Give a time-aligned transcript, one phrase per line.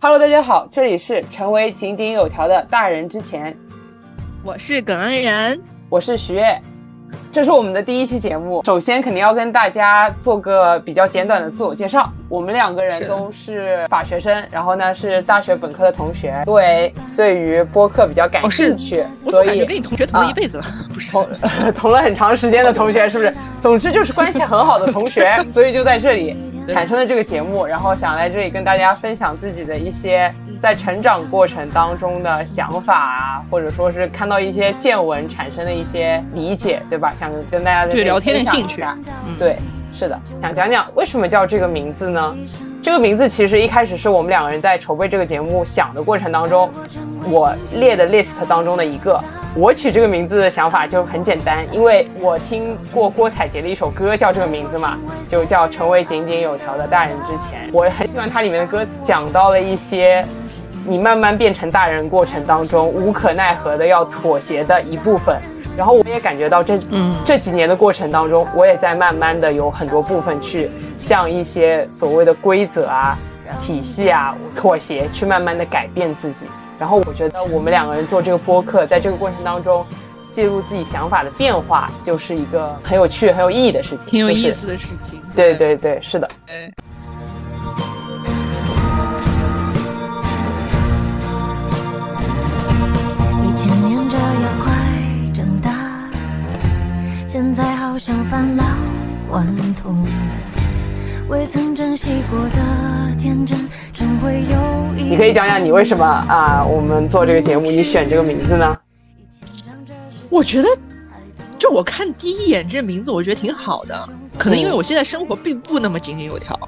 [0.00, 3.56] Hello，大家好，这里是成为井井有条的大人之前，
[4.44, 5.58] 我是耿安然，
[5.88, 6.62] 我是徐悦，
[7.32, 8.62] 这是我们的第一期节目。
[8.62, 12.08] 首先，肯定要跟大家做个比较简短的自我介绍。
[12.28, 21.10] 我们两个人都是法学生，然后呢是大学本科的同学，因为对于播客比较感兴趣，所以跟你同学同了一辈子了， 不是。
[21.10, 21.26] 同
[21.74, 23.34] 同了很长时间的同学，是不是？
[23.62, 26.36] 总之就是关系很好的同学，所以就在这里
[26.68, 37.14] 产生了这个节目，然后想来这里跟大家分享自己的一些在成长过程当中的想法啊，或者说是看到一些见闻产生的一些理解，对吧？
[37.16, 38.84] 想跟大家对聊天的兴趣，
[39.38, 39.56] 对。
[39.98, 42.36] 是的，想讲讲为什么叫这个名字呢？
[42.80, 46.70] 这个名字其实一开始是我们两个人在筹备这个节目想的过程当中，
[47.28, 49.20] 我列的 list 当中的一个。
[49.56, 54.96] 我取这个名字的想法就很简单，因为我听过郭采洁的一首歌叫这个名字嘛，
[55.26, 57.66] 就叫《成为井井有条的大人之前》。
[57.72, 60.24] 我很喜欢它里面的歌词，讲到了一些
[60.86, 65.36] 你慢慢变成大人过程当中无可奈何的要妥协的一部分。
[65.78, 66.76] 然后我也感觉到这
[67.24, 73.16] 这几年的过程当中，我也在慢慢的有很多部分去向一些所谓的规则啊、
[73.60, 76.46] 体系啊妥协，去慢慢的改变自己。
[76.80, 79.86] 然后我觉得我们两个人做这个播客，在这个过程当中
[80.28, 85.22] 记录自己想法的变化，就是一个很有趣、很有意义的事情，挺有意思的事情。
[85.36, 86.28] 对对对，是的。
[97.40, 98.64] 现在好像返老
[99.30, 100.04] 还童，
[101.28, 103.56] 未曾珍惜过的天真，
[103.94, 106.64] 终会有一你可以讲讲你为什么啊？
[106.64, 108.76] 我们做这个节目，你选这个名字呢？
[110.28, 110.68] 我觉得，
[111.56, 114.08] 就我看第一眼这名字，我觉得挺好的。
[114.36, 116.58] 可能因为我现在生活并不那么井井有条，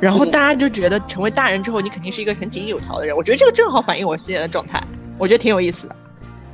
[0.00, 3.14] 然后大家就觉得成为大人之后，你肯定是一个很井井有条的人。
[3.14, 4.82] 我觉得这个正好反映我现在的状态，
[5.18, 5.96] 我觉得挺有意思的。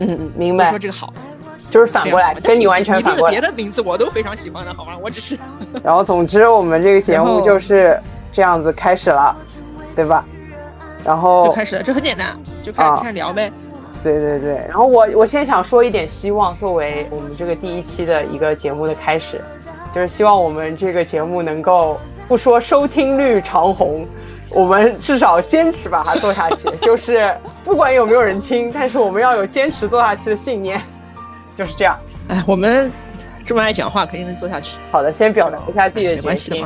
[0.00, 0.68] 嗯，明白。
[0.70, 1.14] 说这个好。
[1.70, 3.30] 就是反过来，跟你完全反过来。
[3.30, 4.92] 别的名字我都非常喜欢的，好吗？
[5.02, 5.38] 我只是。
[5.82, 8.00] 然后，总之，我们这个节目就是
[8.32, 9.36] 这样子开始了，
[9.94, 10.24] 对吧？
[11.04, 13.52] 然后就开始了，这很简单，就开始开始聊呗。
[14.02, 14.54] 对对对。
[14.68, 19.40] 然后我我先想说一点希望，作为我们这个第一期的一个节目的开始，
[19.92, 24.06] 就是希望我们这个节目能够不说收听率长虹，
[24.50, 26.68] 我们至少坚持把它做下去。
[26.80, 30.80] 就是不管有没有人听，但是我们要有坚持做下去的信念。
[31.58, 31.98] 就是这样，
[32.28, 32.88] 哎，我们
[33.44, 34.78] 这么爱讲话，肯定能做下去。
[34.92, 36.64] 好的，先表达一下自己的决心。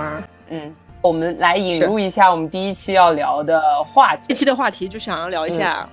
[0.51, 0.71] 嗯，
[1.01, 4.27] 我们来引入一下我们第一期要聊的话题。
[4.29, 5.89] 这期的话题就想要聊一下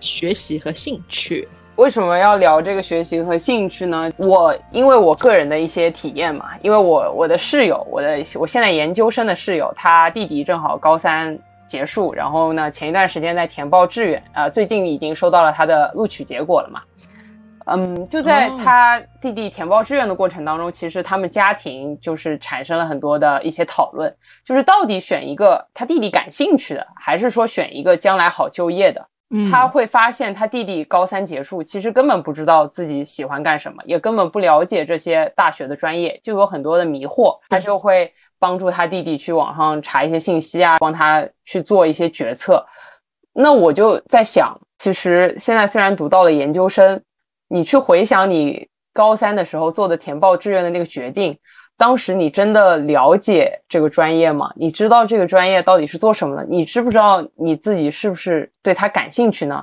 [0.00, 1.48] 学习和兴趣。
[1.76, 4.10] 为什么要聊这个学习和兴趣呢？
[4.16, 11.38] 我因为我个人的一些体验嘛，因为我我的室友，我的我现在研究生的室友，他弟弟正好高三
[11.68, 16.82] 结束，然后呢，前一段时间在填报志愿，呃，最近已经收到了他的录取结果了嘛。
[17.66, 24.14] 嗯，就在他弟弟填报志愿的过程当中，其实他们家庭就是产生了很多的一些讨论，
[24.44, 29.06] 就是到底选一个他弟弟感兴趣的，还是说选一个将来好就业的？
[29.50, 37.38] 他会发现他弟弟高三结束，其实根本不知道自己喜欢干什么，也根本不了解这些大学的专业，就有很多的迷惑。
[37.48, 42.62] 他就会帮助他弟弟去网上查一些信息啊，帮他去做一些决策。
[43.32, 47.02] 那我就在想，其实现在虽然读到了研究生。
[47.52, 51.38] 你去回想你高三的时候做的填报志愿的那个决定，
[51.76, 54.50] 当时你真的了解这个专业吗？
[54.56, 56.42] 你知道这个专业到底是做什么的？
[56.48, 59.62] 你知不知道你自己是不是对它感兴趣呢？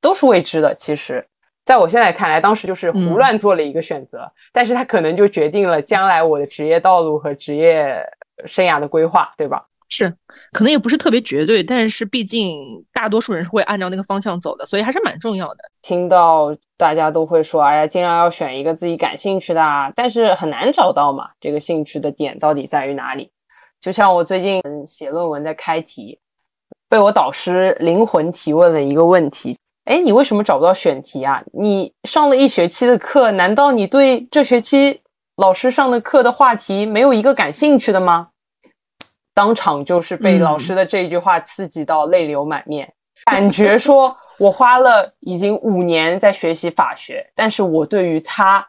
[0.00, 0.74] 都是未知的。
[0.74, 1.22] 其实，
[1.66, 8.02] 在我现在看来，当时就是胡乱做了一个选择，但是它可能就决定了将来我的职业道路和职业
[8.46, 9.66] 生涯的规划，对吧？
[9.88, 10.14] 是，
[10.52, 15.56] 可能也不是特别绝对，但是毕竟大多数人是会按照那个方向走的，所以还是蛮重要的。
[15.80, 21.30] 听到大家都会说，哎呀，尽量要选一个自己感兴趣的，啊，但是很难找到嘛。
[21.40, 23.30] 这个兴趣的点到底在于哪里？
[23.80, 26.18] 就像我最近写论文在开题，
[26.88, 31.42] 被我导师灵魂提问了一个问题：哎，你为什么找不到选题啊？
[31.52, 35.00] 你上了一学期的课，难道你对这学期
[35.36, 38.28] 老师上的课的话题没有一个感兴趣的吗？
[39.38, 42.92] 当场就是被老师的这一句话刺激到泪流满面，
[43.26, 48.66] 感觉说我花了已经五年在学习法学，但是我对于它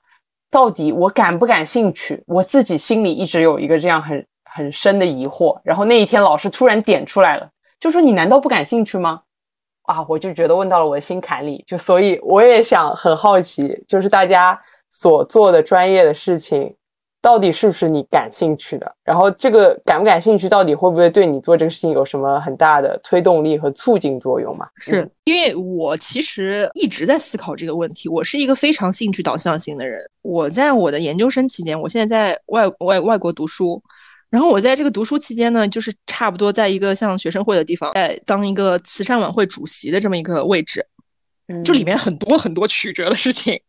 [0.52, 5.60] 到底我感不感兴趣，我自己心里一直有一个这样很很深的疑惑。
[5.64, 7.50] 然后那一天老师突然点出来了，
[7.80, 9.22] 就说你难道不感兴趣吗？
[9.88, 14.62] 啊，我就觉得问到了我的心坎里，就所以我也想很好奇，就是大家
[14.92, 16.76] 所做的专业的事情。
[17.22, 18.96] 到底是不是你感兴趣的？
[19.04, 24.66] 然后这个感不感兴趣，到底会不会对你做这个事情有什么很大的推动力和促进作用嘛？
[24.78, 28.08] 是因为我其实一直在思考这个问题。
[28.08, 30.00] 我是一个非常兴趣导向型的人。
[30.22, 33.84] 我在我的研究生期间，我现在在外外外国读书，
[34.30, 40.86] 然后我在这个读书期间呢，就是差不多在一个像学生会的地方，在当一个慈善晚会主席的这么一个位置，
[41.66, 43.60] 就里面很多很多曲折的事情。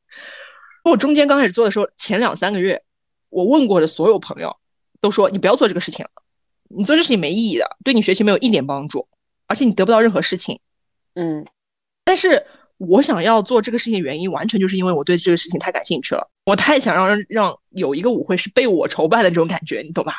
[0.84, 2.80] 我中间刚开始做的时候，前两三个月。
[3.30, 4.54] 我问过的所有朋友
[5.00, 6.10] 都说：“你不要做这个事情了，
[6.68, 9.08] 你做这事情没意义的，对你学习没有一点帮助，
[9.46, 10.60] 而且你得不到任何事情。”
[11.14, 11.44] 嗯，
[12.04, 12.44] 但是
[12.78, 20.14] 我想要做这个事情的原因，完全就是因为我对这个事情太感兴趣了，我太想让让有一个舞会是被我筹办的这种感觉，你懂吧？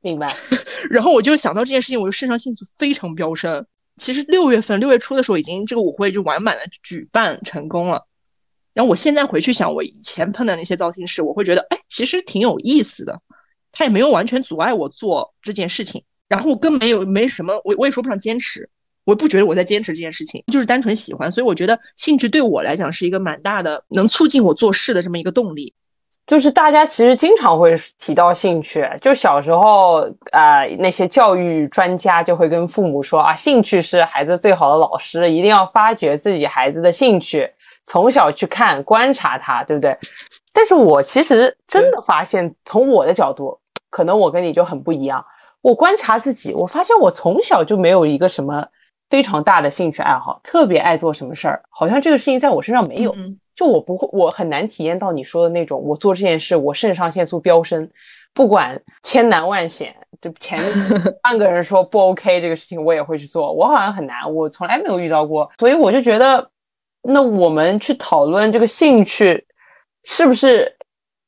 [0.00, 0.26] 明白。
[0.90, 3.64] 然后我就想到这件事情，我就肾上腺素非常飙升。
[3.96, 8.04] 其实六月份六月初的时候，已经这个舞会就完满的举办成功了。
[8.74, 13.18] 然后我现在回去想，我以前碰的那些糟心事，我会觉得，哎，其实挺有意思的。
[13.76, 18.68] 他也没有完全阻碍我做这件事情，然后更没有没什么，我我也说不上坚持，
[19.04, 21.30] 我不觉得我在坚持这件事情，就是单纯喜欢。
[21.30, 25.74] 所以我觉得兴趣对我来讲是一个蛮大的，能促进我做事的这么一个动力。
[26.26, 37.50] 就是大家其实经常会提到兴趣，就小时候啊，那些教育专家就会跟父母说啊，兴趣是孩子最好的老师，一定要发掘自己孩子的兴趣。
[37.84, 39.96] 从小去看观察他，对不对？
[40.52, 43.58] 但是我其实真的发现，从我的角度，
[43.90, 45.24] 可能我跟你就很不一样。
[45.60, 48.64] 我观察自己，我发现我从小就没有一个什么
[49.10, 53.14] 非常大的兴趣爱好，特别爱做什么事儿，好像这个事情在我身上没有。
[53.56, 57.88] 就我不会，我很难体验到你说的那种，我做这件事，我肾上腺素飙升，
[58.32, 60.58] 不管千难万险，就前
[61.22, 63.52] 半个人说不 OK 这个事情，我也会去做。
[63.52, 66.48] 我好像很难，我从来没有遇到过，所以我就觉得。
[67.04, 69.46] 那我们去讨论这个兴趣
[70.04, 70.74] 是不是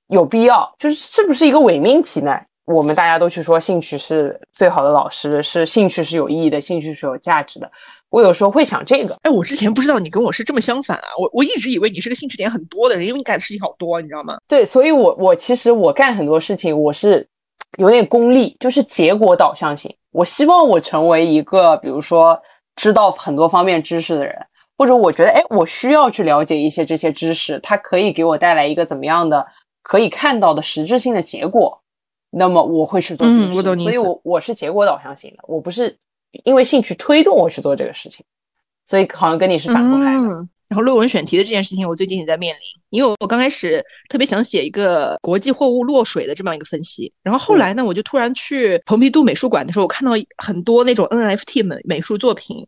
[0.08, 0.74] 有必要？
[0.78, 2.32] 就是是不是一个伪命题呢？
[2.64, 7.70] 我们大家都去说兴趣是最好的老师，是兴趣是有意义的，兴趣是有价值的。
[8.08, 9.16] 我有时候会想这个。
[9.22, 11.06] 哎，我之前不知道你跟我是这么相反啊！
[11.16, 14.36] 我我一直以为你是个兴趣点很多的人，因为你干的事情好多，你知道吗？
[14.48, 17.28] 对，所以我我其实我干很多事情，我是
[17.78, 19.94] 有点功利，就是结果导向型。
[20.10, 22.40] 我希望我成为一个，比如说
[22.74, 24.34] 知道很多方面知识的人。
[24.78, 29.46] 或者我觉得，哎，我需要去了解一些这些知识，它可以给我带来一个怎么样的
[29.82, 31.80] 可以看到的实质性的结果，
[32.30, 33.84] 那么我会去做这个事情。
[33.84, 35.96] 所以，我我是结果导向型的，我不是
[36.44, 38.24] 因为兴趣推动我去做这个事情，
[38.84, 40.46] 所以好像跟你是反过来的。
[40.68, 52.66] 然后，论文选题的这件事情，我最近也在面临，因为我刚开始特别想写一个国际货物落水的这么一个分析，然后后来呢，我就突然去蓬皮杜美术馆的时候，我看到很多那种 NFT 美美术作品。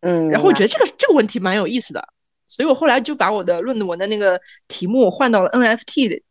[0.00, 2.08] 嗯，然后我觉得这个这个问题蛮有意思的，
[2.46, 6.22] 所以我后来就把我的论文的那个题目换到了 NFT 的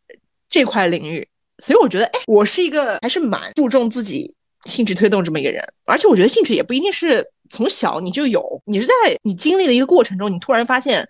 [0.48, 1.28] 这块领域。
[1.58, 4.34] 所以我觉得，哎，我是一个还是蛮注重自己
[4.64, 5.62] 兴趣推动这么一个人。
[5.84, 8.92] 而且我觉得兴趣也不一定是从小你就有，你是在
[9.22, 11.06] 你经历的一个过程中，你突然发现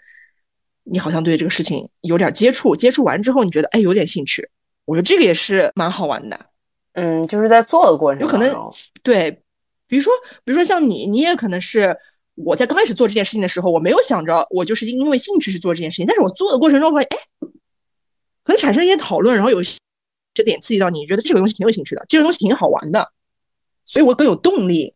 [0.85, 4.49] 你好像对这个事情有点接触，接触完之后你觉得哎有点兴趣。
[4.85, 6.39] 我觉得这个也是蛮好玩的。
[6.93, 8.57] 嗯，就是在做的过程有可能
[9.03, 9.31] 对，
[9.89, 10.13] 比如说
[10.45, 11.97] 比如说像你，你也可能是。
[12.37, 17.19] 我在刚开始做这件事情的时候，我没有想着我就是因为兴趣去做这件事情，但是我做的过程中发现，哎，
[18.45, 19.79] 可能产生一些讨论，然后有些
[20.45, 23.11] 点刺激到你，觉得这个东西挺有兴趣的，这个东西挺好玩的，
[23.85, 24.95] 所以我更有动力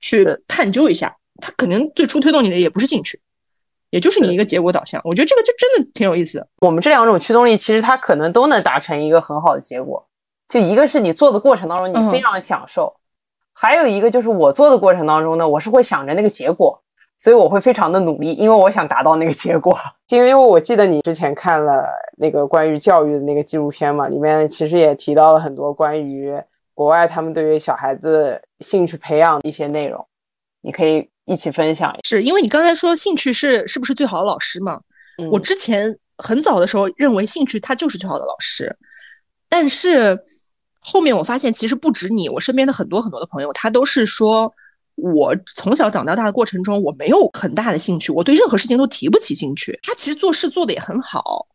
[0.00, 1.16] 去探究一下。
[1.42, 3.18] 它可能最初推动你的也不是兴趣，
[3.88, 5.00] 也就是你一个结果导向。
[5.04, 6.46] 我觉得这个就真的挺有意思的。
[6.58, 10.06] 我们这两种驱动力，其实它可能都能达成一个很好的结果。
[10.50, 12.99] 就一个是你做的过程当中，你非常享受。
[13.52, 16.82] 还有一个就是我做的过程当中呢，我是会想着那个结果，
[17.18, 19.76] 所以我会非常的努力，因为我想达到那个结果。
[20.08, 26.34] 因 为因为我记得你之前看了那个关于教育的那个纪录片嘛，里面其实也提到了很多关于
[26.72, 30.02] 国外他们对于小孩子兴趣培养的一些内容，
[30.62, 31.94] 你可以一起分享。
[32.04, 34.80] 是因为你刚才说兴趣是是不是最好的老师嘛？
[35.30, 38.74] 我之前很早的时候认为兴趣它就是最好的老师，
[39.50, 40.18] 但是。
[40.80, 44.50] 后面我发现，其实不止你，我身边的很多很多的朋友，他都是说，
[44.96, 49.78] 我从小长到大的过程中，我没有很大的兴趣，我对任何事情都提不起兴趣。
[49.82, 51.46] 他其实做事做的也很好，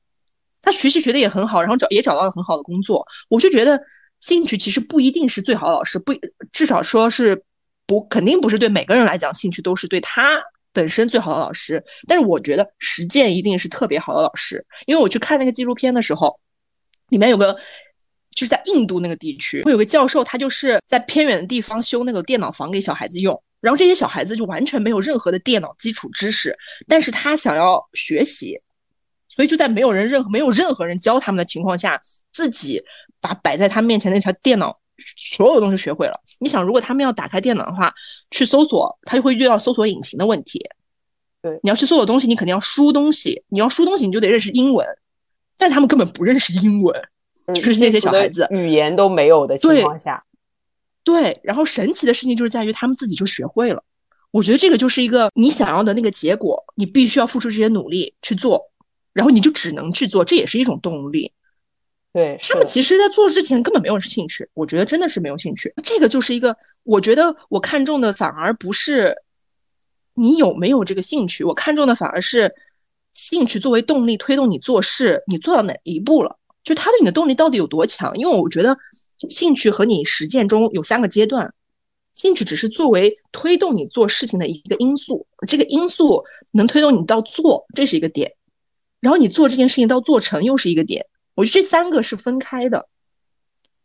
[0.62, 3.04] 他学习学的也很好，然后找也找到了很好的工作。
[3.28, 3.82] 我就觉得，
[4.20, 6.14] 兴趣其实不一定是最好的老师，不
[6.52, 7.44] 至少说是
[7.88, 10.40] 不肯定不是对每个人来讲，兴趣都是对他
[10.72, 11.84] 本身最好的老师。
[12.08, 16.40] 但是我觉得实践一定是特别好的老师，因为我去看那个纪录片的时候，
[17.10, 17.58] 里面有个。
[18.36, 26.56] 就是在印度那个地区，会有个教授，他就是在偏远的地方修那个电脑房给小孩子用，然后这些小孩子就完全没有任何的电脑基础知识，
[26.88, 28.60] 但是他想要学习，
[29.30, 32.00] 所以就在没有人任何没有任何人教他们的情况下，
[32.34, 32.80] 自己
[33.22, 34.78] 把摆在他面前那台电脑
[35.18, 36.22] 所有东西学会了。
[36.40, 37.94] 你想，如果他们要打开电脑的话，
[38.32, 40.62] 去搜索，他就会遇到搜索引擎的问题。
[41.42, 44.86] 对，你要去搜索东西，你肯定要输东西，你要输东西，你就得认识英文，
[45.58, 47.02] 但是他们根本不认识英文，
[47.54, 50.24] 就是这些小孩子语言都没有的情况下，
[51.04, 51.40] 对。
[51.44, 53.84] 然后神奇的事情就是在于他们自己就学会了。
[54.32, 58.72] 我觉得这个就是一个你想要的那个结果，你必须要付出这些努力去做，
[59.14, 61.32] 然后你就只能去做，这也是一种动力。
[62.12, 65.74] 对他们其实，在做之前根本没有兴趣，我觉得真的是没有兴趣。
[65.84, 69.16] 这个就是一个，我觉得我看中的反而不是
[70.14, 72.54] 你有没有这个兴趣，我看中的反而是
[73.14, 76.38] 兴趣作为动力推动你做事，你做到哪一步了？
[76.66, 78.14] 就他对你的动力到底有多强？
[78.18, 78.78] 因为我觉得
[79.30, 81.54] 兴趣和你实践中有三个阶段。
[82.16, 88.34] 兴趣只是作为推动你做事情的一个因素，这个因素能推动你到做，这是一个点。
[89.02, 91.06] 然后你做这件事情到做成又是一个点。
[91.36, 92.88] 我觉得这三个是分开的，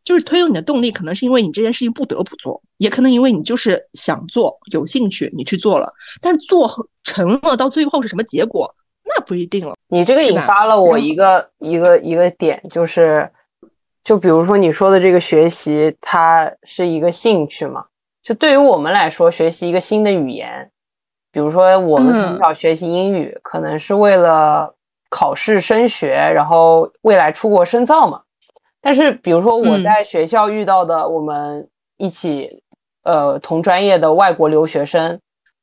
[0.05, 5.93] 就是推动你的动力，可能是因为你这件事情不得不做，也可能因为你就是想做，有兴趣你去做了。
[6.21, 8.73] 但是做成了到最后是什么结果，
[9.15, 9.75] 那不一定了。
[9.89, 13.31] 你这个引发了我一个一个一个点，就是
[14.05, 17.87] 就比如说你说的这个学习，它是一个兴趣嘛？
[18.23, 20.71] 就对于我们来说，学习一个新的语言，
[21.33, 24.75] 比如说我们从小学习英语，可能是为了
[25.09, 28.23] 考试升学，然后未来出国深造嘛。
[28.83, 32.63] 但是，比如说我在学校遇到的我们一起
[33.03, 35.21] 呃同专业的外国留学生，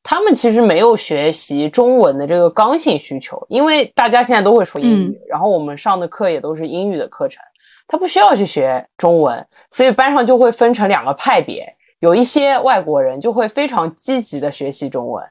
[0.09, 7.43] 他们其实没有学习中文的这个刚性需求，因为大家现在都会说英语，然后我们上的课也都是英语的课程，
[7.85, 11.67] 他不需要去学中文，所以班上就会分成两个派别。
[11.99, 15.21] 有一些外国人就会非常积极的学习中文，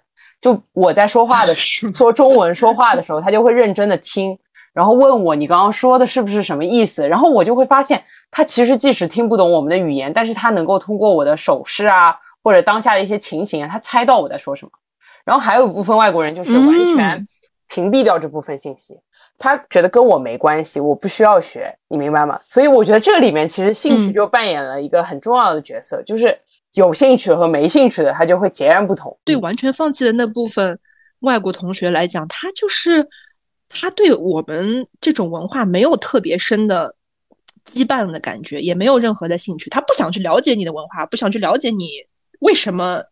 [0.42, 4.38] 就我在说话的 说中文说话的时候，他就会认真的听，
[4.74, 12.14] 然后问我你刚刚说的是不是什么意思，然后我就会发现他其实即使听不懂我们的语言，但是他能够通过我的手势啊
[12.46, 14.70] 或者当下的一些情形啊，他猜到我在说什么。
[15.24, 17.26] 然后还有一部分外国人就是完全
[17.66, 18.96] 屏蔽掉这部分信息，
[19.36, 22.40] 他觉得跟我没关系，我不需要学，你明白吗？
[22.44, 26.38] 所以我觉得这里面其实兴趣就扮演了一个很重要的角色，就是。
[26.74, 29.18] 有兴趣和没兴趣的，他就会截然不同。
[29.24, 30.78] 对完全放弃的那部分
[31.20, 33.08] 外国同学来讲，他就是
[33.66, 36.94] 他对我们这种文化没有特别深的
[37.64, 39.70] 羁绊的感觉，也没有任何的兴趣。
[39.70, 41.88] 他不想去了解你的文化，不想去了解你
[42.40, 43.02] 为什么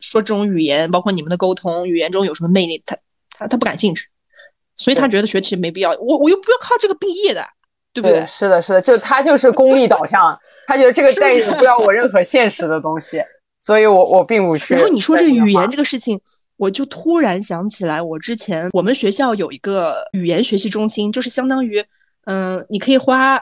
[0.00, 2.96] 说这种语言，包括你们的沟通语言中有什么魅力，他
[3.30, 4.06] 他他不感兴趣。
[4.78, 5.92] 所以他觉得学习没必要。
[5.92, 7.42] 我我又不要靠这个毕业的，
[7.94, 8.26] 对不对？
[8.26, 10.38] 是的，是的，就他就是功利导向。
[10.66, 13.22] 他觉得这个带不了我任何现实的东西，
[13.58, 14.74] 所以我我并不去。
[14.74, 16.20] 然后你说这个语言这个事情，
[16.58, 21.82] 我就突然想起来，我之前我们学校有一个语言学习中心，就是相当于，
[22.26, 23.40] 嗯，你可以花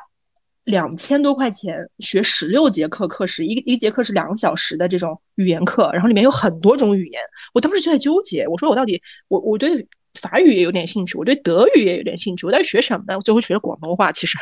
[0.64, 7.20] 两千多块钱学十六节课课时，一一节课是两个小时的这种语言课，然后里面有很多种语言。
[7.52, 9.86] 我当时就在纠结，我说我到底我我对
[10.20, 13.14] 法语也有点兴趣，我对德语也有点兴趣，我在学什么呢？
[13.16, 14.38] 我最后学了广东话，其实，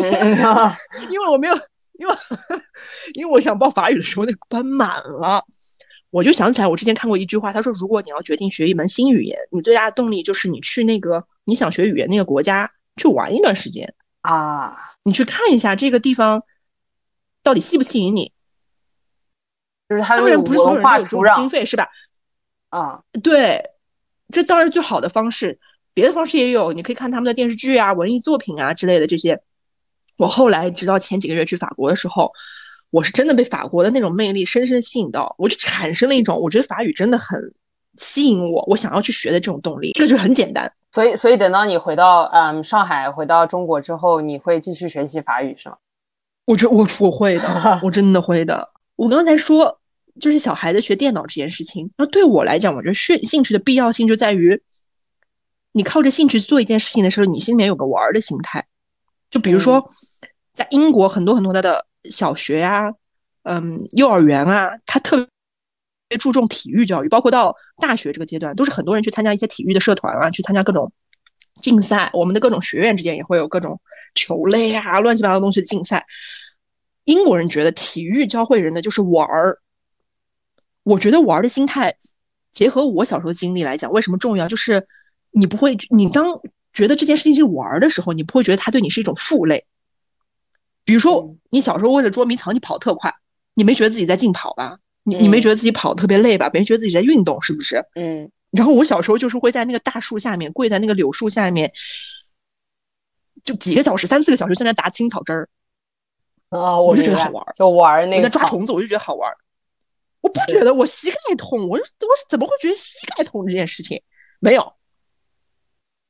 [1.10, 1.54] 因为我没有。
[1.98, 2.14] 因为
[3.14, 5.42] 因为我想报法语的时候，那个班满了，
[6.10, 12.70] 我就想起来，我之前看过一句话，他说，如果你要决定学一门新语言，你最大的动力就是你去那个你想学语言那个国家
[13.00, 13.90] 去玩一段时间
[14.26, 16.42] 啊，你去看一下这个地方
[17.42, 18.32] 到底吸不吸引你，
[19.88, 21.88] 就是他的文化土壤经费是吧？
[22.70, 23.62] 啊，对，
[24.32, 25.58] 这当然最好的方式，
[25.94, 29.40] 别的方式也有，你可以看他们的电视剧啊、文艺作品啊之类的这些。
[30.18, 32.32] 我后来直到前几个月去法国的时候，
[32.90, 37.38] 我是真的被法国的那种魅力深深吸引到，我就产生了一种我觉得法语真的很
[37.98, 39.92] 吸引我，我想要去学的这种动力。
[39.92, 40.72] 这个就很简单。
[40.96, 45.76] 所以，所以等到你回到嗯上海，回到中国之后，你会继续学习法语是吗？
[46.46, 48.70] 我觉得我我会的， 我真的会的。
[48.96, 49.78] 我刚才说
[50.18, 54.58] 就是小孩子学电脑这件事情，那对我来讲，我觉得兴兴趣的必要性就在于，
[55.72, 58.64] 你靠着兴趣做一件事情的时候，你心里面有个玩儿的心态。
[59.28, 59.86] 就比如说，
[60.54, 62.90] 在英国很多很多的的小学呀，
[63.42, 65.28] 嗯，幼儿园啊，他特
[66.08, 70.92] 别注重体育教育，包括到大学这个阶段，都是很多人去参加一些体育的社团啊，去参加各种
[71.62, 72.10] 竞赛。
[72.12, 73.80] 我们的各种学院之间也会有各种
[74.14, 76.06] 球类啊、乱七八糟东西的竞赛。
[77.04, 79.58] 英国人觉得体育教会人的就是玩儿，
[80.82, 81.94] 我觉得玩的心态
[82.52, 84.48] 结合我小时候的经历来讲，为什么重要？
[84.48, 84.86] 就是
[85.30, 86.26] 你不会，你当。
[86.72, 89.64] 觉得这件事情是玩的时候，你不会觉得它对你是一种负累。
[90.84, 93.10] 比如说，你小时候为了捉迷藏，你跑特快，
[93.54, 94.76] 你没觉得自己在竞跑吧？
[95.06, 96.50] 你你没觉得自己跑特别累吧？
[96.50, 97.82] 别人觉得自己在运动，是不是？
[97.94, 98.30] 嗯。
[98.50, 101.70] 然后我小时候就是会在那个大树下面，跪在那个柳树下面，
[103.44, 105.48] 就几个小时、三四个小时在那打青草汁儿。
[106.48, 109.30] 啊，我就觉得好玩，就玩那个抓虫子，我就觉得好玩。
[110.20, 114.00] 我不觉得我膝盖痛，我我怎么会觉得膝盖痛这件事情
[114.40, 114.72] 没有？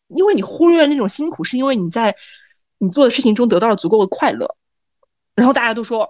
[0.09, 2.15] 因为你忽略了那种辛苦，是因为你在
[2.79, 4.57] 你做的事情中得到了足够的快乐。
[5.35, 6.09] 然后大家都说，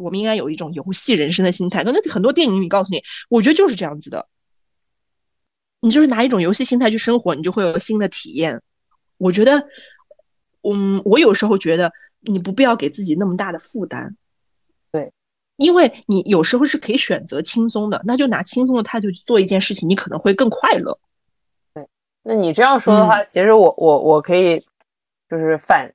[0.00, 1.84] 我们应该有一种游戏人生的心态。
[1.84, 4.26] 那那很多电影里告诉你，我觉得就是这样子的。
[5.82, 8.60] 你就是拿一种游戏心态去生活，你就会有新的体验。
[9.16, 9.66] 我觉得，
[10.62, 11.90] 嗯，我有时候觉得
[12.20, 14.14] 你不必要给自己那么大的负担。
[14.92, 15.10] 对，
[15.56, 20.98] 因为你有时候是可以选择轻松的，那就拿轻松的态度去做一件事情，你可能会更快乐。
[21.72, 21.88] 对，
[22.24, 24.58] 那你这样说的话，其实我我我可以
[25.30, 25.90] 就是反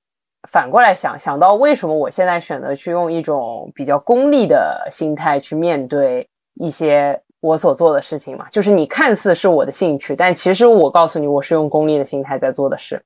[0.48, 7.22] 反过来想想到，为什么我现在选择去用一种比较功利的心态去面对一些。
[7.42, 13.00] 我所做的事情嘛，就是你看似是我的兴趣，但其实我告诉你，我是用功利的心态在做的事。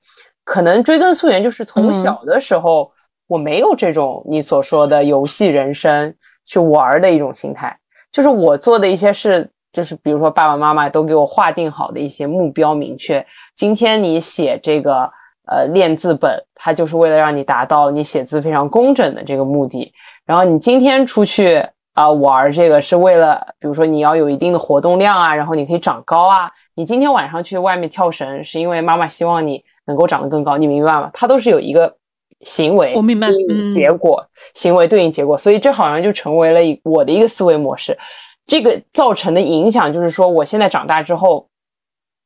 [0.46, 2.90] 可能追根溯源，就是从小的时候，
[3.28, 6.16] 我没有这种你所说的游戏人生
[6.46, 7.78] 去玩的一种心态。
[8.14, 13.26] 就是我做的一些事，就是比如说爸爸妈妈都给我划定好的一些目标明确。
[13.58, 15.12] 今天你写这个
[15.50, 19.92] 呃练字本，它就是为了让你达到你写字非常工整的这个目的。
[20.26, 21.66] 然后你今天出去。
[21.94, 26.50] 啊，玩这个是为了，比如说你要有一定的活动量啊，然后你可以长高啊。
[26.76, 31.10] 你今天晚上去外面跳绳，是因为妈妈希望你能够长得更高，你明白吗？
[31.12, 31.94] 它都是有一个
[32.42, 33.28] 行为，我明白，
[33.76, 37.98] 结果行为对应结果，所以这好像就成为了我的一个思维模式。
[38.46, 41.50] 这个造成的影响就是说，我现在长大之后，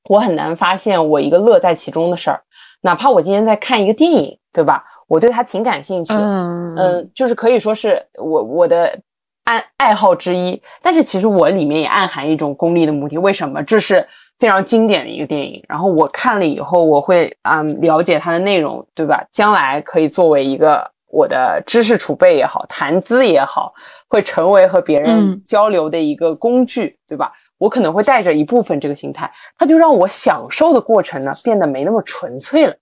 [0.07, 2.41] 我很难发现我一个乐在其中的事儿，
[2.83, 4.83] 哪怕我今天在看一个电影，对吧？
[5.07, 8.97] 我对它挺感兴趣，嗯嗯，就是可以说是我我的。
[9.45, 13.17] 爱爱好之一，但是其实我里面也暗含一种功利的目的。
[13.17, 13.61] 为什么？
[13.63, 14.07] 这是
[14.39, 19.21] 非常经典的一个电影，然后我看了以后，我会嗯了解它的内容，对吧？
[19.33, 23.73] 将来可以作为一个我的知识储备也好，谈资也好，
[24.07, 27.33] 会成为和别人交流的一个工具，对吧？
[27.57, 32.73] 我可能会带着一部分这个心态，它就让我享受的过程呢变得没那么纯粹了。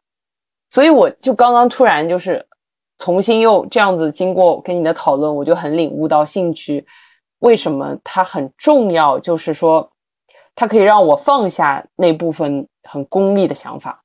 [0.72, 2.44] 所以我就刚刚突然就是。
[3.04, 6.86] 重新又这样子经过跟你的讨论，我就很领悟到兴趣
[7.40, 9.92] 为什么它很重要，就是说
[10.54, 14.04] 它可以让我放下那部分很功利的想法，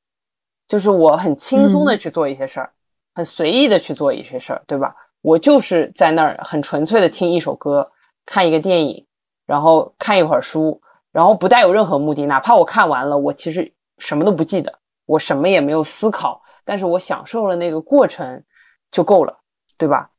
[0.67, 2.73] 就是我很轻松的去做一些事儿，
[3.15, 4.97] 很随意的去做一些事儿，对吧？
[5.21, 7.93] 我就是在那儿很纯粹的听一首歌，
[8.25, 9.07] 看一个电影，
[9.45, 10.81] 然后看一会儿书，
[11.13, 18.45] 然后不带有任何目的，哪怕我看完了，我其实什么都不记得，我什么也没有思考，但是我享受了那个过程。
[18.93, 19.41] 就够了，
[19.77, 20.11] 对吧？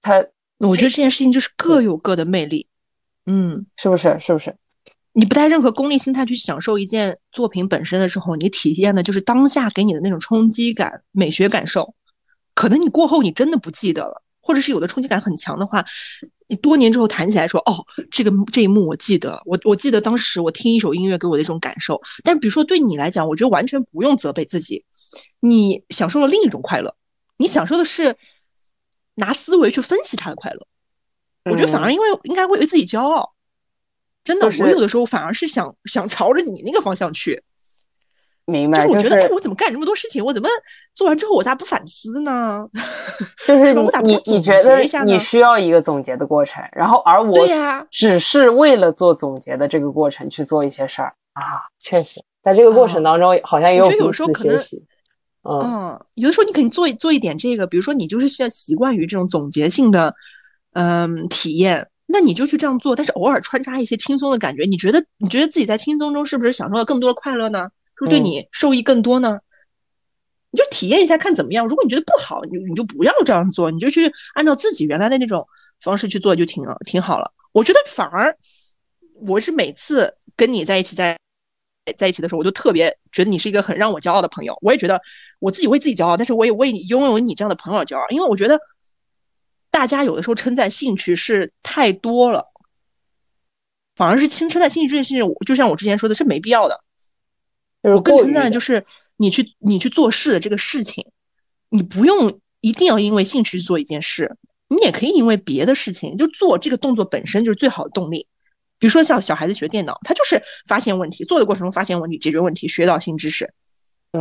[0.00, 0.24] 他，
[0.58, 2.66] 我觉得这件事情就是各有各的魅力，
[3.26, 4.16] 嗯，是不是？
[4.20, 4.56] 是不是？
[5.12, 11.94] 你不带任何功利心态去享受一件作品本身的时候，你体验的就是当下给你的那种冲击感、美学感受。
[12.54, 15.84] 可能你过后你真的不记得了，或者是有的冲击感很强的话，
[16.48, 22.00] 你多年之后谈起来说，哦，这个这一幕我记得，我我记得当时我听一首音乐给我的一种感受。
[22.22, 24.84] 但是比如说对你来讲，我觉得完全不用责备自己，
[25.40, 26.94] 你享受了另一种快乐。
[27.38, 28.16] 你享受的是
[29.16, 30.66] 拿思维去分析他的快乐，
[31.50, 33.34] 我觉得反而因为应该为自己骄傲，
[34.24, 37.42] 真的，我有的时候反而是想想朝着你那个方向去。
[38.46, 40.24] 明白，就是我觉得，哎，我怎么干这么多事情？
[40.24, 40.48] 我怎么
[40.94, 42.64] 做完之后我咋不反思呢？
[43.46, 47.36] 就是你你觉得你需要一个总结的过程，然后而我
[47.90, 54.84] 只是为了做总结的这个过程去做一些事儿啊，确实，在这个过程当中好像也有彼此学习。
[55.42, 60.14] 嗯，有的时候你肯定做做一点这个，比如说你就是要习惯于这种总结性的，
[60.72, 67.68] 嗯，体验，那你就去这样做，但是偶尔穿插一些轻松的感觉，你觉得你觉得自己在轻松中是不是享受了更多的快乐呢？
[67.98, 69.38] 是不是对你受益更多呢？
[70.50, 71.66] 你就体验一下看怎么样。
[71.66, 75.46] 如果你觉得不好，你你就不要这样做，你就去按照自己原来的那种
[75.80, 77.32] 方式去做就挺挺好了。
[77.52, 78.36] 我觉得反而
[79.26, 81.18] 我是每次跟你在一起在
[81.96, 85.00] 在一起的时候，我就特别觉得你是一个很让我骄傲的朋友，我也觉得。
[85.38, 88.58] 我自己为自己骄傲，但是我也为你拥有你这样的朋友骄傲，因为我觉得
[89.70, 92.42] 大家有的时候称赞兴趣是太多了，
[93.96, 96.82] 反而是轻称赞兴趣这件事情，就像我之前说的是没必要的。
[97.94, 98.84] 我更称赞的就是
[99.16, 101.04] 你去你去做事的这个事情，
[101.70, 104.36] 你不用一定要因为兴趣去做一件事，
[104.68, 108.26] 你也可以因为别的事情就做这个动作本身就是最好的动力。
[108.78, 113.50] 比如说像小孩子学电脑，他就是发现问题，做的过程中发现问题，解决问题，学到新知识。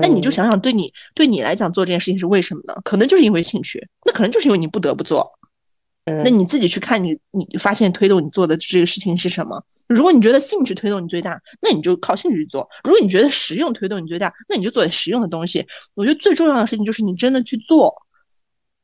[0.02, 2.74] 那你就想想，对你对你来讲做这件事情是为什么呢？
[2.84, 5.35] 可能就是因为兴趣，那可能就是因为你不得不做。
[6.24, 9.60] 那你自己去看你，你发现推动你做的这个事情是什么？
[9.88, 15.66] 如果你觉得兴趣推动你最大，那你就靠兴趣去做；如果你觉得实用推动你最大，那你就做点实用的东西。
[15.96, 17.92] 我觉得最重要的事情就是你真的去做，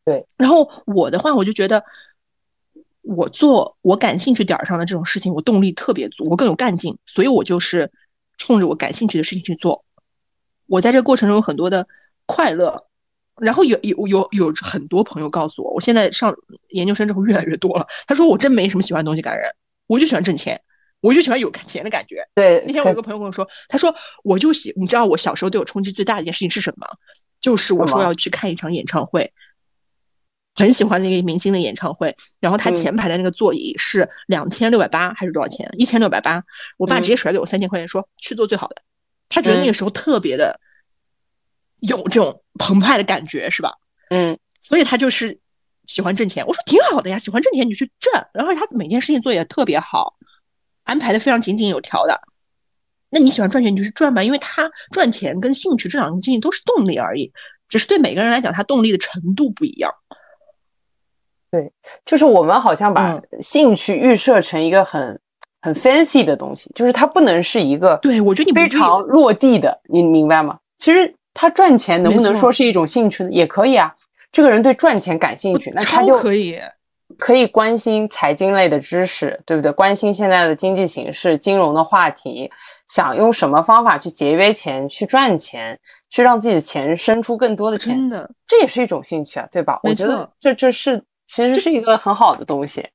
[0.04, 1.84] 对，然后我的话，我就觉得
[3.04, 7.92] 我做我感兴趣点儿上的这种事情，我动力特别足，我更有干劲，所以我就是
[8.38, 9.86] 冲着我感兴趣的事情去做。
[10.66, 11.88] 我在这过程中有很多的
[12.26, 12.88] 快乐，
[13.40, 16.36] 然后有有有有很多朋友告诉我，我现在上
[16.70, 17.88] 研究生之后越来越多了。
[18.08, 19.50] 他说我真没什么喜欢东西感人，
[19.88, 20.60] 我就喜欢挣钱，
[21.00, 22.24] 我就喜欢有钱的感觉。
[22.36, 26.88] 对，那天我有个朋友跟我说，他说我就喜，你知道我小时候对我冲击最大的一件事情是什么？
[27.40, 29.32] 就是我说要去看一场演唱会，
[30.54, 35.68] 很喜欢那个明星的演唱会，然后他前排的那个座椅是两千六百八还是多少钱？
[35.78, 36.44] 一千六百八，
[36.78, 38.76] 我爸直接甩给我三千块钱，说去做最好的。
[39.28, 40.60] 他觉得那个时候特别的
[41.82, 43.72] 有这种澎湃的感觉，是吧？
[44.10, 45.38] 嗯，所以他就是
[45.86, 46.46] 喜欢挣钱。
[46.48, 48.12] 我说挺好的呀，喜欢挣钱你就去挣。
[48.34, 50.16] 然后他每件事情做也特别好，
[50.84, 52.20] 安排的非常井井有条的。
[53.10, 57.32] 那你喜欢赚钱你就去赚吧，因为他赚钱跟兴趣这两件事情都是动力而已，
[57.70, 59.92] 只是对每个人来讲，他动力的程度不一样。
[61.52, 61.72] 对，
[62.06, 65.20] 就是我们好像把兴趣预设成一个很。
[65.64, 70.58] 很 fancy 的东西，就是它不能是一个对我觉得你非常落地的，你明白吗？
[70.80, 73.30] 其实他赚钱能不能说是一种兴趣呢？
[73.32, 73.96] 也可以啊。
[74.32, 76.58] 这个人对赚钱感兴趣，那他就可以
[77.18, 79.72] 可以关心财经类的知识，对不对？
[79.74, 82.50] 关心现在的经济形势、金融的话题，
[82.88, 85.78] 想用什么方法去节约钱、去赚钱、
[86.10, 89.80] 去让自己的钱生出更多的钱，真的，这也是一种兴趣啊，对吧？
[89.84, 92.88] 我觉得这这是其实是一个很好的东西。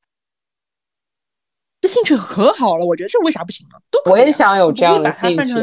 [1.87, 3.79] 这兴趣可好了，我觉得这为啥不行呢？
[3.93, 5.55] 都我也想有这样的兴趣，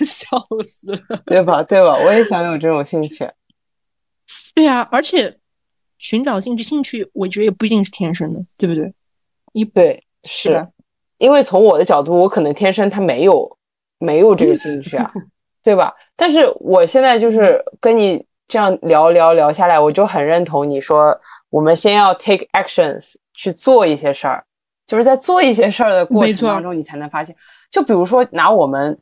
[0.06, 0.26] 笑
[0.66, 1.62] 死了，对吧？
[1.62, 1.94] 对吧？
[1.94, 3.30] 我也想有这种兴趣。
[4.54, 5.38] 对呀，而且
[5.98, 8.94] 寻找兴趣，兴趣我觉得也不一定是天生的，对不对？
[9.52, 10.66] 一对是，
[11.18, 13.58] 因为从我的角度，我可能天生他没有
[13.98, 15.12] 没有这个兴趣啊，
[15.62, 15.92] 对吧？
[16.16, 21.18] 但是我现在就是跟你这样聊聊聊下来，我就很认同你说。
[21.48, 24.44] 我们先要 take actions 去做一些事儿，
[24.86, 27.34] 就是在做一些事儿的过程当中，你才能发现。
[27.70, 28.94] 就比如说拿我们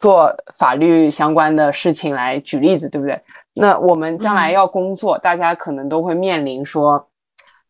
[0.00, 3.16] 做法律相关的事情来举例子，对不对？
[3.54, 7.06] 那我们将来要工作，大家可能都会面临说，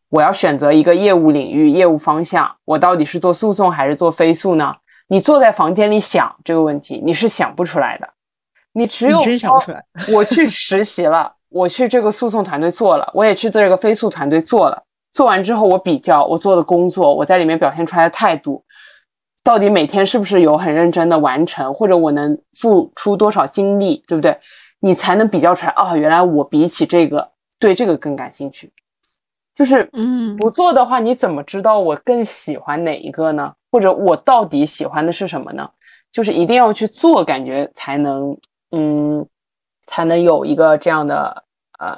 [0.09, 4.73] 我要选择一个业务领域、业务方向，我到底是做诉讼还是做非诉呢？
[5.07, 8.09] 你坐在房间里想这个问题，你是想不出来的。
[8.77, 11.33] 你只有真想不出来，我去实习了。
[11.49, 14.83] 我去这个诉讼团队做了，我也去做这个非诉团队做了。
[15.11, 18.63] 做完之后，我比较我做的工作，我在里面表现出来的态度，
[19.43, 24.37] 到底每天是不是有很认真的完成，或者我能付出多少精力，对不对？
[24.81, 28.71] 你才能比较出来啊，原来我比起这个对这个更感兴趣。
[29.55, 33.51] 就是嗯，不做的话，你怎么知道我更喜欢哪一个呢？
[33.71, 35.67] 或者我到底喜欢的是什么呢？
[36.11, 38.37] 就是一定要去做，感觉才能
[38.71, 39.27] 嗯。
[39.89, 41.45] 才能有一个这样的
[41.79, 41.97] 呃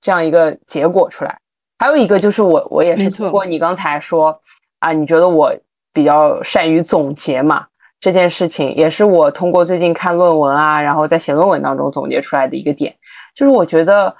[0.00, 1.36] 这样一个结果出来。
[1.76, 4.40] 还有一个就是我我也是通过你刚才说
[4.78, 5.52] 啊，你觉得我
[5.92, 7.66] 比较善于总结嘛？
[7.98, 12.96] 这件事情也是我通过最近看论文啊，然后在写论文当中总结出来的一个点，
[13.34, 14.14] 就是我觉得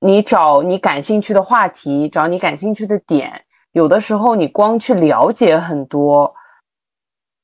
[0.00, 6.34] 你找你感兴趣的话题，找你感兴趣的点，有的时候你光去了解很多。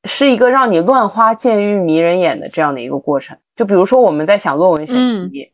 [0.04, 3.38] 是一个让你乱花渐欲迷人眼的这样的一个过程。
[3.60, 4.96] 就比如说，我们在想论文选
[5.30, 5.52] 题，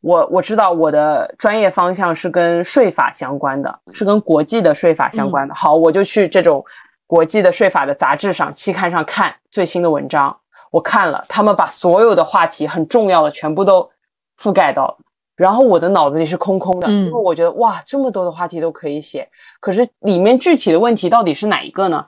[0.00, 5.54] 我我知道我的专业方向是跟税法相关的，是跟国际的税法相关的。
[5.54, 6.64] 好，我就去这种
[7.06, 10.36] 国际的税法的杂志上、期刊上看最新的文章。
[10.72, 13.88] 我看了，他们把所有的话题很重要的全部都
[14.36, 14.96] 覆盖到了，
[15.36, 19.28] 然后我的脑子里是空空的，因为我觉得哇，这么多的话题都可以写，
[19.60, 22.04] 可是里面具体的问题到底是哪一个呢？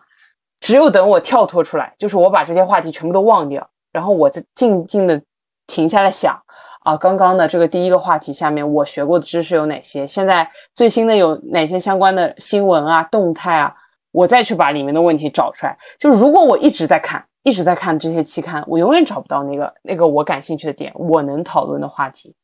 [0.58, 5.22] 只有等我跳脱出来，就是我把这些话题全部都忘掉，然后我再静静的
[5.66, 6.40] 停下来想
[6.84, 10.06] 啊，刚刚的这个第一个话题下面我学过的知识有哪些？
[10.06, 13.74] 现在最新的有哪些相关的新闻啊、动态啊？
[14.12, 15.76] 我再去把里面的问题找出来。
[15.98, 22.34] 就如果我一直在看，一直在看这些期刊，我永远找不到那个那个我感兴趣的点，我能讨论的话题。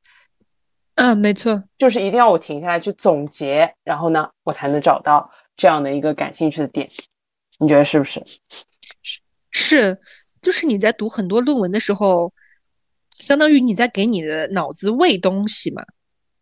[0.97, 6.87] 嗯，没错，就是一定要我停下来去总结，然后呢，我才能找到这样的一个感兴趣的点。
[7.59, 8.23] 你觉得是不是？
[9.01, 9.99] 是是，
[10.43, 12.31] 就是你在读很多论文的时候，
[13.23, 15.83] 相当于你在给你的脑子喂东西嘛，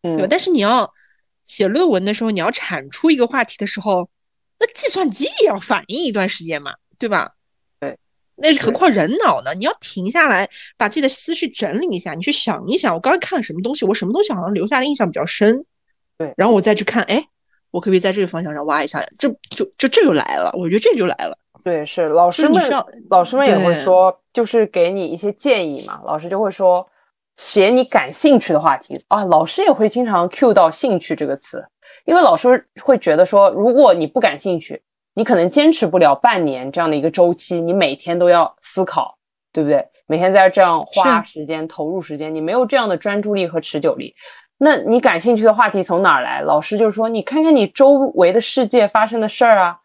[0.02, 0.26] 嗯，对。
[0.26, 0.92] 但是你要
[1.44, 4.10] 写论文的时候，你要产出一个话题的时候，
[4.58, 7.30] 那计算机也要反应一段时间嘛，对吧？
[7.78, 7.96] 对。
[8.34, 9.54] 那何况人脑呢？
[9.54, 15.64] 你要停下来，把自己的思绪整理一下，你去想一想，我刚才看了什么东西，我什么东西好像留下的印象比较深，
[16.18, 16.34] 对。
[16.36, 17.24] 然后我再去看，哎。
[17.72, 19.00] 我可不可以在这个方向上挖一下？
[19.16, 21.38] 这就就这就来了，我觉得这就来了。
[21.64, 22.62] 对，是老师们，
[23.10, 26.00] 老师们也会说，就是给你一些建议嘛。
[26.04, 26.86] 老师就会说，
[27.36, 29.24] 写你感兴趣的话题啊。
[29.24, 31.64] 老师也会经常 cue 到兴趣这个词，
[32.04, 34.82] 因为老师会觉得说，如果你不感兴趣，
[35.14, 39.16] 你可能坚持不了半年这样的一个周期，你每天都要思考，
[39.52, 39.86] 对不对？
[40.06, 44.12] 每天在这样花时间、投入时间，你没有这样的专注力和持久力，
[44.58, 46.40] 那你感兴趣的话题从哪儿来？
[46.40, 49.78] 老师就说，你看看你周围的世界发生的事儿啊，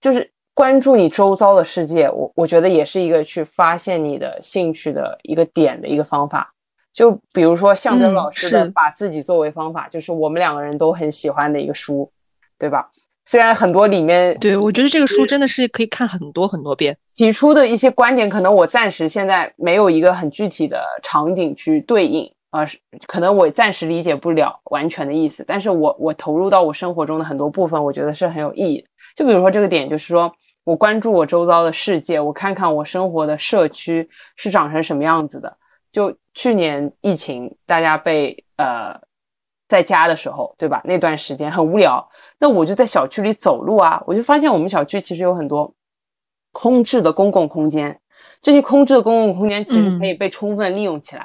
[0.00, 2.06] 就是关注你周遭的世界。
[2.10, 6.52] 我我觉得也是一个去发现你的兴趣的一个点的一个方法。
[6.92, 12.12] 就比如说向真老师的《把自己作为方法》，就是我们两个人都很喜欢的一个书，
[12.58, 12.90] 对吧？
[13.24, 16.94] 虽然很多里面，对我觉得这个书真的是可以看很多很多遍。
[17.16, 22.66] 提出的一些观点，可能我暂时现在没有一个很具体的场景去对应啊，
[23.06, 25.42] 可能我暂时理解不了完全的意思。
[25.48, 28.84] 但是我我投入到我生活中的很多部分，我觉得是很有意义。
[29.16, 30.32] 就比如说这个点，就是说
[30.64, 35.56] 我关注我周遭的世界，我看看我生活的社区是长成什么样子的。
[35.92, 39.00] 就去年疫情，大家被呃。
[39.70, 40.80] 在家的时候，对吧？
[40.82, 42.04] 那段时间很无聊，
[42.40, 45.72] 那我就在小区里走路啊，我就发现我们小区其实有很多
[46.50, 47.96] 空置的公共空间，
[48.42, 51.24] 这些空置的公共空间其实可以被充分利用起来。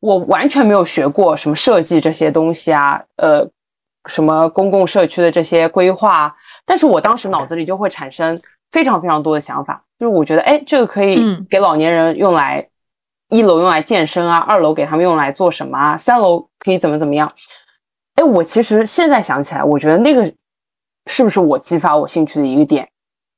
[0.00, 3.48] 我完全没有学过什么设计这些东西啊，呃，
[4.06, 6.34] 什么公共社区的这些规划，
[6.64, 8.36] 但是我当时脑子里就会产生
[8.76, 12.68] 非常非常多的想法，就是我觉得，哎，这个可以给老年人用来，
[13.30, 17.32] 一楼用来健身啊，二楼给他们用来做什么啊，三楼可以怎么怎么样。
[18.16, 20.30] 哎，我其实现在想起来，我觉得那个
[21.06, 22.86] 是不是我激发我兴趣的一个点？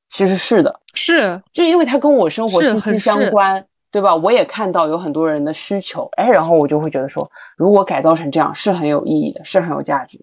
[0.08, 4.12] 其实是的，是，就因为它跟我生活息息相关，对吧？
[4.12, 7.24] 我也看到有很多人的需求，哎，然后我就会觉得说，
[7.56, 10.18] 如果改造成这样是很有意义的，是很有价值。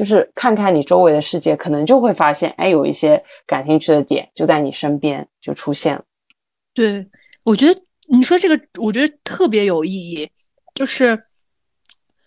[0.00, 6.02] 就是看看你周围的世界，可能就会发现，哎，有一些感兴趣的点就在你身边就出现了。
[6.72, 7.06] 对，
[7.44, 10.30] 我觉得你说这个，我觉得特别有意义，
[10.74, 11.22] 就是。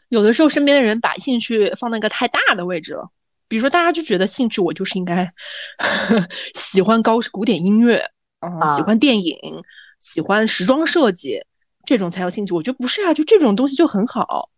[0.09, 3.09] 有的时候，身边的人把兴趣放在一个太大的位置了。
[3.47, 5.27] 比如说，大家就觉得兴趣我就是应该
[6.53, 7.97] 喜欢高古典音乐，
[8.37, 9.35] 啊，喜欢电影，
[9.99, 11.43] 喜欢时装设计，
[11.87, 12.53] 这种才有兴趣。
[12.53, 14.51] 我觉得不是啊，就这种东西就很好。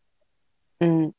[0.82, 1.14] 嗯，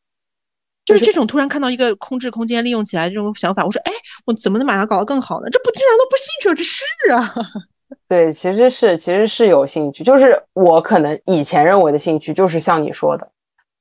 [0.86, 3.92] 就是这种突然看到一个空置空间利用起来这种想法，我说，哎，
[4.24, 5.48] 我怎么能把它搞得更好呢？
[5.50, 6.54] 这不竟然都不兴趣了？
[6.54, 7.66] 这是啊。
[8.08, 13.28] 对，其实是其实是有兴趣，就是我可能以前认为的兴趣，就是像你说的。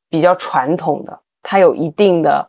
[0.08, 2.48] 比较传统的，它有一定的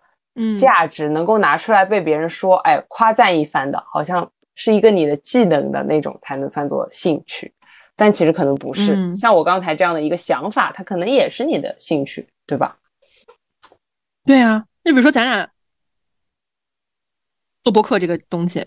[0.61, 7.53] 价值，能够拿出来被别人说，哎，夸赞一番的，好像是一个你的技能的那种，才能算作兴趣。
[7.97, 12.77] 但其实可能不是，像我刚才这样的一个想法，它可能也是你的兴趣，对吧？
[14.27, 15.49] 对啊，那比如说咱俩
[17.63, 18.61] 做播客这个东西，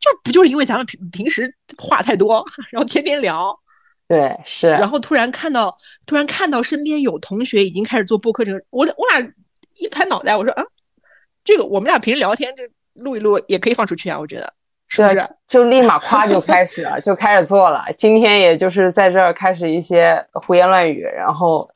[0.00, 3.58] 就不就是因为咱们平平时话太多，然后天天聊。
[4.06, 4.68] 对，是。
[4.68, 5.74] 然后突然看到，
[6.04, 9.32] 突然看到身边有同学已经开始做播客，这个我我俩
[9.78, 10.62] 一拍脑袋，我说啊，
[11.42, 12.62] 这个我们俩平时聊天，这
[13.02, 14.52] 录一录也可以放出去啊，我觉得
[14.88, 15.28] 是不是？
[15.48, 17.84] 就立马夸就开始了，就开始做了。
[17.96, 21.68] 今天也就是在这儿开始一些胡言乱语，然后，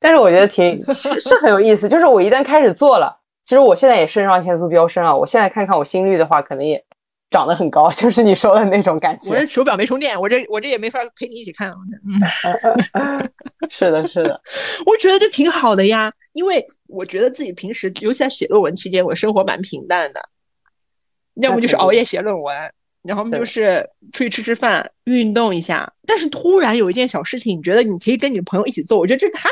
[0.00, 1.88] 但是我觉得挺是是很有意思。
[1.88, 5.14] 就是我一旦开始做了，其实我现在也肾上腺素飙升啊。
[5.14, 6.84] 我现在看看我心率的话，可能也。
[7.30, 9.28] 长得很高， 就是你说的那种感觉。
[9.28, 11.70] 我这手表没充电，我这我这也没法陪你一起看。
[12.94, 13.28] 嗯，
[13.68, 14.40] 是的，是的，
[14.86, 20.20] 我觉得这挺好的呀，因为我觉得自己平时，尤其在写论文期间，我生活蛮平淡的，
[21.42, 22.56] 要么就是熬夜写论文，
[23.02, 25.90] 然后就是出去吃吃饭、运动一下。
[26.06, 29.48] 但是突然有一件小事情，你觉得你可以跟你朋友一起做，我觉得这太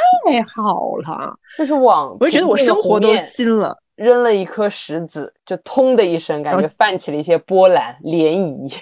[0.55, 1.39] 好了。
[1.59, 3.77] 就是往，我就觉得我生活都新了。
[3.97, 8.31] 扔了一颗石子，就通的一声，感觉泛起了一些波澜涟
[8.69, 8.77] 漪。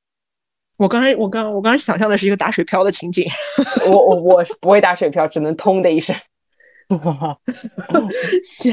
[0.78, 3.24] 我刚才，我刚，我刚才想象的是一个打水漂的情景。
[3.84, 6.14] 我我我不会打水漂，只能通的一声。
[8.42, 8.72] 笑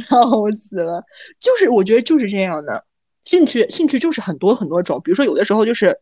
[0.54, 1.04] 死了！
[1.38, 2.82] 就是我觉得就是这样的，
[3.26, 5.02] 兴趣兴趣就是很多很多种。
[5.04, 6.00] 比如说，有的时候就是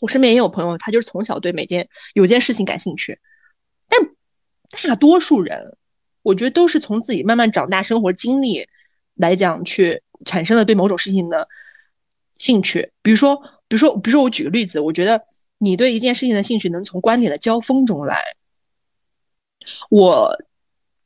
[0.00, 3.18] 我身边也有朋友，他就是从小对每件有件事情感兴趣，
[3.88, 4.00] 但
[4.88, 5.76] 大多数人，
[6.22, 8.68] 我觉得都是从自己慢慢长大，生活经历。
[9.16, 11.46] 来讲，去产生了对某种事情的
[12.38, 13.36] 兴趣，比如说，
[13.68, 15.22] 比如说，比如说，我举个例子，我觉得
[15.58, 18.22] 你对一件事情的兴趣能从观点的交锋中来。
[19.90, 20.34] 我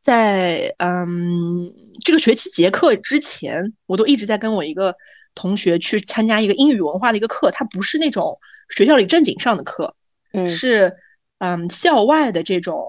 [0.03, 4.97] 在嗯这个学期结课之前，我都一直在跟我一个
[5.37, 8.37] 同学去参加一个英语文化的一个课，它不是那种
[8.71, 9.95] 学校里正经上的课，
[10.33, 10.93] 嗯，是
[11.39, 12.85] 嗯校外的这种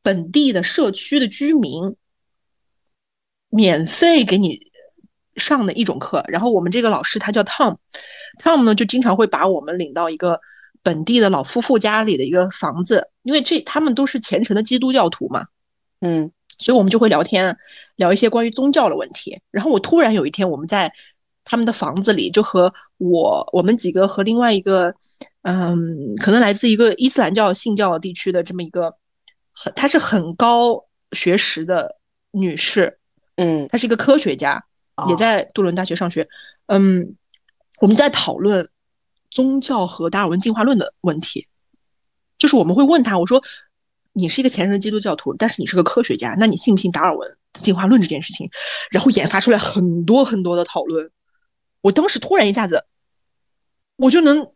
[0.00, 1.96] 本地的社区的居民。
[3.48, 4.58] 免费给你
[5.36, 10.38] 上的一种课，然后我们这个老师他叫 Tom，Tom 呢就经常会把我们领到一个
[10.82, 15.46] 本地的老夫妇家里的一个房子，因为这他们都是虔诚的基督教徒嘛，
[16.00, 17.56] 嗯所以我们就会聊天，
[17.94, 19.40] 聊一些关于宗教的问题。
[19.50, 20.92] 然后我突然有一天，我们在
[21.48, 24.92] 他们的房子里，就和我我们几个和另外一个，
[25.42, 28.92] 嗯，可能来自一个伊斯兰教信教地区的这么一个，
[29.54, 31.96] 很她是很高学识的
[32.32, 32.98] 女士，
[33.36, 34.62] 嗯，她是一个科学家，
[34.96, 36.28] 哦也在杜伦大学上学。
[36.66, 37.14] 嗯，
[37.80, 38.68] 我们在讨论
[39.30, 41.46] 宗教和达尔文进化论的问题，
[42.36, 43.40] 就是我们会问他，我说
[44.14, 48.50] 你是一个虔诚的基督教徒，但是你是个科学家，那你信不信达尔文进化论这件事情？
[48.90, 51.08] 然后研发出来很多很多的讨论。
[51.86, 52.84] 我当时突然一下子，
[53.96, 54.52] 我就能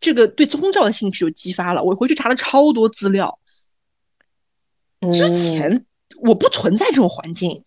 [0.00, 1.80] 这个对宗教的兴趣就激发了。
[1.80, 3.38] 我回去查了超多资料，
[5.12, 5.86] 之嗯前
[6.22, 7.62] 我不存在这种环境，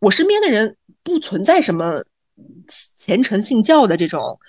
[0.00, 2.02] 我身边的人不存在什么
[2.98, 4.40] 虔诚信教的这种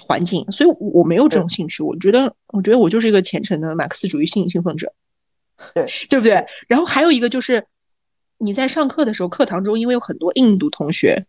[0.00, 1.80] 环境，所以我没有这种兴趣。
[1.80, 4.92] 我觉得，我觉得我就是一个虔诚的马克思主义信信奉者，
[5.74, 6.44] 对对不对？
[6.66, 7.64] 然后还有一个就是
[8.38, 11.24] 你在上课的时候，课堂中因为有很多印度同学。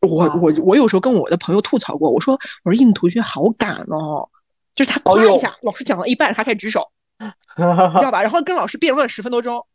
[0.00, 4.28] 我啊我我有时候跟我的朋友吐槽过，我说我说印度同学好敢哦，
[4.74, 7.62] 就是他夸一下，老师讲到一半，他开始举手，你知
[8.02, 8.22] 道吧？
[8.22, 9.66] 然后跟老师辩论十分多钟，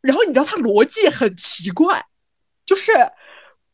[0.00, 2.04] 然后你知道他逻辑很奇怪，
[2.66, 2.92] 就是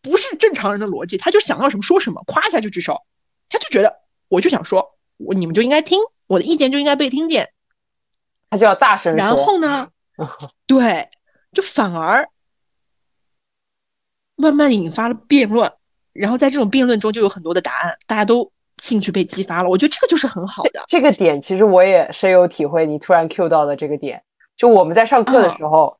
[0.00, 2.96] 不是正常人的逻辑，他就想要什么说什么，夸一下就举手，
[3.48, 3.92] 他就觉得
[4.28, 7.48] 我就想说，我你们就应该听我的意见就应该被听见，
[8.50, 9.18] 他就要大声说。
[9.18, 9.88] 然后呢，
[10.68, 11.08] 对，
[11.52, 12.28] 就反而
[14.38, 15.70] 慢慢引发了辩论，
[16.12, 20.82] 然后在这种辩论中就有很多的答案，大家都兴趣被激发了，我觉得这个就是很好的。
[20.86, 24.22] 这个点其实我也深有体会，你突然 Q 到的这个点，
[24.56, 25.96] 就我们在上课的时候，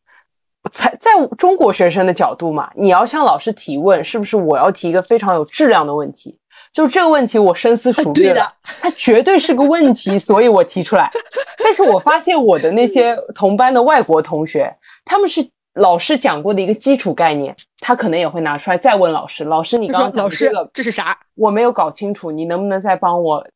[0.71, 6.39] 才在中国学生的角度嘛，你要向老师提问，是不是我要提一个非常有质量的问题？
[6.73, 11.11] 就是这个问题我深思熟虑了对的，它绝对是个问题， 所以我提出来。
[11.59, 14.73] 但是我发现我的那些同班的外国同学，
[15.05, 15.43] 他们是
[15.79, 19.45] 老师讲过的一个基础概念，他可能也会拿出来再问老师。
[19.45, 21.19] 老师，你刚刚讲的这个这是啥？
[21.35, 23.47] 我没有搞清楚，你能不能再帮我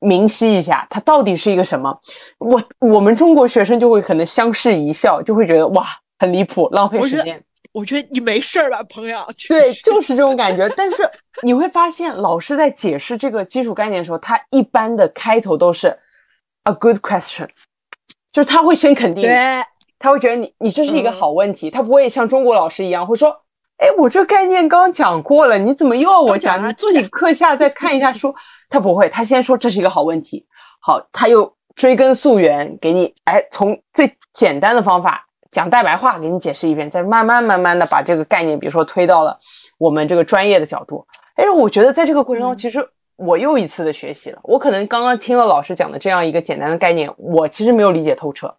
[0.00, 1.98] 明晰一下，它到底是一个什么？
[2.38, 5.86] 我我们中国学生就会可能相视一笑，就会觉得哇，
[6.18, 7.42] 很离谱，浪费时间。
[7.72, 9.22] 我觉得你没事儿吧，朋友？
[9.50, 10.66] 对，就是这种感觉。
[10.76, 11.02] 但是
[11.42, 15.88] 你会发现，老师在解释这个基础概念的时候，他一般的开头都是
[16.62, 17.46] a good question，
[18.32, 19.62] 就是他会先肯定，对，
[19.98, 23.30] 他会觉得你你这是一个嗯好问题，他不会像中国老师一样会说，
[23.78, 26.66] 哎，我这概念刚讲过了，你怎么又要我讲？
[26.66, 28.34] 你自己课下再看一下书。
[28.68, 30.44] 他不会，他先说这是一个好问题，
[30.80, 39.38] 好，他又追根溯源给你，哎，从最简单的方法讲大白话给你解释一遍，再慢慢慢慢的把这个概念，比如说推到了
[39.78, 41.06] 我们这个专业的角度。
[41.36, 44.38] 哎，我觉得在这个过程中，嗯其实我又一次的学习了。
[44.42, 48.54] 我可能刚刚听了老师讲的这样一个简单的概念，我其实没有理解透彻。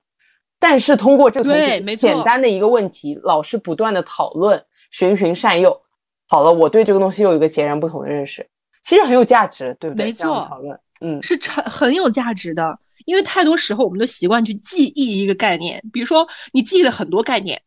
[0.60, 5.82] 但是通过这个同学对简单的一个问题，老师不断的讨论，循循善诱，
[6.28, 8.48] 好了，我对这个东西又有一个截然不同的认识，
[8.82, 10.08] 其实很有价值，对不对？
[10.08, 12.80] 没错讨论，嗯，是很很有价值的。
[13.06, 17.62] 因为太多时候我们都习惯去记忆一个概念，比如说你记了很多概念，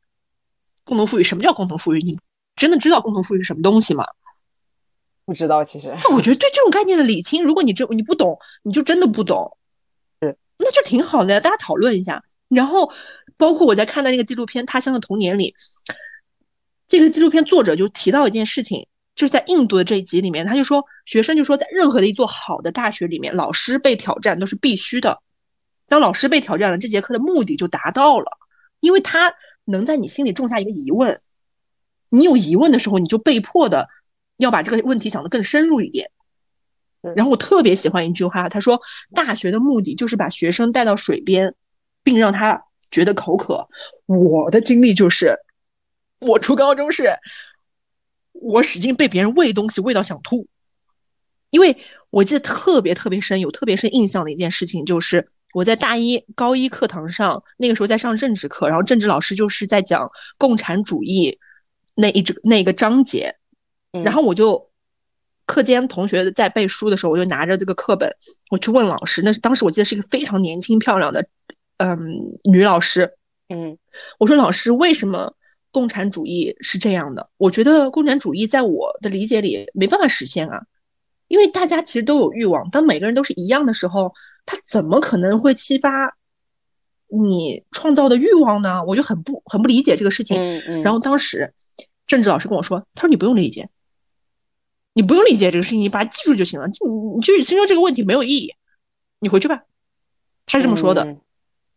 [0.84, 1.98] 共同富裕，什么叫共同富裕？
[2.00, 2.18] 你
[2.56, 4.04] 真的知道共同富裕是什么东西吗？
[5.24, 9.56] 不知道其实，那我觉得对这种概念的理清，如果你真你不懂，你就真的不懂，
[10.20, 12.22] 是，那就挺好的呀，大家讨论一下。
[12.50, 12.92] 然后
[13.36, 15.54] 包括我在看的那个纪录片《他乡的童年》里，
[16.88, 25.18] 这个纪录片作者就提到一件事情，就是在印度的这一集里面，他就说学生就说在任何的一座好的大学里面，老师被挑战都是必须的。
[25.88, 28.26] 当老师被挑战了，这节课的目的就达到了，
[28.80, 29.32] 因为他
[29.64, 31.20] 能在你心里种下一个疑问，
[32.10, 33.88] 你有疑问的时候，你就被迫的
[34.38, 36.10] 要把这个问题想得更深入一点。
[37.14, 38.78] 然后我特别喜欢一句话，他说
[39.14, 41.54] ：“大学的目的就是把学生带到水边，
[42.02, 43.68] 并让他觉得口渴。”
[44.06, 45.36] 我的经历就是，
[46.20, 47.10] 我初高中是，
[48.32, 50.46] 我使劲被别人喂东西喂到想吐，
[51.50, 51.76] 因为
[52.10, 61.38] 我记得特别特别深，有特别深印象的一件事情就是我在大一高一课堂上，那个时候在上政治课，然后政治老师就是在讲共产主义
[61.94, 63.36] 那一整那个章节，
[63.92, 64.70] 嗯然后我就
[65.46, 68.12] 课间同学在背书的时候，我就拿着这个课本，
[68.50, 69.22] 我去问老师。
[69.22, 71.24] 那是当时我记得是一个非常年轻漂亮的，
[71.80, 71.96] 嗯，
[72.44, 73.16] 女老师。
[73.48, 73.76] 嗯
[74.18, 75.34] 我说老师，为什么
[75.72, 77.30] 共产主义是这样的？
[77.38, 80.62] 我觉得共产主义在我的理解里没办法实现啊，
[81.28, 84.12] 因为大家其实都有欲望，当每个人都是一样的时候，
[84.44, 86.16] 他怎么可能会激发
[87.08, 88.84] 你创造的欲望呢？
[88.84, 90.36] 我就很不很不理解这个事情。
[90.36, 91.52] 嗯嗯，然后当时
[92.06, 93.68] 政治老师跟我说：“他说你不用理解，
[94.92, 96.68] 你不用理解这个事情，你把它记住就行了。
[96.68, 96.74] 你
[97.16, 98.54] 你去深究这个问题没有意义，
[99.20, 99.62] 你回去吧。”
[100.46, 101.02] 他是这么说的。
[101.02, 101.20] 嗯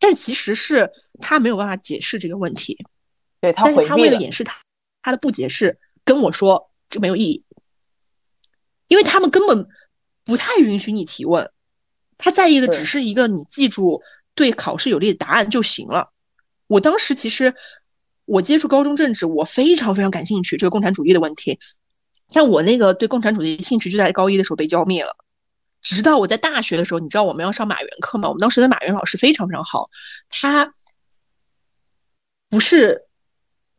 [0.03, 2.77] 但其实是他没有办法解释这个问题，
[3.39, 4.53] 对他但是他为了了掩饰他
[5.01, 7.41] 他的不解释，跟我说这没有意义，
[8.89, 9.65] 因为他们根本
[10.25, 11.49] 不太允许你提问，
[12.17, 14.01] 他在意的只是一个你记住
[14.35, 16.11] 对考试有利的答案就行了。
[16.67, 17.55] 我当时其实
[18.25, 21.57] 我接触高中政治，我非常非常感兴趣这个共产主义的问题，
[22.27, 25.15] 像我那个对共产主义兴趣就在高一的时候被浇灭了。
[25.83, 28.27] 直到我在大学的时候，你知道我们要上马原课吗？
[28.27, 29.87] 我们当时的马原老师非常非常好，
[30.29, 30.71] 他
[32.49, 32.99] 不是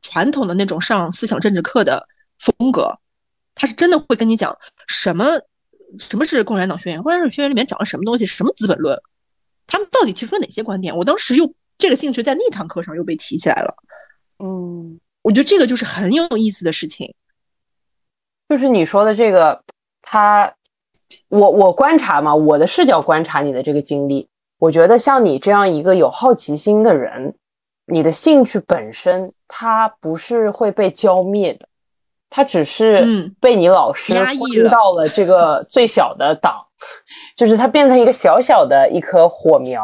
[0.03, 2.07] 传统的那种上思想政治课的
[2.39, 2.97] 风格，
[3.55, 5.25] 他是真的会跟你讲什么
[5.99, 9.01] 什么是共产党宣言，共产党宣言里面讲了什么东西，什么资本论，
[9.67, 10.95] 他们到底提出了哪些观点？
[10.95, 13.75] 我当时又这个兴趣在那堂课上又被提起来了，
[14.39, 17.15] 嗯，我觉得这个就是很有意思的事情。
[18.49, 19.65] 就是你说的这个，
[20.03, 20.55] 他，
[21.31, 27.35] 我我观察嘛，我的视角观察你的这个经历，我觉得像你这样一个有好奇心的人，
[27.87, 31.67] 你的兴趣本身它不是会被浇灭的，
[32.31, 34.33] 它只是嗯被你老师压
[34.71, 36.55] 到了这个最小的档，
[37.37, 39.83] 就是它变成一个小小的一颗火苗。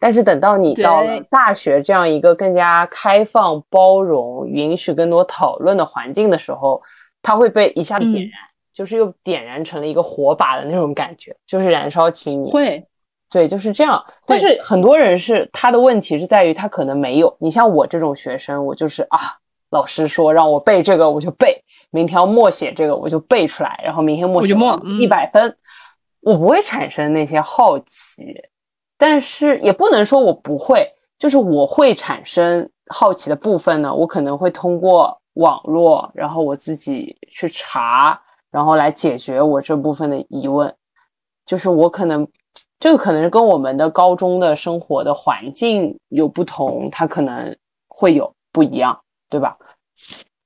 [0.00, 6.80] 但是等到你到了大学这样一个更加开放、包容、允许更多讨论的环境的时候，
[7.20, 8.32] 它会被一下子点嗯燃，
[8.78, 12.48] 就是又点燃成了一个火把的那种感觉，就是燃烧起你。
[12.48, 12.86] 会，
[13.28, 14.00] 对，就是这样。
[14.24, 17.36] 但是很多人是他的问题是在于他可能没有。
[17.40, 19.18] 你像我这种学生，我就是啊，
[19.70, 21.60] 老师说让我背这个我就背，
[21.90, 24.54] 明天要默写这个我就背出来，然后明天默写
[25.00, 25.56] 一百分，
[26.20, 28.32] 我不会产生那些好奇，
[28.96, 38.20] 但是也不能说我不会，就是我会产生好奇的部分呢，我可能会通过网络，然后我自己去查，
[38.58, 40.74] 然后来解决我这部分的疑问。
[41.46, 42.26] 就是我可能
[42.80, 47.56] 这个可能是跟我们的高中的生活的环境有不同，它可能
[47.86, 49.00] 会有不一样，
[49.30, 49.56] 对吧？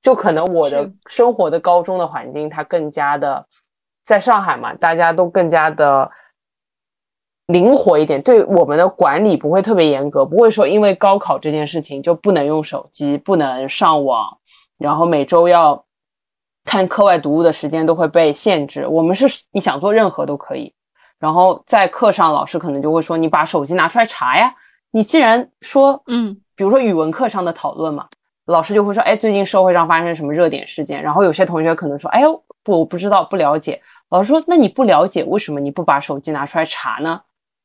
[0.03, 3.43] 就可能我的生活的高中的环境，它更加的
[4.03, 6.11] 在上海嘛，大家都更加的
[7.47, 14.37] 灵活一点，对我们的管理不会特别严格，不会说因为高考这件事情就不能用手机，不能上网，
[14.77, 15.83] 然后每周要
[16.65, 18.87] 看课外读物的时间都会被限制。
[18.87, 20.73] 我们是你想做任何都可以，
[21.19, 24.53] 然后在课上老师可能就会说你把手机拿出来查呀。
[24.91, 28.07] 你既然说，嗯，比如说语文课上的讨论嘛，
[28.45, 31.01] 老师就会说，哎，最近社会上发生什么热点事件？
[31.01, 33.81] 然后有些同学可能说，哎呦，不，我不知道，不了解。
[34.09, 37.21] 老师说，那你不了解，为什么你不把手机拿出来查呢？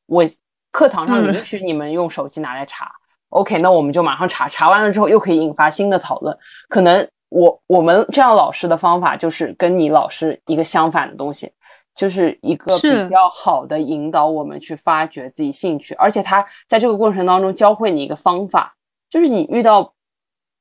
[0.07, 0.23] 我
[0.71, 2.91] 课堂上嗯允许你们用手机拿来查、
[3.29, 6.35] o k 那我们就马上查，查完了之后又可以引发新的讨论。
[6.67, 11.51] 可能我我们这样老师的方法就是跟你老师一个相反的东西，
[11.95, 18.75] 就是一个比较好的引导我们去发掘自己兴趣，而且他在这个过程当中教会你一个方法，
[19.09, 19.93] 就是你遇到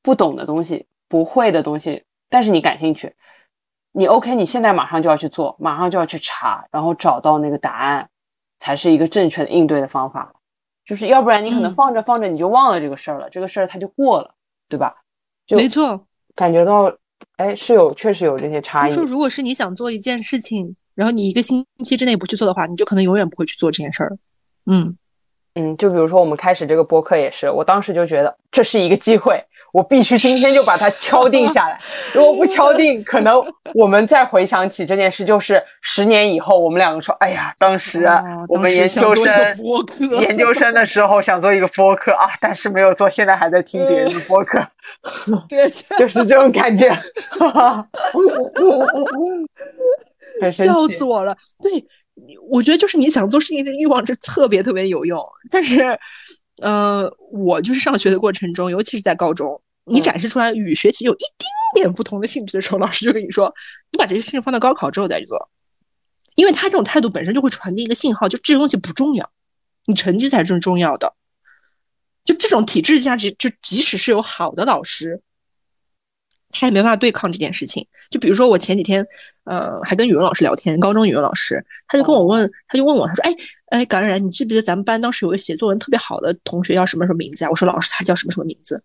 [0.02, 3.14] 不懂的东西、不会的东西，但是你感兴趣，
[3.92, 8.08] 你 OK，你现在马上就要去做，马上就要去查，然后找到那个答案，
[8.58, 10.32] 才是一个正确的应对的方法。
[10.84, 14.34] 就是要不然你可能嗯放着放着你就忘了这个事儿了，这个事儿它就过了，
[14.68, 14.94] 对吧？
[15.46, 16.06] 就没错。
[16.38, 16.96] 感觉到，
[17.38, 18.90] 哎，是有确实有这些差异。
[18.90, 24.16] 他说，如果是你想做一件事情，然后你一个星期之内不去做的话，你就可能永远不会去做这件事儿。
[24.66, 24.96] 嗯，
[25.54, 31.78] 嗯，就比如说我们开始这个播客也是，我当时就觉得这是一个机会，我必须今天就把它敲定下来。
[32.14, 33.44] 如果不敲定，可能
[33.74, 38.08] 我们再回想起这件事，就是十年以后，我们两个说，哎呀，当时
[38.48, 39.34] 我们研究生
[40.20, 44.60] 研究生的时候想做一个播客啊，但是没有做，现在还在听别人的播客，
[45.48, 46.88] 对，就是这种感觉，
[50.52, 51.04] 笑死。
[51.04, 51.36] 我了。
[51.62, 51.84] 对，
[52.48, 55.98] 我觉得就是你想做事情的欲望是特别特别有用，但是，
[56.60, 63.54] 呃，我就是上学的过程中，尤其是在高中，你嗯展示出来与学习有一丁点不同的兴趣的时候，老师就跟你说，
[63.92, 65.50] 你把这些事情放到高考之后再去做，
[66.34, 69.30] 因为他这种态度本身就会传递一个信号，就这个东西不重要，
[69.86, 71.14] 你成绩才是最重要的。
[72.24, 75.22] 就这种体制下，就就即使是有好的老师，
[76.50, 77.86] 他也没办法对抗这件事情。
[78.10, 79.06] 就比如说我前几天，
[79.44, 83.36] 呃，还跟语文老师聊天，高中语文老师，他就跟我问，他就问我，他说，哎
[83.66, 87.50] 哎，感染，你记不记得咱们班当时有个写作文特别好的同学叫什么什么名字啊？
[87.50, 88.82] 我说老师，他叫什么什么名字？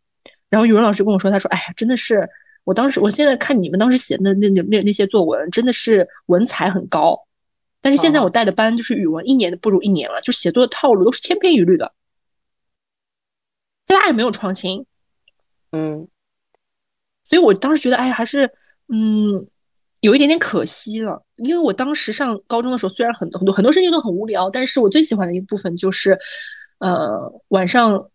[0.49, 2.28] 然后语文老师跟我说，他说，哎呀，真的是，
[2.66, 7.18] 我当时，我现在看你们当时写的那那那那些作文，真的是文采很高，
[7.82, 11.93] 但是现在哦我带的班就是语文一年不如一年了，就写作的套路都是千篇一律的，
[13.88, 14.86] 大家也没有创新。
[15.72, 16.07] 嗯
[17.30, 18.49] 所以我当时觉得，哎，还是
[18.93, 19.45] 嗯，
[20.01, 21.24] 有一点点可惜了。
[21.38, 26.17] 因为我当时上高中的时候，虽然很多很多很多事情都很无聊，但是我最喜欢的一部分就是，
[26.80, 28.09] 呃，晚上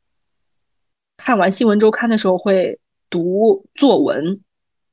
[1.16, 2.78] 看完新闻周刊的时候会
[3.10, 4.40] 读作文，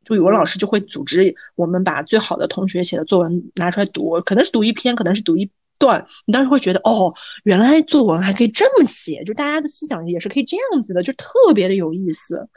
[0.03, 6.03] 就语文老师就会组织我们把最好的同学写的作文拿出来读，可能是读一篇，可能是读一段。
[6.25, 7.13] 你当时会觉得，哦，
[7.43, 12.47] 原来作文还可以这么写，就大家的思想也是可以这样子的，就特别的有意思。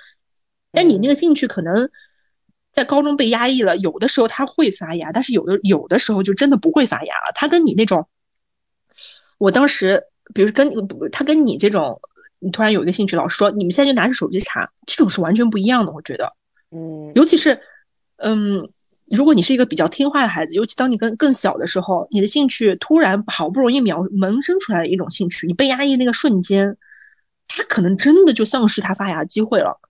[0.73, 1.89] 但你那个兴趣可能
[2.73, 7.33] 在高中被压抑了，有的时候他会发芽，但是有的有的时候就真的不会发芽了。
[7.35, 8.07] 他跟你那种，
[9.39, 10.03] 我当时，
[10.35, 10.71] 比如跟
[11.11, 12.01] 他跟你这种。
[12.41, 15.91] 你突然有一个兴趣，老师说你们现在就拿着手机查，这种是完全不一样的。
[15.91, 16.33] 我觉得，
[16.71, 17.61] 嗯，尤其是，
[18.19, 18.71] 嗯，
[19.11, 26.77] 如果你是一个比较听话的孩子，尤其当你跟更小的时候，你的兴趣突然好不容易苗萌生出来的一种兴趣，你被压抑那个瞬间，
[27.49, 29.81] 他可能真的就丧失他发芽的机会了。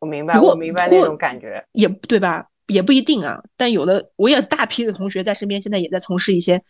[0.00, 2.46] 我明白，我明白那种感觉，也对吧？
[2.66, 3.42] 也不一定啊。
[3.56, 6.62] 但有的，我也大批的同学在身边，现在也在从事一些。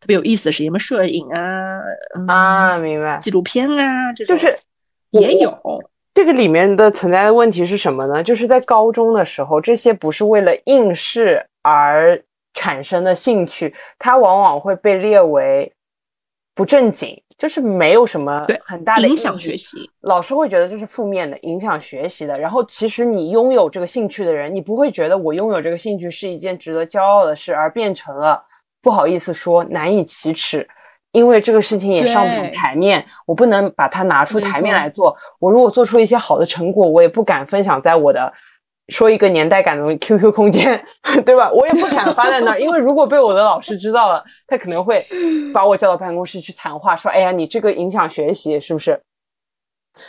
[0.00, 1.78] 特别有意思的事情什么摄影啊
[2.26, 4.52] 啊，明白，纪录片啊，这种就是
[5.10, 5.56] 也有
[6.14, 8.22] 这个里面的存在的问题是什么呢？
[8.22, 12.20] 就是在高中的时候，这些不是为了应试而
[12.54, 15.72] 产生的兴趣，它往往会被列为
[16.54, 19.90] 不正经，就是没有什么很大的影响学习。
[20.02, 22.38] 老师会觉得这是负面的，影响学习的。
[22.38, 28.40] 然后其实你拥有这个兴趣的人，你不会觉得我拥有这个兴趣是一件值得骄傲的事，而变成了。
[28.80, 30.64] 不好意思说，难以启齿，
[31.10, 35.16] 因为这个事情也上不了台面，我不能把它拿出台面来做。
[35.40, 38.32] 我如果做出一些好的成果，我也不敢分享在我的
[38.88, 40.84] 说一个年代感的 QQ 空间，
[41.24, 41.50] 对吧？
[41.50, 45.04] 我也不敢发在那儿，因为如果被我的老师知道了，他可能会
[45.54, 49.00] 把我叫到办公室去谈话，说：“哎呀，你这个影响学习，是不是？”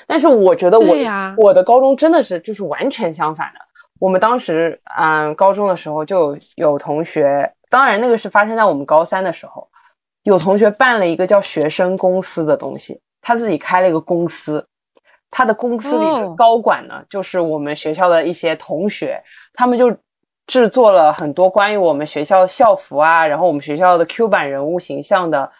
[0.08, 0.96] 但是我觉得我
[1.38, 3.60] 我的高中真的是就是完全相反的。
[4.00, 7.50] 我们当时嗯，高中的时候就有同学。
[7.70, 9.68] 当然，那个是发生在我们高三的时候，
[10.24, 14.66] 有同学办了一个叫学生公司的东西，他自己开了一个公司，
[15.36, 19.20] 他的公司里的高管呢，就是我们学校的一些同学，
[19.52, 19.92] 他们就
[20.46, 25.52] 制作了很多关于我们学校校服啊，然后我们学校的 Q 版人物形象的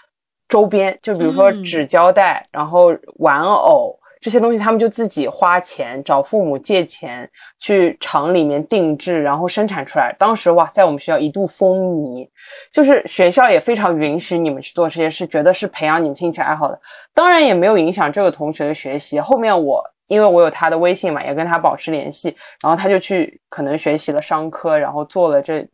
[0.48, 4.00] 周边，就比如说纸胶带，然后玩偶。
[4.24, 10.16] 这些东西他们就自己花钱找父母借钱去厂里面定制，然后生产出来。
[10.18, 12.26] 当时哇，在我们学校一度风靡，
[12.72, 16.80] 就是学校也非常允许你们去做这些事，觉得是培养你们兴趣爱好的。
[17.14, 19.20] 当然也没有影响这个同学的学习。
[19.20, 25.68] 后面我因为我有他的微信嘛，也跟他保持联系，然后他就去可能学习了商科，然后做了这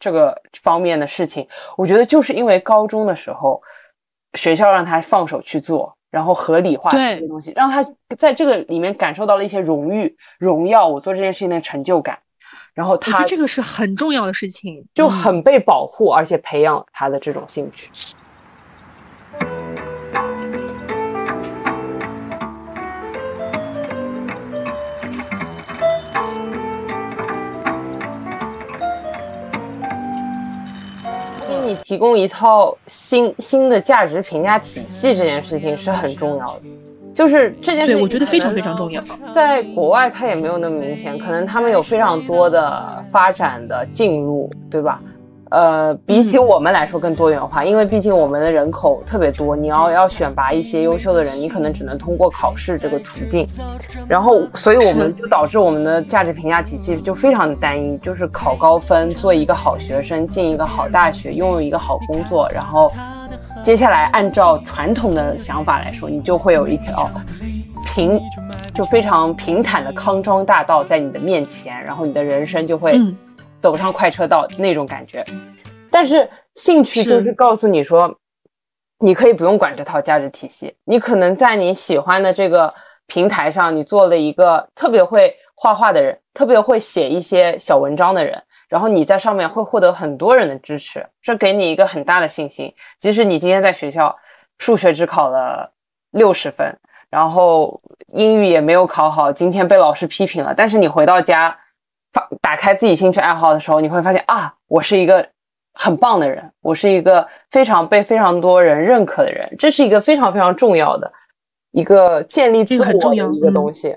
[0.00, 1.46] 这个方面的事情。
[1.76, 3.62] 我觉得就是因为高中的时候
[4.34, 5.95] 学校让他放手去做。
[6.10, 7.84] 然后合理化这些东西，让他
[8.16, 12.18] 在这个里面感受到了一些荣誉、荣耀，我做这件事情的成就感。
[12.74, 17.90] 然后他这个是很重要的事情，就很被保护，而且培养他的这种兴趣。
[31.66, 36.62] 你提供一套新新的价值评价体系，这件事情是很重要的。
[37.14, 39.02] 就是这件事情，我觉得非常非常重要。
[39.32, 45.00] 在国外，它也没有那么明显，可能他们有非常多的发展的进入，对吧？
[45.50, 53.46] 呃，比起我们来说更多元化，因为毕竟我们的人口特别多，你要要选拔一些优秀的人，你可能只能通过考试这个途径。
[54.08, 62.90] 然后，所以我们就导致我们的价值评价体系就非常的单一，就是考高分，做一个好学生，进一个好大学，拥有一个好工作，然后
[63.62, 67.08] 接下来按照传统的想法来说，你就会有一条
[67.84, 68.20] 平
[68.74, 73.00] 就非常平坦的康庄大道在你的面前，然后你的人生就会。
[73.58, 75.24] 走上快车道那种感觉，
[75.90, 78.14] 但是兴趣就是告诉你说，
[78.98, 82.72] 你可以不用管这套价值体系，你可能在你喜欢的这个
[83.06, 92.72] 平台上，你做了一个特别会画画的人，特别会写一些小文章的人，然后你在上面会获得很多人的支持，这给你一个很大的信心。
[92.98, 94.14] 即使你今天在学校
[94.58, 95.72] 数学只考了
[96.10, 96.76] 六十分，
[97.10, 97.80] 然后
[98.12, 101.58] 英语也没有考好，今天被老师批评了，但是你回到家。
[102.40, 105.28] 打开自己兴趣爱好的时候，你会发现啊，我是一个
[105.72, 111.12] 很棒的人，我是一个非常被非常多人认可的人，这是一个非常非常重要的
[111.72, 113.96] 一个建立自我的一个东西。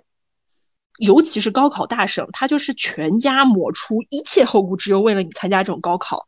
[0.98, 6.26] 尤其是高考大省，他就是全家抹除一切后顾之忧，为了你参加这种高考。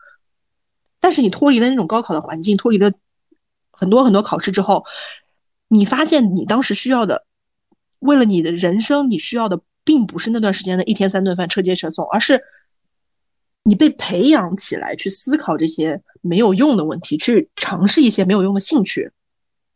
[0.99, 2.91] 但是你脱离了那种高考的环境，脱离了
[3.71, 4.85] 很多很多考试之后，
[5.67, 7.25] 你发现你当时需要的，
[7.99, 9.59] 为了你的人生你需要的。
[9.83, 12.41] 并不是那段时间的一天三顿饭车接车送，而是
[13.63, 19.11] 你被培养起来去思考这些没有用的问题，去尝试一些没有用的兴趣。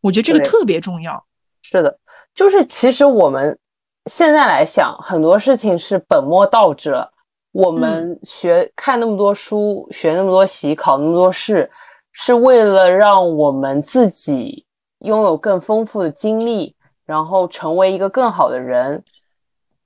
[0.00, 1.24] 我觉得这个特别重要。
[1.62, 1.98] 是的，
[2.34, 3.58] 就是其实我们
[4.06, 7.12] 现在来想，很多事情是本末倒置了。
[7.52, 11.70] 我们学看那么多书，学那么多习，考那么多试，
[12.12, 14.66] 是为了让我们自己
[15.00, 16.76] 拥有更丰富的经历，
[17.06, 19.02] 然后成为一个更好的人。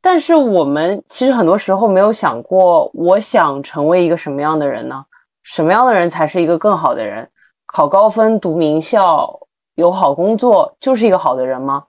[0.00, 5.04] 但是我们其实很多时候没有想过，我想成为一个什么样的人呢？
[5.42, 7.28] 什么样的人才是一个更好的人？
[7.66, 9.38] 考高分、读名校、
[9.76, 11.84] 有好工作，就是一个好的人吗？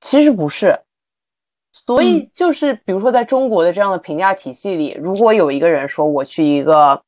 [0.00, 0.78] 其实不是。
[1.72, 7.00] 所以就是，比如说，在中国的这样的评价体系里，如果有一个人说我去一个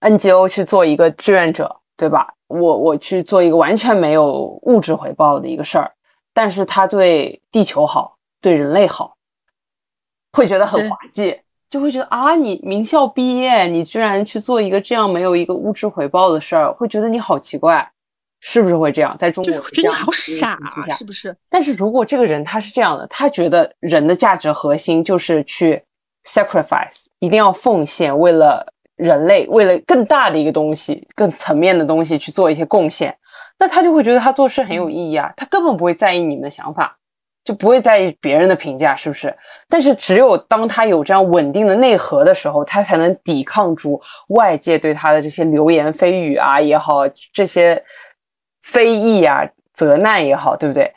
[0.00, 2.34] NGO 去做一个志愿者，对吧？
[2.48, 5.90] 我我去做一个完全没有物质回报的一个事儿，
[6.34, 9.16] 但是他对地球好，对人类好，
[10.32, 17.92] 会觉得很滑稽，就会觉得啊，你名校毕业，你居然去做一个这样没有一个物质回报的事儿，会觉得你好奇怪。
[18.40, 19.18] 是不是会这样？
[19.18, 20.56] 在中国觉得好傻，
[20.96, 21.36] 是不是？
[21.50, 25.82] 但是如果这个人他是这样的，他觉得人的价值核心就是去
[26.24, 28.64] sacrifice，一定要奉献，为了
[28.94, 33.18] 人类，为了更大的一个东西、更层面的东西去做一些贡献，
[33.58, 35.32] 那他就会觉得他做事很有意义啊。
[35.36, 36.96] 他根本不会在意你们的想法，
[37.48, 39.34] 就不会在意别人的评价，是不是？
[39.68, 47.82] 但是只有当他有这样稳定的内核的时候，他才能抵抗住外界对他的这些流言蜚语啊也好，这些。
[48.60, 50.92] 非议啊，责难也好，对不对？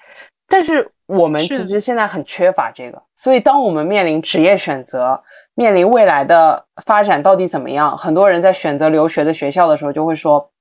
[0.49, 5.23] 但是我们其实现在很缺乏这个，所以当我们面临职业选择，
[5.53, 10.51] 面临未来的发展到底怎么样，很多人在选择留学的学校的时候，就会说，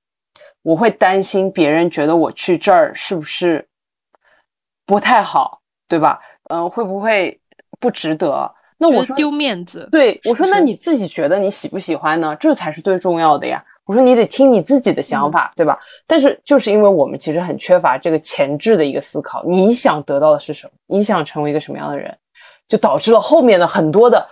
[0.61, 3.67] 我会担心别人觉得我去这儿是不是
[4.85, 5.60] 不太好，
[5.91, 6.17] 对吧？
[6.49, 7.37] 嗯，会不会
[7.81, 8.49] 不值得？
[8.77, 9.85] 那我说丢面子。
[9.91, 12.33] 对我说，那你自己觉得你喜不喜欢呢？
[12.39, 13.61] 这才是最重要的呀。
[13.83, 15.77] 我说你得听你自己的想法，对吧？
[16.07, 20.71] 但是就是因为我们其实很缺乏这个前置的一个思考，你想得到的是什么？
[20.87, 22.17] 你想成为一个什么样的人，
[22.69, 24.25] 就导致了后面的很多的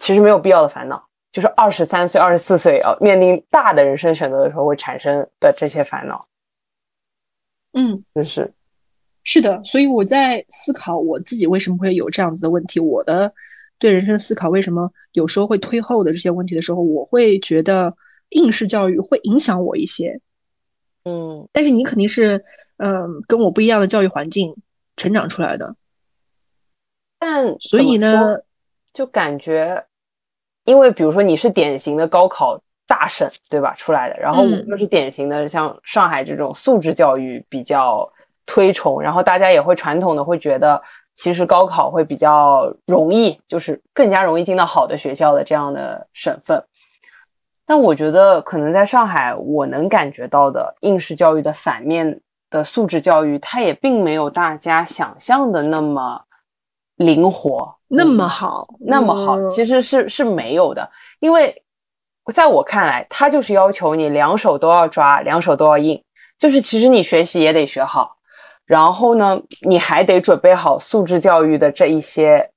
[0.00, 6.20] 其实没有必要的烦恼，就是二十三岁、二十四岁啊，面临大的人生选择的时候会产生的这些烦恼。
[7.72, 8.52] 嗯，就是
[9.24, 13.32] 是的，所以我在思考我自己为什么会有这样子的问题，我的
[13.78, 17.94] 对人生思考为什么有时候会推后的这些问题的时候，我会觉得。
[18.32, 20.20] 应试教育会影响我一些，
[21.04, 22.44] 嗯，但是你肯定是，
[22.76, 24.54] 嗯，跟我不一样的教育环境
[24.96, 25.74] 成长出来的，
[27.18, 28.36] 但所以呢，
[28.92, 29.84] 就感觉，
[30.64, 32.56] 因为比如说你是典型的高考
[32.86, 33.74] 大省，对吧？
[33.74, 38.08] 出来的，然后我就是典型的像上海这种素质教育比较
[38.50, 40.82] 推崇，然后大家也会传统的会觉得，
[41.14, 46.60] 其实高考会比较容易，就是更加容易进到好的学校的这样的省份。
[47.64, 52.20] 但我觉得，可能在上海，我能感觉到的应试教育的反面
[52.50, 56.20] 的素质教育，它也并没有大家想象的那么
[56.96, 60.90] 灵活，那么好，那么好，其实是是没有的。
[61.20, 61.62] 因为
[62.32, 66.02] 在我看来，它就是要求你两手都要抓，两手都要硬，
[66.36, 68.16] 就是其实你学习也得学好，
[68.70, 72.52] 然后呢，你还得准备好素质教育的这一些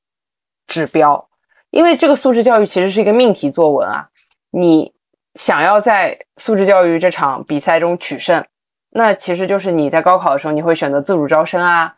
[0.68, 1.28] 指标，
[1.72, 4.07] 因为这个素质教育其实是一个命题作文啊，
[4.51, 4.93] 你。
[5.39, 8.45] 想要在素质教育这场比赛中取胜，
[8.91, 11.95] 那其实就是你在高考的时候，你会选择自主招生啊，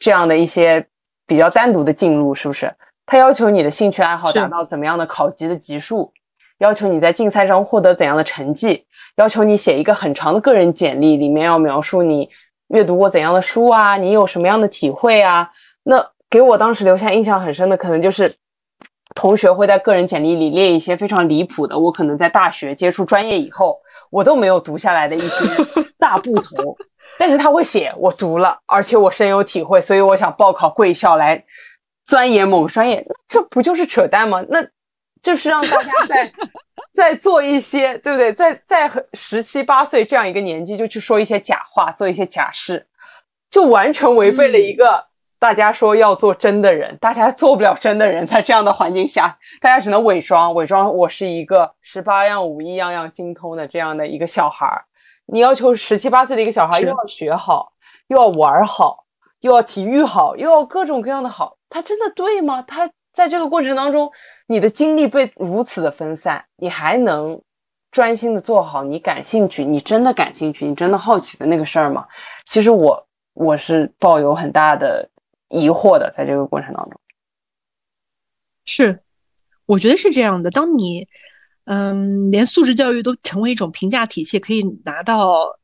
[0.00, 0.84] 这样的一些
[1.24, 2.74] 比较单独的进入，是不是？
[3.06, 6.12] 他要求你的兴趣爱好达到怎么样的考级的级数，
[6.58, 8.84] 要求你在竞赛上获得怎样的成绩，
[9.14, 12.28] 要求你写一个很长的个人简历，里面要描述你
[12.72, 15.50] 阅读过怎样的书啊，你有什么样的体会啊。
[15.84, 18.34] 那给我当时留下印象很深的，可能就是。
[19.14, 25.44] 同学会在个人简历里列一些非常离谱的，我可能在大学接触专业以后，我都没有读下来的一些
[25.98, 26.74] 大部头，
[27.20, 31.44] 但是他会写我读了，而且我深有体会，所以我想报考贵校来
[32.06, 34.42] 钻研某个专业，这不就是扯淡吗？
[34.48, 34.66] 那
[35.20, 36.32] 就是让大家在
[36.94, 38.32] 在做一些，对不对？
[38.32, 42.86] 在在十七八岁这样一个年纪就去说一些假话，做一些假事，
[43.50, 45.06] 就完全违背了一个。
[45.38, 54.84] 大家说要做真的人，大家做不了真的人，在这样的环境下，大家只能伪装，伪装我是一个十八样武艺样样精通的这样的一个小孩儿。
[55.26, 57.72] 你要求十七八岁的一个小孩又要学好，
[58.06, 59.04] 又要玩好，
[59.40, 62.62] 又要体育好，又要各种各样的好，他真的对吗？
[62.62, 64.10] 他在这个过程当中，
[64.46, 67.40] 你的精力被如此的分散，你还能
[67.90, 72.06] 专心的做好你感兴趣、你真的感兴趣、你真的好奇的那个事儿吗？
[72.46, 75.08] 其实我我是抱有很大的。
[75.54, 76.98] 疑惑的，在这个过程当中，
[78.64, 79.02] 是，
[79.66, 80.50] 我觉得是这样的。
[80.50, 81.06] 当你，
[81.66, 85.58] 嗯，连素质教育都成为一种评价体系，可以拿到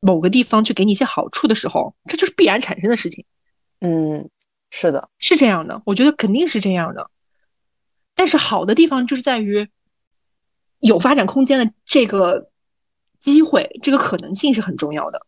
[0.00, 3.22] 某个地方去给你一些好处的时候，这就是必然产生的事情。
[3.82, 4.26] 嗯，
[4.70, 7.08] 是的，是这样的，我觉得肯定是这样的。
[8.16, 9.68] 但是好的地方就是在于
[10.80, 12.48] 有发展空间的这个
[13.20, 15.22] 机会，这个可能性是很重要的。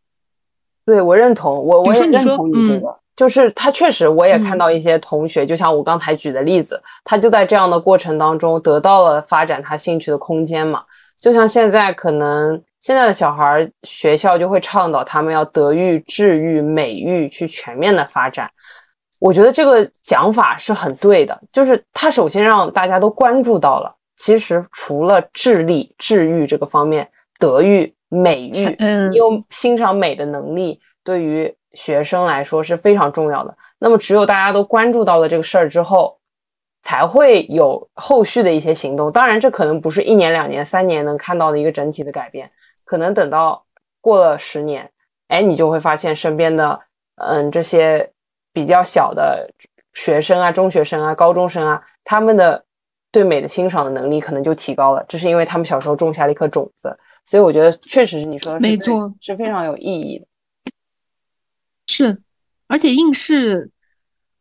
[0.85, 2.99] 对我认同，我我也认同你这个。
[3.15, 10.83] 就是他确实，我也看到一些同学，就像我刚才举的例子，他就在这样的过程当中得到了发展他兴趣的空间嘛。
[11.21, 18.51] 就像现在可能现在的小孩学校就会倡导他们要德育、智育、美育去全面的发展。
[19.23, 27.09] 我觉得这个讲法是很对的，就是他首先让大家都关注到了，其实除了智力、智育这个方面，
[27.39, 31.55] 德育、美育，嗯，有欣赏美的能力，对于。
[31.75, 33.57] 学生来说是非常重要的。
[33.79, 36.19] 那么，只有大家都关注到了这个事儿之后，
[36.83, 39.11] 才会有后续的一些行动。
[39.11, 42.51] 当然，这可能不是一年、两年、三年能看到的一个整体的改变。
[42.85, 43.65] 可能等到
[44.03, 44.91] 过了十年，
[45.29, 46.79] 哎，你就会发现身边的，
[47.17, 48.13] 嗯，这些
[48.53, 49.51] 比较小的
[49.95, 52.65] 学生啊、中学生啊、高中生啊，他们的
[53.11, 55.05] 对美的欣赏的能力可能就提高了。
[55.09, 56.97] 这是因为他们小时候种下了一颗种子。
[57.25, 60.27] 所以，我觉得确实是你说的没错，是非常有意义的。
[61.87, 62.21] 是，
[62.67, 63.71] 而且应试，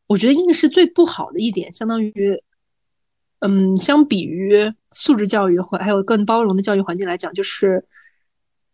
[0.08, 2.42] 我觉得应试最不好的一点，相当于，
[3.40, 7.86] 嗯，相比于素质教育或还有更包容的教育环境来讲，就是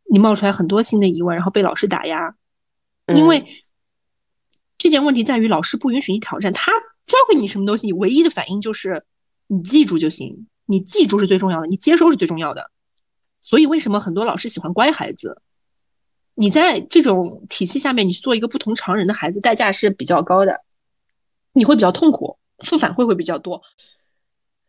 [0.10, 2.34] 你冒出来很多新的疑问，然后被老师打压。
[3.16, 3.46] 因为
[4.78, 6.72] 这件问题在于老师不允许你挑战，他
[7.06, 9.04] 教给你什么东西，你唯一的反应就是
[9.48, 12.72] 你记住就行，你记住是最重要的，你接收是最重要的。
[13.42, 15.42] 所以为什么很多老师喜欢乖孩子？
[16.36, 20.62] 你在这种体系下面，你去做一个不同常人的孩子，代价是比较高的，
[21.54, 23.62] 你会比较痛苦，负反馈会比较多。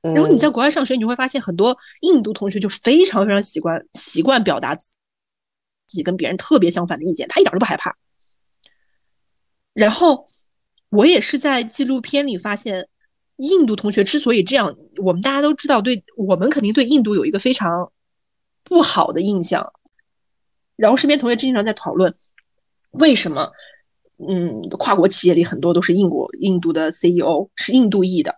[0.00, 4.86] 然后你在国外上学，你会发现很多印度同学就非常非常习惯习惯表达自
[5.88, 7.94] 己跟别人特别相反的意见，他一点都不害怕。
[9.78, 10.26] 然后
[10.88, 12.88] 我也是在纪录片里发现，
[13.36, 17.92] 印度同学之所以这样，我们大家都知道，对我们肯定对印度有一个非常
[18.64, 19.72] 不好的印象。
[20.74, 22.12] 然后身边同学经常在讨论，
[22.90, 23.52] 为什么，
[24.28, 28.34] 嗯，跨国企业里很多都是印国、印度的 CEO 是印度裔的，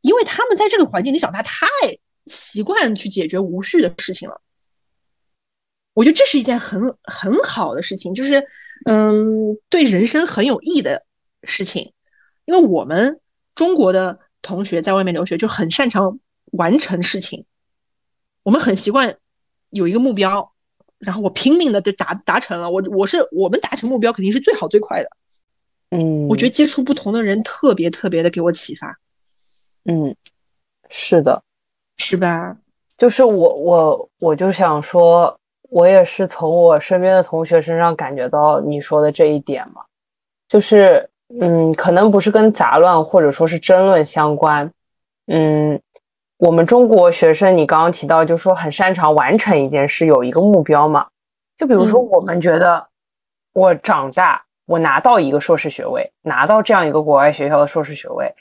[0.00, 1.64] 因为他们在这个环境里长大，太
[2.26, 4.40] 习惯去解决无序的事情了。
[5.94, 8.44] 我觉得这是一件很很好的事情，就是
[8.86, 11.04] 嗯，对人生很有益的
[11.42, 11.92] 事情。
[12.44, 13.20] 因为我们
[13.54, 16.18] 中国的同学在外面留学就很擅长
[16.52, 17.44] 完成事情，
[18.42, 19.16] 我们很习惯
[19.70, 20.52] 有一个目标。
[20.98, 25.08] 然后我拼命的就达达成了，我我是我们达成目标肯定是最好最快的，
[25.92, 28.98] 嗯，我觉得接触不同的人特别特别的给我启发，
[29.86, 30.14] 嗯，
[30.90, 31.42] 是的，
[31.96, 32.58] 是吧？
[32.98, 35.40] 就是我我我就想说，
[35.70, 39.82] 我也是从我身边的同学身上感觉到你说的这一点嘛，
[40.46, 41.08] 就是
[41.40, 44.70] 嗯，可能不是跟杂乱或者说是争论相关，
[45.26, 45.80] 嗯。
[46.42, 51.06] 我们中国学生，你刚刚提到，就是说很擅长完成一件事，有一个目标嘛？
[51.54, 52.86] 就比如说，我们觉得
[53.52, 58.34] 我长大，我拿到一个硕士学位，拿到这样一个国外学校的硕士学位，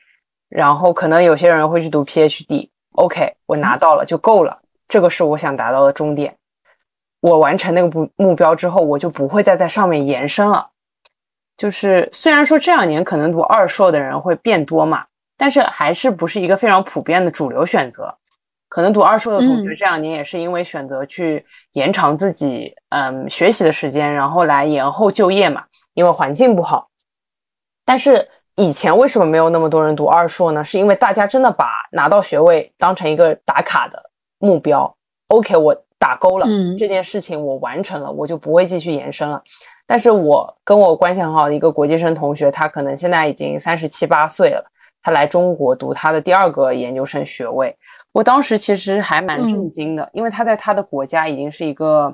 [0.47, 6.33] 然后可能有些人会去读 PhD，OK，我拿到了就够了，这个是我想达到的终点。
[7.21, 10.69] 我完成那个目目标之后，我就不会再在上面延伸了。
[11.57, 15.05] 就是虽然说这两年可能读二硕的人会变多嘛。
[15.41, 18.13] 但是还是不是一个非常普遍的主流选择，
[18.67, 25.63] 可能读二硕的同学这两年也是因为选择去延长自己嗯学习的时间，然后来延后就业嘛，
[25.93, 26.89] 因为环境不好。
[27.85, 30.61] 但是以前为什么没有那么多人读二硕呢？
[30.61, 34.93] 是因为大家真的把拿到学位当成一个打卡的目标。
[35.27, 36.47] OK，我打勾了
[36.77, 39.43] 这件事情，我完成了，我就不会继续延伸了。
[39.85, 44.71] 但是我跟我关系很好的一个国际生同学，他可能现在已经三十七八岁了。
[45.01, 47.73] 他来中国读他的第二个研究生学位，
[48.11, 52.13] 我当时其实还蛮震惊的，因为他在他的国家已经是一个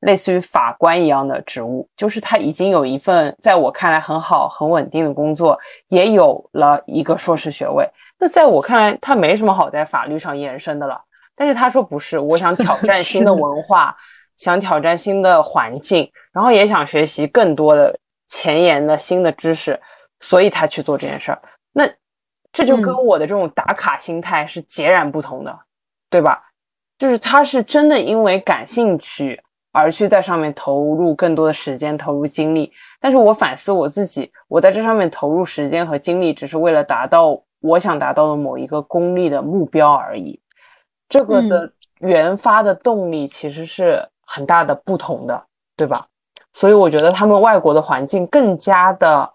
[0.00, 5.58] 类似于法官一样的职务，就是他已经有一份在我看来很好、很稳定的工作，
[5.88, 7.86] 也有了一个硕士学位。
[8.18, 10.98] 那在我看来，他没什么好在法律上延伸的了。
[11.36, 13.96] 但是他说不是，我想挑战新的文化，
[14.36, 19.80] 想挑战新的环境，然后也想学习更多的前沿的新的知识，
[20.20, 21.42] 所以他去做这件事儿。
[21.72, 21.88] 那。
[22.54, 25.58] 这就跟我的这种打卡心态是截然不同的，
[26.10, 26.50] 对吧？
[26.98, 32.70] 就是他是真的因为感兴趣而去在上面投入更多的时间、投入精力。
[33.00, 40.38] 但是我反思我自己，我在这上面投入时间和精力，只是为了达到我想达到的某一个功利的目标而已。
[41.12, 45.44] 这个的原发的动力其实是很大的不同的，
[45.76, 46.06] 对吧？
[46.54, 49.30] 所以我觉得他们外国的环境更加的、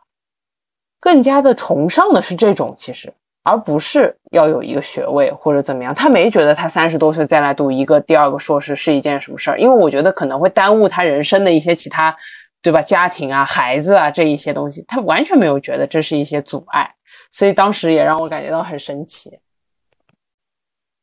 [1.00, 3.14] 更加的崇尚的是这种，其实
[3.44, 5.94] 而不是要有一个学位或者怎么样。
[5.94, 12.16] 他没觉得他三十多岁再来读一个第二个硕士是一件什么事儿，因为我觉得可能会耽误他人生的一些其他，
[12.64, 12.82] 对吧？
[12.82, 16.92] 家庭啊、孩子啊这一些东西，他完全没有觉得这是一些阻碍，
[17.32, 19.40] 所以当时也让我感觉到很神奇。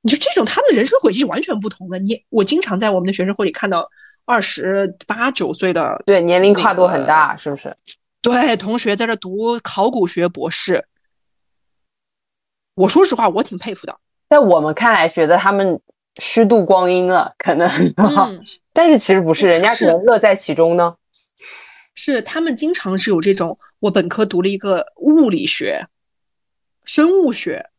[0.05, 1.99] 你就这种，他们的人生轨迹是完全不同的。
[1.99, 3.91] 你我经常在我们的学生会里看到
[4.27, 7.75] 二十八九岁的，对年龄跨度很大，是不是？
[8.21, 10.85] 对，同学在这读考古学博士。
[12.75, 13.97] 我说实话，我挺佩服的。
[14.29, 15.81] 在我们看来，觉得他们
[16.21, 17.67] 虚度光阴了，可能，
[18.75, 20.95] 但是其实不是，人家可能乐在其中呢。
[21.95, 25.87] 是他们经常是有这种，我本科读了一个物理学、
[26.85, 27.71] 生物学。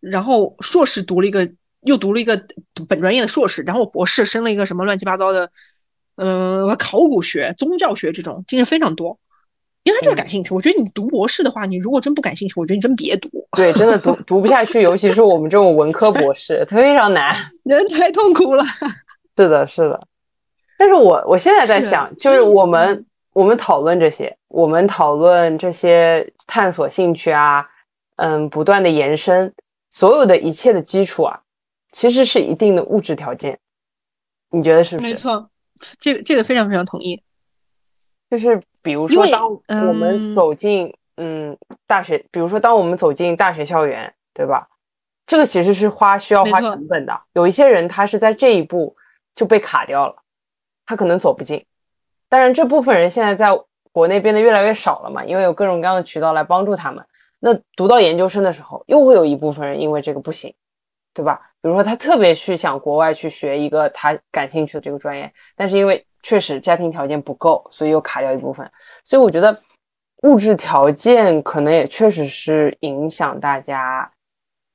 [0.00, 1.48] 然后硕士读了一个，
[1.82, 2.42] 又读了一个
[2.88, 5.50] 本专业的硕士，然后我博士升了一个什么乱七八糟的，
[6.16, 9.18] 嗯，考古学、宗教学这种，经验非常多。
[9.82, 10.52] 因为他就是感兴趣。
[10.52, 13.30] 我觉得你读博士的话，你如果真不感兴趣，我觉得你真别读。
[13.56, 17.34] 对，真的读 读不下去，尤其是我们这种文科博士，非常难，
[17.64, 18.62] 人太痛苦了。
[19.38, 19.98] 是的，是的。
[20.76, 27.66] 但是我我现在在想，就是我们我们讨论这些，我们讨论这些探索兴趣啊，
[28.16, 29.50] 嗯，不断的延伸。
[29.90, 31.42] 所有的一切的基础啊，
[31.92, 33.58] 其实是一定的物质条件，
[34.50, 35.08] 你觉得是不是？
[35.08, 35.50] 没错，
[35.98, 37.22] 这个这个非常非常同意。
[38.30, 44.68] 就是比如说，当我们走进嗯大学，比如说当我们走进大学校园，对吧？
[45.26, 47.22] 这个其实是花需要花成本的。
[47.32, 48.96] 有一些人他是在这一步
[49.34, 50.22] 就被卡掉了，
[50.86, 51.64] 他可能走不进。
[52.28, 53.48] 当然，这部分人现在在
[53.90, 57.04] 国内变得越来越少了嘛，因为有各种各样的渠道来帮助他们。
[57.40, 60.54] 那读到研究生的时候，又会有一部分人因为这个不行，
[61.14, 61.40] 对吧？
[61.62, 68.70] 比如说他特别去想国外去学一个他感兴趣的这个专业，但是因为确实家庭条件不够，所以又卡掉一部分。
[69.04, 69.56] 所以我觉得
[70.22, 74.10] 物质条件可能也确实是影响大家，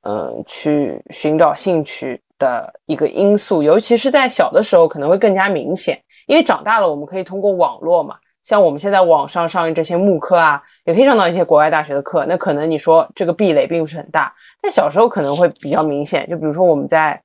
[0.02, 8.16] 嗯，去寻找兴趣的一个因素，尤其是在小的时候可能会更加明显，因为长大了我们可以通过网络嘛。
[8.46, 12.24] 像我们现在网上上这些慕课啊，也可以上到一些国外大学的课。
[12.26, 14.32] 那可能你说这个壁垒并不是很大，
[14.62, 16.24] 但小时候可能会比较明显。
[16.30, 17.20] 就比如说我们在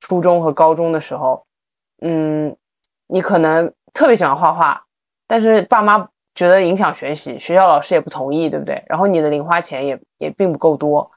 [0.00, 1.44] 初中和高中的时候，
[2.00, 2.56] 嗯，
[3.08, 4.82] 你可能特别喜欢画画，
[5.26, 8.82] 但是爸妈觉得影响学习，学校老师也不同意，对不对？
[8.86, 11.10] 然后你的零花钱也也并不够多，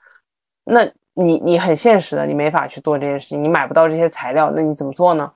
[0.65, 0.83] 那
[1.13, 5.31] 你你很现实的，你没法去做这件事情，你买不到这些材料，那你怎么做呢？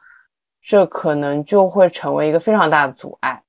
[0.61, 3.41] 这可能就会成为一个非常大的阻碍。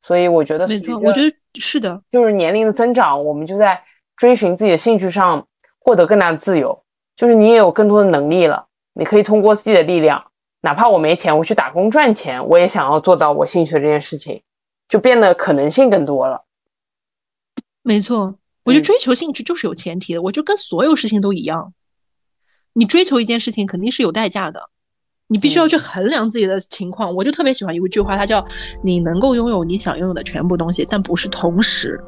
[0.00, 3.82] 所以我觉得，没错，我觉得是的，就是年龄的增长，我们就在
[4.16, 5.46] 追寻自己的兴趣上
[5.78, 6.84] 获得更大的自由。
[7.16, 10.24] 就是你也有更多的能力了，你可以通过自己的力量，
[10.60, 14.40] 哪怕我没钱，我去打工赚钱，我也想要做到我兴趣的这件事情，
[14.88, 16.44] 就变得可能性更多了。
[17.82, 21.74] 没错，我觉得追求兴趣就是有前提的，我就跟所有事情都一样，
[22.74, 24.70] 你追求一件事情肯定是有代价的。
[25.28, 28.44] 你必须要去衡量自己的情况，我就特别喜欢一句话，它叫
[28.82, 32.00] “你能够拥有你想拥有的全部东西，但不是同时”。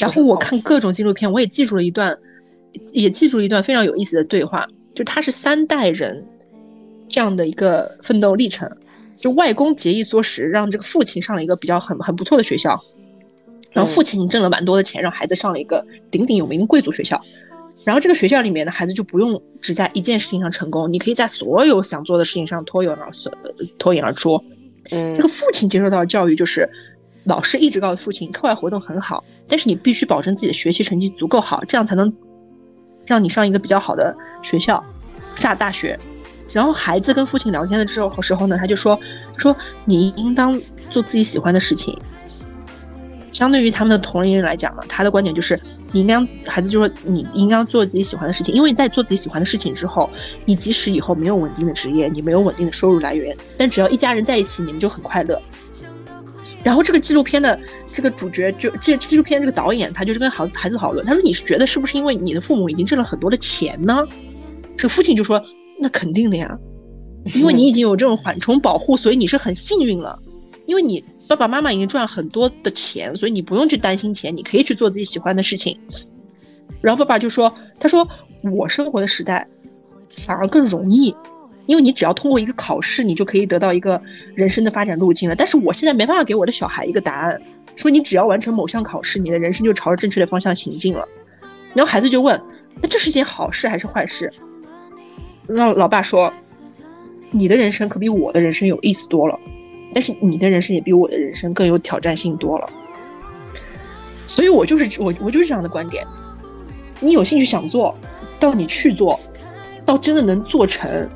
[0.00, 2.16] 然后我看各种纪录片，我也记住了一段，
[2.92, 6.24] 也记住了一段非常有意思的对话，就他是三代人
[7.08, 8.70] 这样的一个奋斗历程。
[9.16, 12.80] 就外公节衣缩食，让这个父亲上了一个比较很很不错的学校，
[13.72, 17.20] 然后父亲挣了蛮多的钱，让孩子上了一个鼎鼎有名的贵族学校。
[17.84, 23.30] 然后这个学校里面的孩子就不用只在一件事情上成功，你可以在所有想做的事情上脱颖而出。
[23.76, 24.40] 脱颖而出。
[24.92, 26.70] 嗯，这个父亲接受到的教育就是。
[27.28, 32.10] 老师一直告诉父亲，课外活动很好，但是你必须保证自己的学习成绩足够好，这样才能
[33.04, 34.82] 让你上一个比较好的学校，
[35.36, 35.98] 上大学。
[36.50, 38.98] 然后孩子跟父亲聊天的时候时候呢，他就说
[39.36, 39.54] 说
[39.84, 40.58] 你应当
[40.90, 41.94] 做自己喜欢的事情。
[43.30, 45.60] 相对于他们的同龄人来讲呢，他的观点就是
[45.92, 50.08] 你应该孩子就说你应该做自己喜欢的事情，因为在做自己喜欢的事情之后，
[50.46, 55.40] 你即使以后没有稳定的职业，你没有稳定的收入来源，但只要一家人在一起，你们就很快乐。
[56.68, 57.58] 然后这个纪录片的
[57.90, 64.06] 这个主角就纪纪录片这个导演，他就是跟孩子孩子讨论，他说你是觉得是不是因为你的父母已经挣了很多的钱呢？
[64.76, 65.42] 这个父亲就说
[65.80, 66.58] 那肯定的呀，
[67.34, 70.18] 因为你已经有这种缓冲保护，所以你是很幸运了，
[70.66, 75.74] 因为你爸爸妈妈已经赚很多的钱，所以你不用去担心钱，你可以去做自己喜欢的事情。
[76.82, 77.50] 然后爸爸就说
[77.80, 78.06] ：“他说
[78.52, 79.48] 我生活的时代
[80.18, 81.14] 反而更容易，
[81.68, 84.00] 因为你只要通过一个考试，你就可以得到一个
[84.34, 85.36] 人生的发展路径了。
[85.36, 87.38] 但是我现在没办法给我的小孩一个答案，
[87.76, 91.06] 说你只要完成某项考试，你的人生就朝着正确的方向行进了。
[91.74, 92.40] 然后孩子就问：
[92.80, 94.32] 那这是件好事还是坏事？
[95.46, 96.32] 那老爸说：
[97.30, 99.38] 你的人生可比我的人生有意思多了，
[99.92, 102.70] 但是你的人生也比我的人生更有挑战性多了。
[104.26, 106.02] 所以我就是我我就是这样的观点。”
[106.98, 107.94] 你有兴趣想做，
[108.40, 109.20] 到你去做，
[109.84, 111.08] 到真的能做成，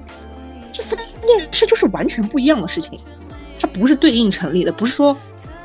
[0.73, 2.99] 这三件事就是完全不一样的事情，
[3.61, 5.17] 它不是对应成立的，不是说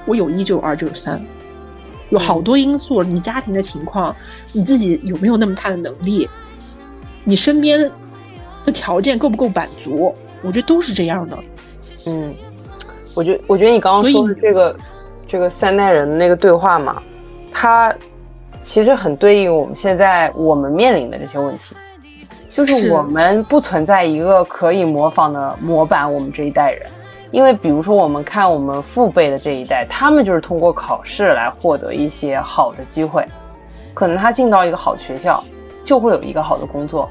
[0.05, 1.19] 我有一就有二就有三，
[2.09, 4.15] 有好多因素，你家庭的情况，
[4.51, 6.29] 你自己有没有那么大的能力，
[7.23, 7.89] 你身边
[8.65, 11.37] 的条件够不够满足，我觉得都是这样的。
[12.05, 12.35] 嗯，
[13.13, 14.77] 我觉我觉得你刚刚说的这个
[15.25, 17.01] 这个三代人的那个对话嘛，
[17.51, 17.95] 它。
[18.63, 21.73] 其实很对应我们现在我们面临的这些问题，
[22.57, 26.11] 就是我们不存在一个可以模仿的模板。
[26.11, 26.89] 我们这一代人，
[27.29, 33.23] 因为比如说我们看我们父辈的这一代，他们就是通过考试来获得一些好的机会，
[33.93, 35.43] 可能他进到一个好的学校，
[35.83, 37.07] 就会有一个好的工作，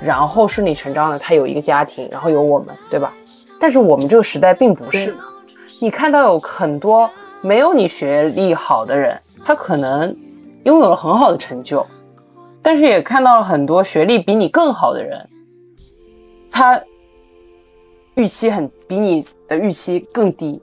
[0.00, 3.14] 然后顺理成章的他有一个家庭，然后有我们，对吧？
[3.60, 5.14] 但是我们这个时代并不是，
[5.80, 7.08] 你看到有很多
[7.40, 10.12] 没有你学历好的人，他可能。
[10.64, 11.86] 拥有了很好的成就，
[12.62, 15.28] 但是也看到了很多学历比你更好的人，
[16.50, 16.80] 他
[18.14, 20.60] 预期很比你的预期更低，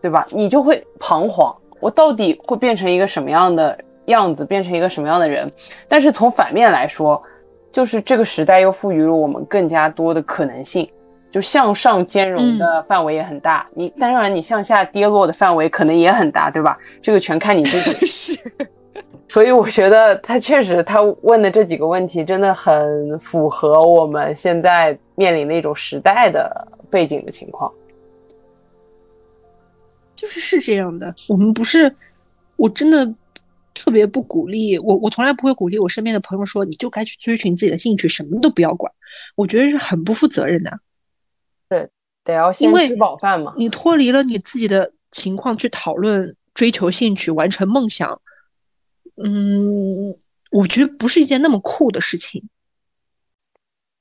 [0.00, 0.26] 对吧？
[0.30, 5.50] 你就会彷徨，我到底会变成一个什么样的样子，变成一个什么样的人？
[5.86, 7.22] 但是从反面来说，
[7.70, 10.90] 就是这个时代又赋予了我们更加多的可能性，
[11.30, 13.66] 就向上兼容的范围也很大。
[13.74, 16.78] 你当然，你向下跌落的范围可能也很大，对吧？
[17.02, 17.92] 这个全看你自己。
[18.06, 18.38] 是。
[19.26, 27.72] 所以我觉得他确实，他问的这几个问题真的很符合我们现在面临的一种时代的背景的情况。
[30.14, 31.92] 就是是这样的，我们不是，
[32.56, 33.04] 我真的
[33.74, 38.90] 特别不鼓励我，我从来不会鼓励我身边的朋友说，你就该去追寻自己的兴趣，什么都不要管。
[39.34, 40.78] 我觉得是很不负责任的。
[41.68, 41.88] 对，
[42.22, 43.52] 得要先吃饱饭嘛。
[43.56, 48.20] 你脱离了你自己的情况去讨论追求兴趣、完成梦想。
[49.16, 50.16] 嗯，
[50.50, 52.42] 我觉得不是一件那么酷的事情，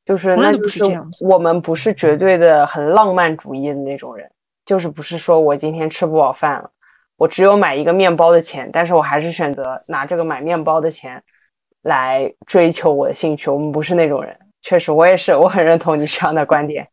[0.05, 0.83] 就是那就是
[1.25, 4.29] 我们不是绝对的很浪漫主义的那种人，
[4.65, 6.71] 就是不是说我今天吃不饱饭了，
[7.17, 11.23] 我只有买一个面包的钱，但是我还是选择拿这个买面包的钱
[11.83, 13.49] 来追求我的兴趣。
[13.49, 16.87] 我们不是那种人，确实，我也是，我很认同你这样的观点。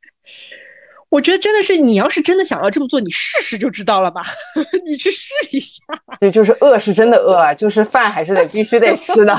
[1.11, 4.23] 我觉得真的是，你要是真的想要这么做，你试试就知道了吧。
[4.87, 5.83] 你去试一下。
[6.21, 9.37] 对，就是饿是真的饿啊，就是饭还是得必须得吃的，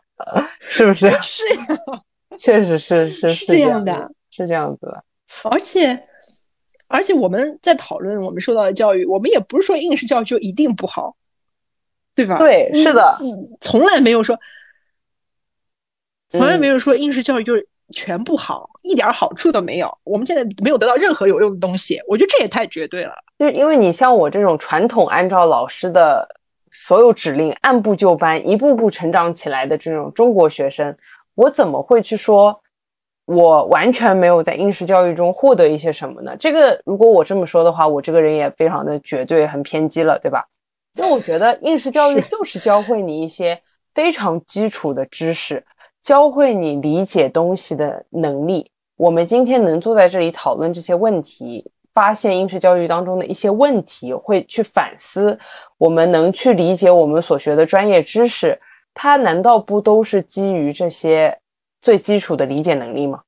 [0.60, 1.10] 是不是？
[1.22, 1.66] 是呀，
[2.38, 5.02] 确实是是是这样的，是这样子的。
[5.50, 5.98] 而且
[6.88, 11.16] 而且我们在讨论我们受到的教育，我们也不是说应试教育就一定不好，
[12.14, 12.36] 对吧？
[12.36, 13.16] 对，是的，
[13.62, 14.38] 从来没有说，
[16.28, 17.66] 从来没有说应试教育就是。
[17.92, 19.98] 全不好，一点好处都没有。
[20.04, 23.14] 我们现在没有得到任何有用的东西，我觉得这也太绝对了。
[23.38, 26.26] 就是因为你像我这种传统按照老师的
[26.72, 30.96] 所有指令按部就班、一步步成长起来的这种中国学生，
[31.34, 32.60] 我怎么会去说
[33.26, 36.36] 我完全没有在应试教育中获得一些什么呢？
[36.38, 40.44] 这个如果我这么说的话，我这个人也非常的绝对、很偏激了，对吧？
[40.94, 43.60] 因为我觉得应试教育就是教会你一些
[43.94, 45.64] 非常基础的知识。
[46.06, 48.70] 教会你理解东西的能力。
[48.96, 55.36] 我们今天能坐在这里讨论这些问题，发现应试教育当中的一些问题，会去反思，
[55.78, 58.56] 我们能去理解我们所学的专业知识，
[58.94, 61.36] 它难道不都是基于这些
[61.82, 63.20] 最基础的理解能力吗？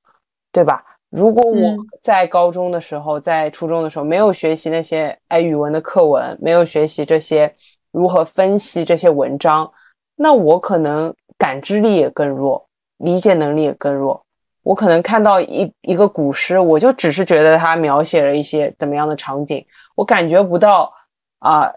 [0.52, 0.84] 对吧？
[1.10, 7.52] 如果我在高中的时候，在初中的时候没有学习那些哎语文的课文，没有学习这些
[7.90, 9.68] 如何分析这些文章，
[10.14, 12.67] 那我可能感知力也更弱。
[12.98, 14.24] 理解能力也更弱，
[14.62, 20.92] 我可能看到一一个古诗，我就只是觉得它描写了一些怎么样的场景，我感觉不到
[21.38, 21.72] 啊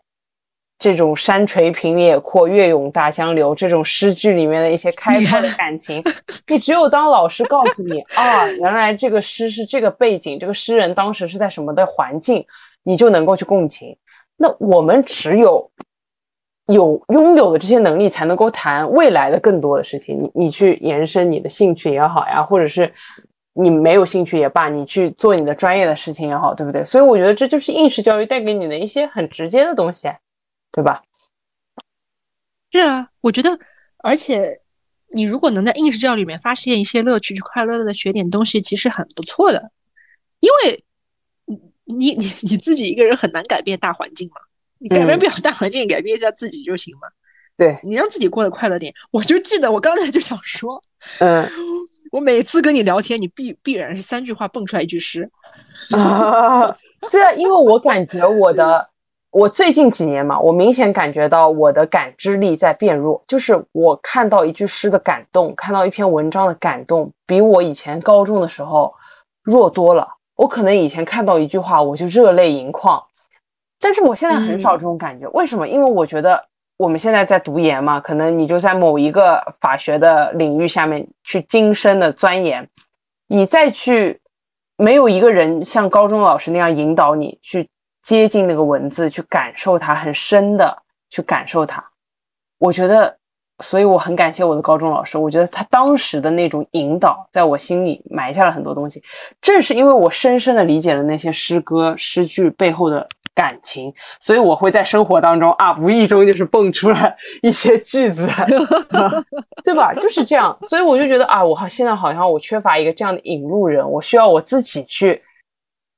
[0.79, 6.03] 这种山垂平野阔，月涌大江流这种诗句里面的一些开阔的感情。
[6.47, 12.45] 你只有当老师告诉你啊，原来这个诗是这个背景，这个诗人当时是在什么的环境，
[12.83, 13.95] 你就能够去共情。
[14.37, 15.71] 那我们只有。
[16.71, 20.21] 有拥有的这些能力，才能够谈未来的更多的事情。
[20.21, 22.91] 你你去延伸你的兴趣也好呀，或者是
[23.53, 26.83] 你没有兴趣也罢，你去做你的专业的事情也好，对不对？
[26.85, 30.09] 所以我觉得这就是应试教育带给你的一些很直接的东西，
[30.71, 31.01] 对吧？
[32.71, 33.59] 是啊，我觉得，
[33.97, 34.61] 而且
[35.13, 39.71] 你如果能在应试教育里面发现一些乐趣，去快乐的学点东西，其实很不错的。
[40.39, 40.83] 因为
[41.85, 44.35] 你你你自己一个人很难改变大环境嘛，
[44.81, 47.07] 你改变不了大环境，改变一下自己就行嘛。
[47.55, 48.93] 对你让自己过得快乐点。
[49.11, 50.81] 我就记得我刚才就想说，
[51.19, 51.47] 嗯，
[52.11, 55.29] 我每次跟你聊天，你必必然是三句话蹦出来一句诗。
[55.91, 56.65] 啊，
[57.11, 58.89] 对啊，因为我感觉我的。
[59.33, 63.23] 我最近几年嘛，我明显感觉到我的感知力在变弱。
[63.25, 68.93] 就是我看到一句诗的感动，看到一篇文章的感动，比我以前高中的时候
[69.41, 70.05] 弱多了。
[70.35, 73.01] 我可能以前看到一句话我就热泪盈眶，
[73.81, 75.27] 但是我现在很少这种感觉。
[75.31, 75.67] 为什么？
[75.67, 76.41] 因为我觉得
[76.77, 82.69] 我们现在在读研嘛，可能你就在某一个法学的领域下面去精深的钻研，
[83.27, 84.21] 你再去
[84.77, 87.67] 没有一个人像高中老师那样引导你去。
[88.03, 90.75] 接近那个文字，去感受它，很深的
[91.11, 91.85] 去感受它。
[92.57, 93.15] 我觉得，
[93.59, 95.19] 所以我很感谢我的高中老师。
[95.19, 99.03] 我觉得他当时的那种引导，在我心里埋下了很多东西。
[99.39, 103.07] 正是因为我深深的理解了那些诗歌诗句背后的
[103.41, 108.27] 感情，所以我会在生活当中啊，无意中就是蹦出来一些句子，
[109.65, 109.93] 对吧？
[109.95, 110.55] 就是这样。
[110.61, 115.21] 所以我就觉得啊，我好现在好像我缺乏一个这样的引路人，我需要我自己去，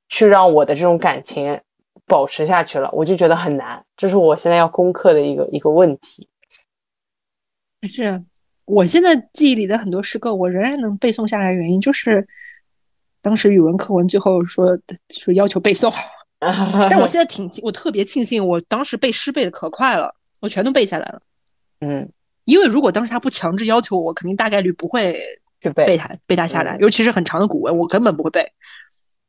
[0.08, 1.60] 去让我的这种感情。
[2.06, 6.28] 保持下去了，我就觉得很难，这是我现在要攻克的一个一个问题。
[7.88, 8.22] 是
[8.66, 12.28] 我现在记忆里的很多诗歌，我仍然能背诵下来，原因就是
[13.22, 14.78] 当时语文课文最后说
[15.08, 15.90] 说要求背诵，
[16.90, 21.20] 但我现在挺我特别庆幸，我当时背诗背的可快了，我全都背下来了。
[21.80, 22.08] 嗯，
[22.44, 25.18] 因为如果当时他不强制要求我，肯定大概率不会
[25.60, 28.46] 去背背它背它下来，尤其是很长的古文，我根本不会背。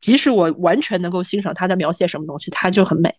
[0.02, 3.16] 即使我完全能够欣赏他在描写什么东西，他就很美。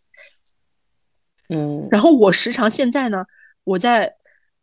[1.48, 3.24] 嗯，然后我时常现在呢，
[3.64, 4.14] 我在，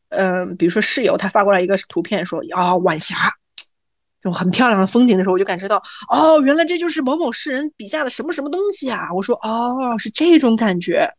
[0.09, 3.15] 嗯，比如说室友他发过来一个图片，说啊晚霞，
[4.24, 5.76] 这种很漂亮的风景的时候，我就感觉到，
[6.09, 9.13] 哦，原来这就是某某诗人笔下的什么什么东西啊！
[9.13, 11.13] 我说，哦，是这种感觉，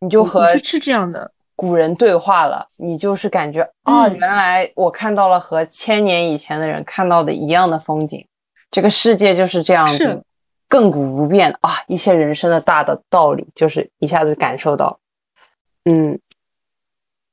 [0.00, 8.26] 你就和是这样的古人对话了，你就是感觉，哦，原来我看到了和千年以前的人看到的一样的风景。
[8.70, 10.22] 这个世界就是这样子，
[10.68, 11.70] 亘古不变啊！
[11.86, 15.00] 一些人生的大的道理，就是一下子感受到，
[15.84, 16.18] 嗯，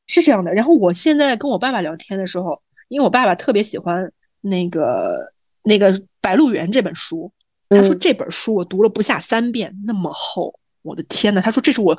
[0.07, 0.53] 是这样的。
[0.53, 4.09] 然后我现在跟我爸爸聊天的时候，因为我爸爸特别喜欢
[4.41, 5.31] 那个
[5.63, 7.31] 那个《白鹿原》这本书，
[7.69, 11.97] 他说这本书我读了不下三遍，那么厚，我的天呐，他说这是我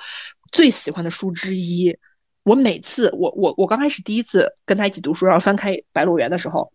[0.53, 1.97] 最喜欢的书之一。
[2.45, 6.73] 我每次我我我刚开始第一次跟他一起读书，然后翻开《白鹿原》的时候，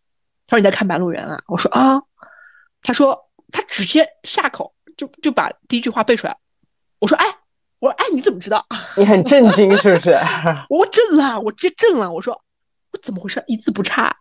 [0.47, 1.37] 他说你在看《白鹿原》啊？
[1.47, 2.01] 我说啊。
[2.83, 3.19] 他说
[3.51, 6.37] 他直接下口就就把第一句话背出来。
[6.99, 7.25] 我说哎，
[7.79, 8.65] 我说哎，你怎么知道？
[8.95, 10.11] 你很震惊是不是？
[10.69, 12.09] 我震了，我直接震了。
[12.09, 12.33] 我说
[12.93, 13.43] 我怎么回事？
[13.47, 14.15] 一字不差。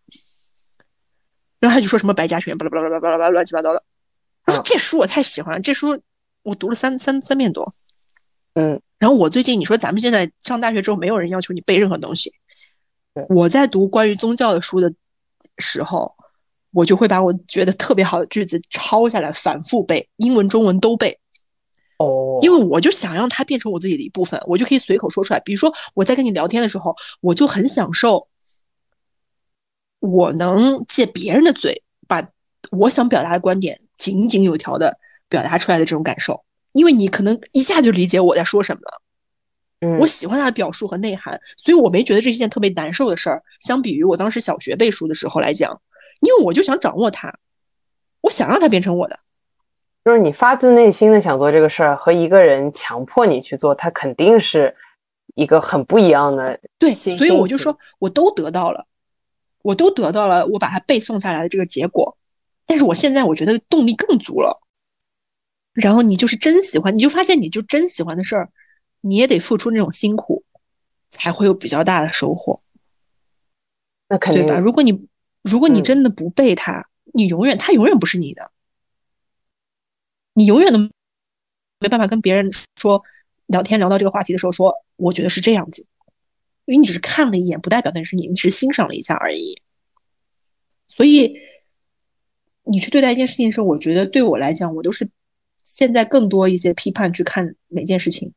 [1.60, 3.82] 然后他就说什么白嘉轩巴拉巴拉巴拉巴拉巴拉乱七八糟的。
[4.44, 6.00] 他说这书我太喜欢了，这书
[6.42, 7.74] 我读了三三三遍多。
[8.54, 8.80] 嗯。
[8.98, 12.32] 然后我最近你说咱们现在上大学之后，没有人要求你背任何东西。
[13.28, 14.92] 我在读关于宗教的书的
[15.58, 16.14] 时候。
[16.72, 21.18] 我就会把我觉得特别好的句子抄下来，反复背，英文、中文都背。
[21.96, 25.40] 哦，因为我就想让它变成我自己的一部分，我就可以随口说出来。
[25.40, 28.28] 比如说我在跟你聊天的时候，我就很享受，
[30.06, 32.26] 我能借别人的嘴把
[32.70, 34.96] 我想表达的观点井井有条的
[35.28, 36.44] 表达出来的这种感受。
[36.72, 39.02] 因为你可能一下就理解我在说什么了。
[39.80, 43.42] 嗯，我喜欢他的表述和内涵，所以我没觉得这是件特别难受的事儿。
[43.60, 45.80] 相比于我当时小学背书的时候来讲。
[46.20, 47.30] 因为我就想掌握它，
[48.22, 49.20] 我想让它变成我的，
[50.02, 54.74] 就是你发自内心的想做这个事儿，和一个人强迫你去做，他肯定是
[55.34, 56.58] 一个很不一样的。
[56.78, 58.86] 对，所以我就说，我都得到了，
[59.66, 62.16] 我都得到了，我把它背诵下来的这个结果。
[62.66, 64.62] 但是我现在我觉得动力更足了。
[65.72, 68.48] 然后你就是真喜欢，你就发现你就真喜欢的事儿，
[69.00, 70.44] 你也得付出那种辛苦，
[71.10, 72.60] 才会有比较大的收获。
[74.08, 74.60] 那肯定对吧？
[74.60, 75.08] 如果你
[75.42, 78.52] 如果你真的不背它，你永远它永远不是你的，
[80.34, 80.78] 你永远都
[81.80, 83.02] 没办法跟别人说
[83.46, 85.84] 聊天聊到这个话题的时候说，我觉得是这样子，
[86.66, 89.62] 因为你只是看了一眼，不代表那是你，你只是欣赏了一下而已。
[90.88, 91.34] 所以
[92.64, 95.08] 你去对待一件事情的时候，我觉得对我来讲，我都是
[95.64, 98.32] 现在更多一些批判去看每件事情。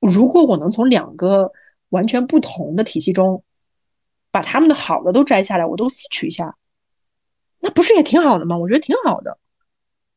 [0.00, 1.52] 如果我能从两个
[1.90, 3.42] 完全不同的体系中。
[4.32, 6.54] 把他们的好的都摘下来，我都吸取一下，
[7.58, 8.56] 那不是也挺好的吗？
[8.56, 9.36] 我觉得挺好的。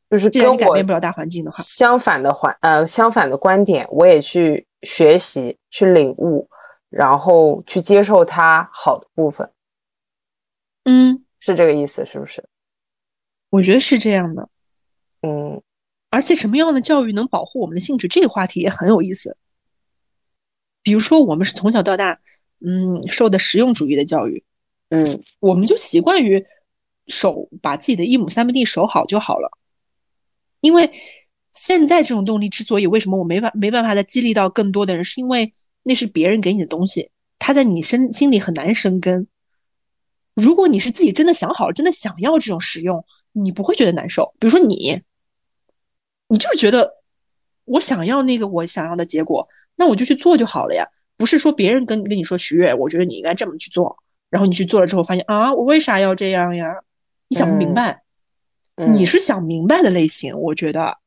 [0.08, 6.48] 就是跟我改变不了大环境的话，相反的环呃相反的观点，我也去学习、去领悟，
[6.94, 9.52] 然后去接受它好的部分。
[10.84, 12.48] 嗯，是这个意思，是不是？
[13.50, 14.48] 我觉得是这样的。
[15.22, 15.62] 嗯，
[16.12, 18.08] 而且什么样的教育能保护我们的兴趣？
[18.08, 19.36] 这个话题也很有意思。
[20.84, 22.20] 比如说，我们是从小到大，
[22.66, 24.44] 嗯，受的实用主义的教育，
[24.90, 25.04] 嗯，
[25.40, 26.46] 我们就习惯于
[27.08, 29.50] 守把自己的一亩三分地守好就好了。
[30.60, 30.92] 因为
[31.54, 35.52] 现在这种动力之所以为什么我没法没办法再激励到更多的人，是因为
[35.84, 39.28] 那是别人给你的东西，他在你身心里很难生根。
[40.34, 44.34] 如果你是自己真的想好了，真的想要这种使用，你不会觉得难受。
[44.40, 45.02] 比如说你，
[46.30, 46.92] 你就是觉得
[47.66, 50.88] 我想要那个我想要的结果，那我就去做就好了呀。
[51.16, 53.96] 不是说别人跟跟你说徐悦，我觉得你应该这么去做，
[54.30, 56.74] 然后你去做了之后发现啊，我为啥要这样呀？
[57.28, 58.02] 你想不明白。
[58.76, 60.98] 你是想明白的类型，我觉得。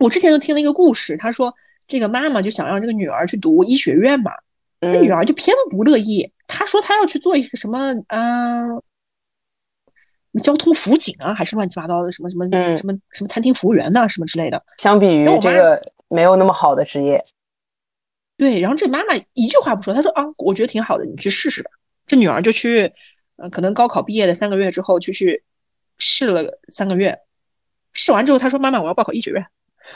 [0.00, 1.54] 我之前就听了一个故事，他说
[1.88, 4.30] 这个妈妈就想让这个女儿去读医学院嘛，
[4.80, 6.32] 这女儿就偏不乐意。
[6.46, 8.62] 她说她要去做一个什么啊，
[10.42, 12.46] 交通辅警啊，还是乱七八糟的什么什么
[12.76, 14.62] 什么什么餐厅服务员呐，什么之类的。
[14.76, 17.20] 相比于这个没有那么好的职业，
[18.36, 18.60] 对。
[18.60, 21.70] 然后这妈妈一句话不说，她说啊，我觉得挺好的，你去试试吧。
[22.06, 22.92] 这女儿就去，
[23.36, 25.42] 呃，可能高考毕业的三个月之后就去。
[26.00, 27.18] 试了三个月，
[27.92, 29.44] 试完之后，她说：“妈妈，我要报考医学院。”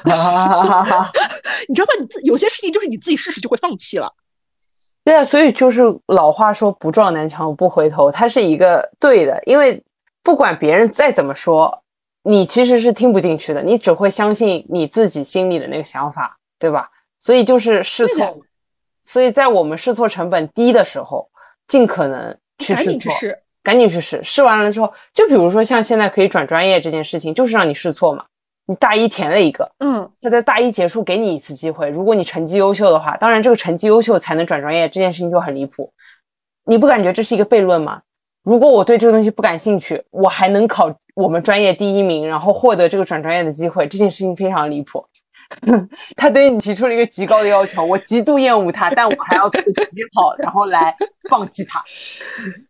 [1.68, 1.92] 你知道吧？
[2.00, 4.12] 你自有些事情就是你自己试试就会放弃了。
[5.04, 9.42] 对啊，所以就是老话说“不撞南墙不回头”，它是一个对的。
[9.46, 9.82] 因为
[10.22, 11.82] 不管别人再怎么说，
[12.22, 16.88] 你其实是听不进去的，你只会相信你自己心里的那个想法，对吧？
[17.18, 18.38] 所以就是试错。
[19.02, 21.28] 所以在我们试错成本低的时候，
[21.66, 23.12] 尽可能去试错。
[23.64, 28.24] 赶紧去试，试完了之后，就比如说像现在可以转专业这件事情，就是让你试错嘛。
[28.66, 35.92] 你大一填了一个，嗯，他在大一结束给你一次机会，如果你成绩优秀的话，当然这个成绩优秀才能转专业，这件事情就很离谱。
[36.66, 38.02] 你不感觉这是一个悖论吗？
[38.44, 45.04] 如果我对这个东西不感兴趣，我还能考我们专业第一名，然后获得这个转专业的机会，这件事情非常离谱。
[46.16, 50.96] 他对你提出了一个极高的要求，我极度厌恶他，但我还要做极好，然后来
[51.28, 51.82] 放弃他，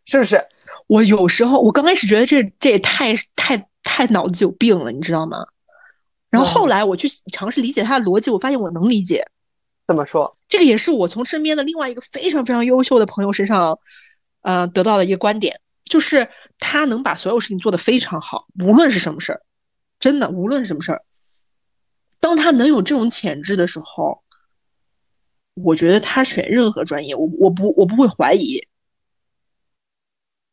[0.04, 0.42] 是不是？
[0.88, 5.38] 我有时候，我刚开始觉得这这也太太太脑子有病了，你知道吗？
[6.32, 9.24] 然后后来我去尝试理解他的逻辑，我发现我能理解。
[9.86, 10.34] 怎么说？
[10.48, 13.78] 这个也是我从身边的另外一个非常非常优秀的朋友身上，
[14.40, 16.26] 呃，得到的一个观点，就是
[16.58, 19.42] 他能把所有事情做得非常好，无论是什么事儿，
[20.00, 21.02] 真的无论是什么事儿。
[22.18, 24.22] 当他能有这种潜质的时候，
[25.54, 28.66] 我觉得他选任何专业，我我不我不会怀疑。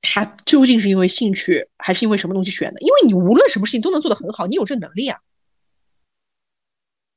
[0.01, 2.81] 他究竟是因为兴趣，还是因为什么东西选的？
[2.81, 5.17] 因为你无论什么事情都能做得很好，你有这能力啊。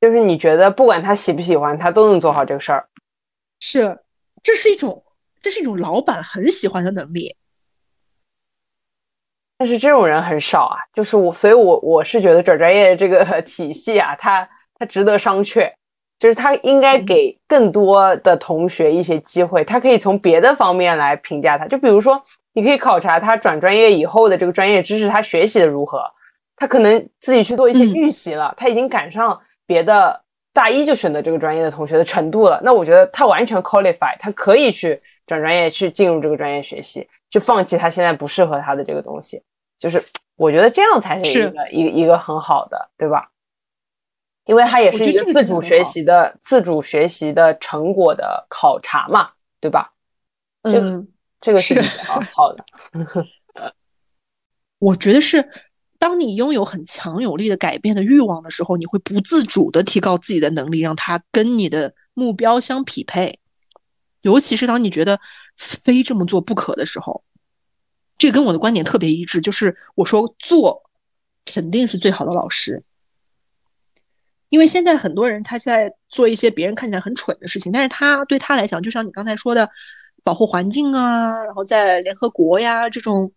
[0.03, 2.89] 就是你觉得不管他喜不喜欢，他都能做好这个事儿。
[3.61, 4.01] 是，
[4.43, 5.05] 这是一种，
[5.41, 7.37] 这是一种老板很喜欢的能力。
[9.57, 10.77] 但是这种人很少啊。
[10.93, 15.73] 就是我，所以我我是觉得转专业这个 体系啊，它它值得商榷。
[16.19, 21.67] 就是他应该给更多的同学一些机会，他可以从别的方面来评价他。
[21.69, 22.21] 就比如说。
[22.55, 26.03] 你可以考察他转专业以后的这个专业知识，他学习的如何？
[26.55, 30.23] 他可能自己去做一些预习了，他已经赶上别的
[30.53, 32.61] 大一就选择这个专业的同学的程度了。
[32.63, 39.43] 那我觉得他完全 qualify，他可以去转专业，去进入这个专业学习，去放弃他现在不适合他的这个东西。
[39.79, 40.03] 就是
[40.37, 43.31] 我觉得这样才是一个一个一个很好的，对吧？
[44.45, 49.31] 因为他也是一个自主学习的自主学习的成果的考察嘛，
[49.61, 49.93] 对吧？
[50.63, 51.09] 嗯。
[51.45, 51.83] 这个是
[52.31, 52.65] 好的，
[54.79, 55.45] 我觉得是，
[56.03, 63.39] 当你拥有很强有力的改变的欲望的时候，你会不自主的提高自己的能力，让它跟你的目标相匹配。
[64.23, 65.21] 尤其是当你觉得
[65.57, 67.23] 非这么做不可的时候，
[68.19, 70.83] 这跟我的观点特别一致，就是我说做
[71.45, 72.83] 肯定是最好的老师。
[74.49, 79.71] 因为现在很多人他在做一些别人看起来很蠢的事情，但是他对他来讲，就像你刚才说的。
[80.25, 83.29] 保护环境啊，然后在联合国呀这种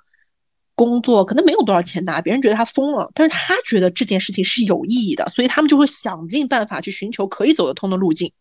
[0.75, 8.31] 工作可能没有多少钱拿，别人觉得他疯了，但是他觉得这件事情是有意义的，所以他们就会想尽办法去寻求可以走得通的路径。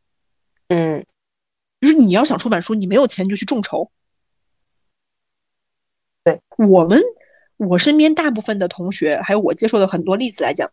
[0.68, 1.04] 嗯，
[1.80, 3.90] 就是你要想出版书，你没有钱就去众筹。
[6.24, 7.00] 对我们，
[7.56, 10.68] 我身边大部分的同学，还有我接受的很多例子来讲，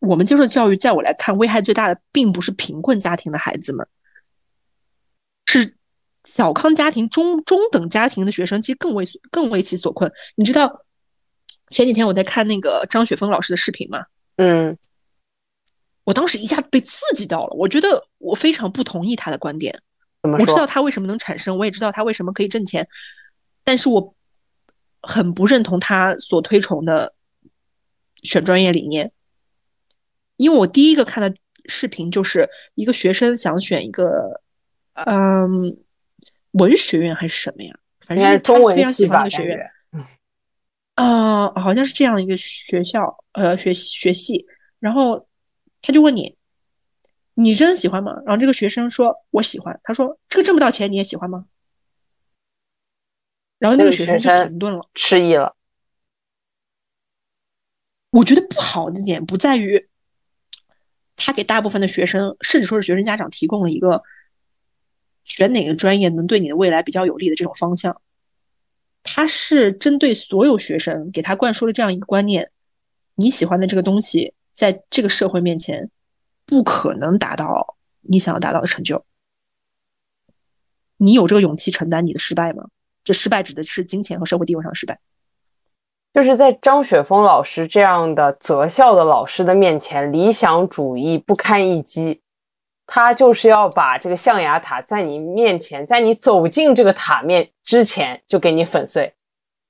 [0.00, 3.86] 我们接受的教育，在我来看，危害最大的并不是贫困家庭的孩子们，
[5.46, 5.76] 是。
[6.32, 10.10] 小康家庭、中中等家庭的学生，其实更为更为其所困。
[10.36, 10.84] 你知道
[11.70, 14.04] 前几天我在看那个张雪峰老师的视频吗？
[14.36, 14.78] 嗯，
[16.04, 17.56] 我当时一下子被刺激到了。
[17.56, 19.82] 我觉得我非常不同意他的观点。
[20.22, 22.86] 我知道他为什么能产生，我也知道他为什么可以挣钱，
[23.64, 24.14] 但是我
[25.02, 27.14] 很不认同他所推崇的
[28.22, 29.10] 选专业理念。
[30.36, 31.34] 因为我第一个看的
[31.66, 34.42] 视频就是一个学生想选一个，
[34.94, 35.76] 嗯，
[36.52, 37.78] 文学院还是什么呀？
[38.00, 39.58] 反正是中文系吧，学院。
[40.94, 44.46] 啊，好像是这样一个学校，呃，学学系。
[44.78, 45.26] 然后
[45.80, 46.36] 他就问你。
[47.34, 48.12] 你真的喜欢吗？
[48.26, 51.46] 然后这个学生说：“我喜欢。”他说：“这个挣不到钱，你也喜欢吗？”
[53.58, 55.56] 然后那个学生就停顿了，迟疑了。
[58.10, 59.88] 我觉得不好的点不在于
[61.16, 64.02] 他给大部分的学生，甚至说是学生家长提供了一个
[65.24, 68.00] 选哪个专业能对你的未来比较有利的这种方向。
[69.02, 72.50] 他是针对所有学生给他灌输了这样一个观念：
[73.14, 75.90] 你喜欢的这个东西，在这个社会面前。
[76.46, 79.04] 不可能达到你想要达到的成就。
[80.96, 82.64] 你有这个勇气承担你的失败吗？
[83.04, 84.98] 这失败指的是金钱和社会地位上的失败。
[86.12, 92.20] 就是在张雪峰老师这样的择校的老师的面前，理想主义不堪一击。
[92.92, 99.14] 他就是要把这个象牙塔在你面前，在你走进这个塔面之前就给你粉碎。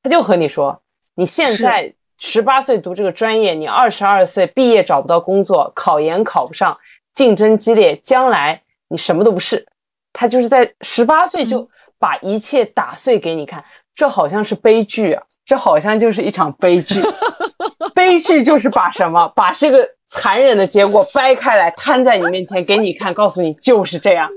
[0.03, 0.81] 他就和你说，
[1.17, 1.95] 你现在。
[2.23, 6.79] 十八岁读这个专业，你二十二岁毕业找不到工作，考研考不上，
[7.15, 9.67] 竞争激烈，将来你什么都不是。
[10.13, 11.67] 他就是在十八岁就
[11.99, 13.65] 把一切打碎给你看，
[13.95, 15.23] 这好像是悲剧啊！
[15.47, 17.01] 这好像就是一场悲剧。
[17.97, 24.31] 悲剧就是把什么，把这个残忍的结果掰开来摊在你面前给你看，告诉你就是这样。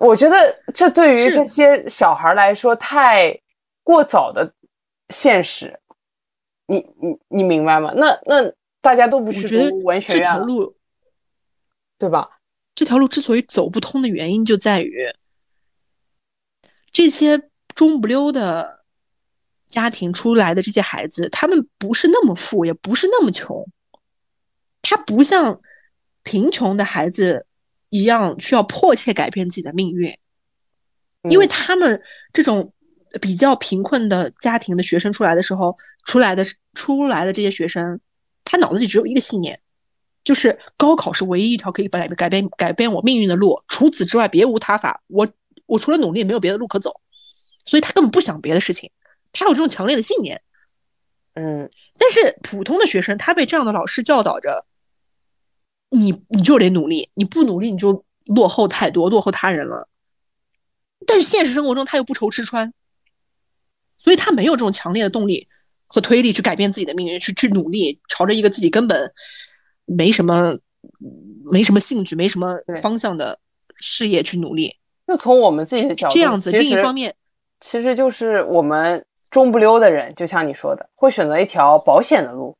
[0.00, 0.36] 我觉得
[0.74, 3.38] 这对于这些小孩来说太
[3.82, 4.52] 过早的
[5.10, 5.78] 现实。
[6.66, 7.92] 你你你明白吗？
[7.96, 10.76] 那那大家都不去读文学院，这条路，
[11.98, 12.38] 对吧？
[12.76, 15.12] 这条路之所以走不通的原因就在于，
[16.92, 17.42] 这些
[17.74, 18.84] 中不溜的
[19.68, 23.66] 家庭出来的这些孩子，他们不是那么富，也不是那么穷，
[24.82, 25.60] 他不像
[26.22, 27.46] 贫穷的孩子
[27.88, 30.16] 一样需要迫切改变自己的命运，
[31.28, 32.02] 因为他们
[32.32, 32.72] 这种
[33.20, 35.76] 比较贫困的家庭的学生出来的时候。
[36.06, 36.42] 出来的
[36.72, 38.00] 出来的这些学生，
[38.42, 39.60] 他脑子里只有一个信念，
[40.24, 45.02] 就是高考是唯一一条可以改改变改变我命运的路，除此之外别无他法。
[45.08, 45.28] 我
[45.66, 46.90] 我除了努力没有别的路可走，
[47.66, 48.90] 所以他根本不想别的事情，
[49.30, 50.40] 他有这种强烈的信念。
[51.34, 54.64] 嗯，但是普通的学生，他被这样的老师教导着，
[55.90, 59.88] 你你就得努力，你不努力你就落后太多，落后他人了。
[61.06, 62.72] 但是现实生活中他又不愁吃穿，
[63.98, 65.46] 所以他没有这种强烈的动力。
[65.92, 69.12] 和推力去改变自己的命运，去去努力，朝着一个自己根本
[69.86, 70.56] 没什么、
[71.50, 73.40] 没什么兴趣、没什么方向的
[73.74, 74.76] 事业去努力。
[75.08, 76.52] 就从我们自己的角度，这样子。
[76.52, 77.12] 另一方面，
[77.58, 82.56] 其实就是我们中不溜的人，就像你说的，会选择一条保险的路，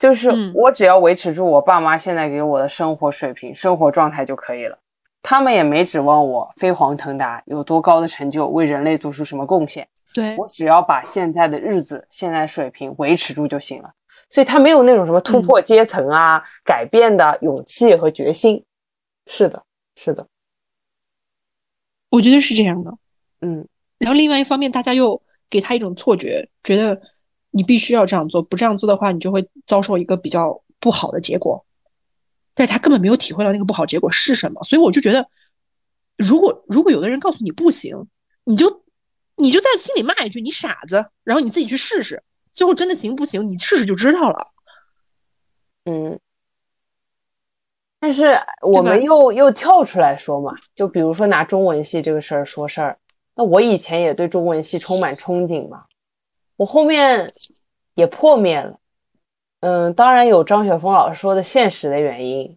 [0.00, 4.76] 就是我只要维持住我爸妈现在给我的生活水平、生活状态就可以了。
[5.22, 9.86] 他们也没指望我飞黄腾达，有多高的成就，为人类做出什么贡献。
[10.14, 13.92] 对我只要把现在的日子、现在水平维持住就行了，
[14.30, 18.64] 所以他没有那种什么突破阶层啊、改变的勇气和决心。
[19.26, 19.62] 是的，
[19.96, 20.26] 是的，
[22.08, 22.90] 我觉得是这样的。
[23.42, 23.68] 嗯，
[23.98, 25.20] 然后另外一方面，大家又
[25.50, 27.00] 给他一种错觉，觉得
[27.50, 31.64] 你必须要这样做，不这样做的话，你就会遭受一个比较不好的结果。
[32.54, 35.28] 但是他根本没有体会到那个不好结果是什么，所以我就觉得，
[36.16, 38.06] 如果如果有的人告诉你不行，
[38.44, 38.80] 你就。
[39.36, 42.22] 你就在心里骂一句“你傻子”，然后你自己去试试，
[42.52, 43.50] 最后真的行不行？
[43.50, 44.48] 你试试就知道了。
[45.86, 46.20] 嗯，
[47.98, 52.98] 但是我们又又跳出来说嘛，就比如说拿中文系这个事儿说事儿，
[53.34, 55.84] 那我以前也对中文系充满憧憬嘛，
[56.60, 57.32] 我后面
[57.94, 58.76] 也破灭了。
[59.60, 62.54] 嗯，当然有张雪峰老师说的现实的原因。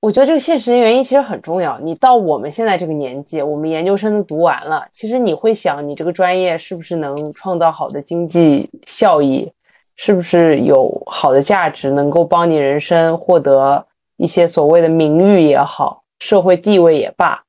[0.00, 1.78] 我觉得这个现实的原因其实很重要。
[1.78, 9.50] 你到我们现在这个年纪，我们研究生都读完了，其实你会想，你这个专业是不是能创造好的经济效益，
[9.96, 13.86] 是不是有好的价值，能够帮你人生获得
[14.18, 17.42] 一些所谓的名誉也好，社会地位也罢，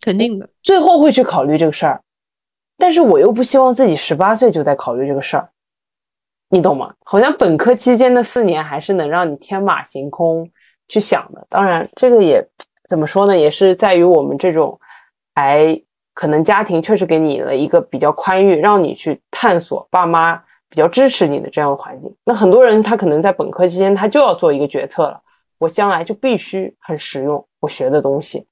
[0.00, 2.04] 肯定的，最后会去考虑这个事儿。
[2.78, 5.50] 但是我又不希望自己十八岁就在考虑这个事儿，
[6.48, 6.94] 你懂吗？
[7.04, 10.50] 好像本科期间的四年还是能让你天马行空。
[10.90, 12.42] 去想的，当然这个也
[12.88, 13.36] 怎么说呢？
[13.36, 14.80] 也是在于我们这种，
[15.34, 15.78] 还
[16.14, 22.10] 可能家庭确实给你了一个比较宽裕，让你去探索，爸妈比较支持你的这样的环境。
[22.24, 25.20] 那很多人他可能在本科期间他就要做一个决策了，
[25.58, 28.46] 我将来就必须很实用，我学的东西。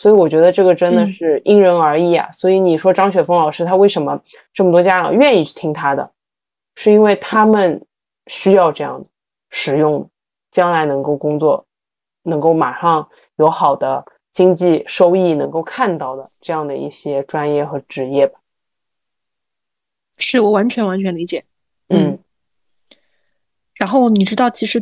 [0.00, 2.26] 所以我觉得这个真的是因人而异啊。
[2.32, 4.18] 所以你说张雪峰老师他为什么
[4.54, 6.10] 这么多家长愿意去听他的，
[6.74, 7.84] 是因为他们
[8.28, 9.06] 需要这样的
[9.50, 10.08] 实用，
[10.50, 11.66] 将来能够工作，
[12.22, 13.06] 能够马上
[13.36, 14.02] 有好的。
[14.32, 18.38] 经济收益能够看到的这样的一些专业和职业吧，
[20.18, 21.44] 是我完全完全理解。
[21.88, 22.16] 嗯，
[23.74, 24.80] 然后你知道，其实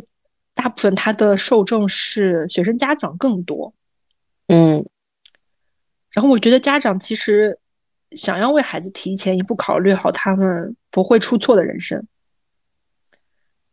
[0.53, 3.73] 大部分他的受众是学生家长更多。
[4.49, 4.85] 嗯，
[6.11, 7.59] 然后我觉得家长其实
[8.11, 12.05] 想要为孩子提前一步考虑好他们不会出错的人生，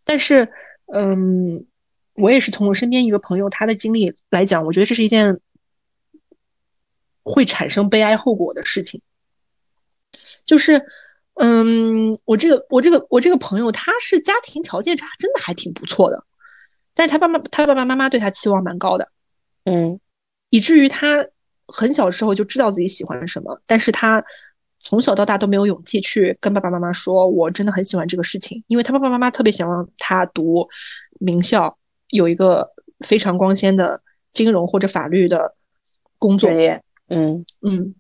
[0.05, 0.49] 但是，
[0.93, 1.67] 嗯，
[2.15, 5.41] 我也是从我身边一个朋友他的经历来讲，我觉得这是一件。
[7.29, 9.03] 会产生悲哀后果的事情，
[10.45, 10.81] 就是，
[11.35, 16.23] 嗯，我这个我这个我这个朋友，他是家庭条件差，真的还挺不错的，
[16.95, 19.09] 但是他爸妈他爸爸妈妈对他期望蛮高的，
[19.65, 19.99] 嗯，
[20.51, 21.27] 以至于他
[21.67, 24.25] 很小时候就知道自己喜欢什么，但是他
[24.79, 30.69] 从小到大都没有勇气去跟爸爸妈妈说，我真的很喜欢这个事情，因为他爸爸妈妈特别想让他读
[31.19, 31.77] 名校，
[32.09, 34.01] 有一个非常光鲜的
[34.33, 35.57] 金融或者法律的
[36.19, 36.49] 工作。
[37.09, 37.95] 嗯嗯，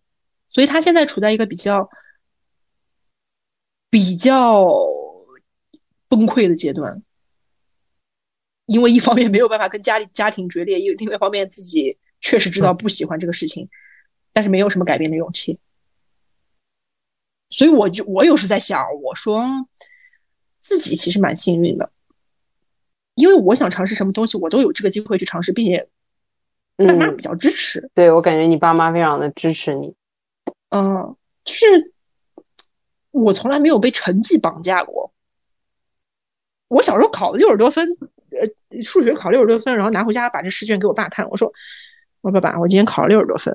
[0.48, 1.88] 所以他现在处在一个比较
[3.90, 4.66] 比较
[6.08, 7.02] 崩溃的阶段，
[8.66, 13.68] 因为一方面没有办法跟家里家庭决裂，又另外一方面自己确实知道不喜欢这个事情，
[14.32, 15.60] 但是没有什么改变的勇气。
[17.50, 19.44] 所以我就我有时在想，我说
[20.60, 21.92] 自己其实蛮幸运的，
[23.14, 25.88] 因为我想尝试什么东西，我都有这个机会去尝试，并且。
[26.78, 29.94] 爸妈比较支持，对我感觉你爸妈非常的支持你。
[30.68, 31.94] 嗯，就是
[33.12, 35.10] 我从来没有被成绩绑架过。
[36.68, 37.88] 我小时候考了六十多分，
[38.30, 41.50] 呃，数学考六十多分，然后拿回家把这试卷给我爸看，我说
[42.20, 43.54] ：“我爸爸，我今天考了六十多分。”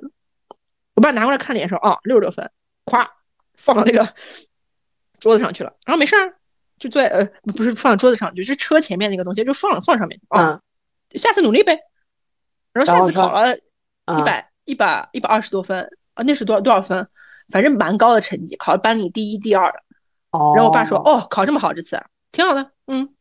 [0.96, 2.50] 我爸拿过来看了一眼说：“哦，六十多分。”
[2.86, 3.08] 咵，
[3.56, 4.08] 放到那个
[5.20, 5.74] 桌子上去了。
[5.86, 6.34] 然后没事儿，
[6.78, 7.24] 就坐呃，
[7.56, 10.60] 不是放到桌子上，就是车前面那个东西，就放放上面啊。
[11.16, 11.78] 下次努力呗。
[12.74, 17.08] 然后下次考了一百一百一百二十多分啊，那是多少多少分？
[17.50, 19.80] 反正蛮高的成绩，考了班里第一、第二的。
[20.32, 20.54] 哦。
[20.56, 22.02] 然后我爸说：“哦，考这么好，这次
[22.32, 23.14] 挺好的。”嗯，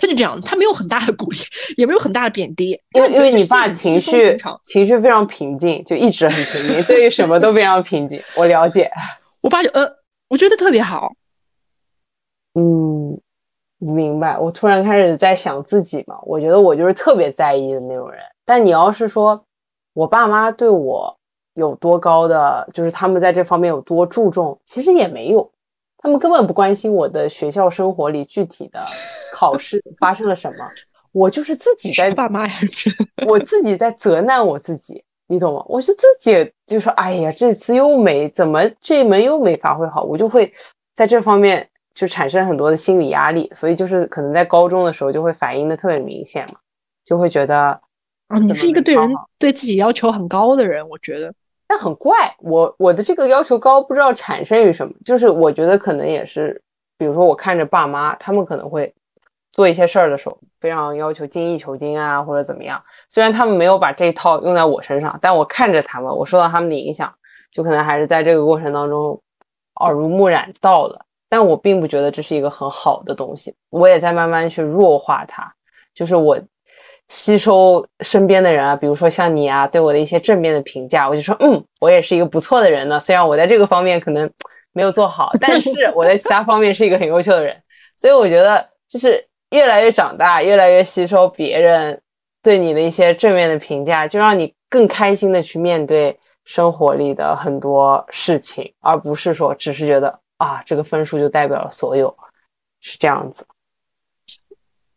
[0.00, 1.38] 他就这样，他没有很大的鼓励，
[1.76, 8.20] 也没有很大的贬低，因为因为你爸情绪情绪非常平静，就一直很平静，对于什么都非常平静。
[8.34, 8.90] 我了解。
[9.42, 9.86] 我爸就呃，
[10.28, 11.12] 我觉得特别好。
[12.54, 13.20] 嗯，
[13.78, 14.38] 明白。
[14.38, 18.20] 我突然开始在想自己嘛，我觉得我就是特别在意的那种人。
[18.44, 19.44] 但你要是说，
[19.92, 21.16] 我爸妈对我
[21.54, 25.50] 有多高的，就是他们在这方面有多注重，其实也没有，
[26.02, 28.82] 他们根本不关心我的学校生活里具体的
[29.34, 30.64] 考试 发生了什么，
[31.12, 32.90] 我就是自己在爸妈还是
[33.26, 35.62] 我自己在责难我自己，你懂吗？
[35.68, 40.50] 我是自己就说，哎呀，这次又没怎么这一门又没发挥好，我就会
[40.94, 46.54] 在这方面就产生很多的心理压力，所以就是可能在高中的时候就会反映的特别明显嘛，
[47.04, 47.78] 就会觉得。
[48.28, 51.34] 啊，你是一个对人对自己要求很高的人，我觉得。
[51.70, 54.92] 但很怪，我我的这个要求高，不知道产生于什么。
[55.04, 56.60] 就是我觉得可能也是，
[56.98, 58.92] 比如说我看着爸妈，他们可能会
[59.52, 62.82] 做一些事儿的时候，非常要求精益求精啊，或者怎么样。
[63.08, 67.14] 虽然他们没有把这一套用在我身上，但我看着他们，我受到他们的影响，
[67.52, 69.16] 就可能还是在这个过程当中
[69.76, 71.00] 耳濡目染到了。
[71.28, 75.54] 但我并不觉得这是一个很好的东西，我也在慢慢去弱化它，
[75.94, 76.36] 就是我。
[77.10, 83.00] 吸收身边的人啊，比如说像你啊，对我的一些正面的评价，我就说，嗯，我也是一个不错的人呢。
[83.00, 84.30] 虽然我在这个方面可能
[84.72, 87.60] 没有做好， 但是我在其他方面是一个很优秀的人。
[87.96, 92.00] 所以我觉得，就是越来越长大，越来越吸收别人
[92.44, 102.16] 对你的一些正面的评价，就让你更开心的去面对生活里的很多事情，而不是说只是觉得啊，这个分数就代表了所有，
[102.80, 103.44] 是这样子。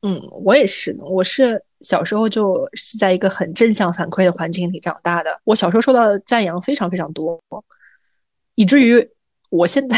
[0.04, 1.64] 嗯，我也是，我是。
[1.84, 5.40] 小时候就是在一个很正向反馈的环境里长大的。
[5.44, 7.42] 我小时候受到的赞扬非常非常多，
[8.56, 9.08] 以至于
[9.50, 9.98] 我现在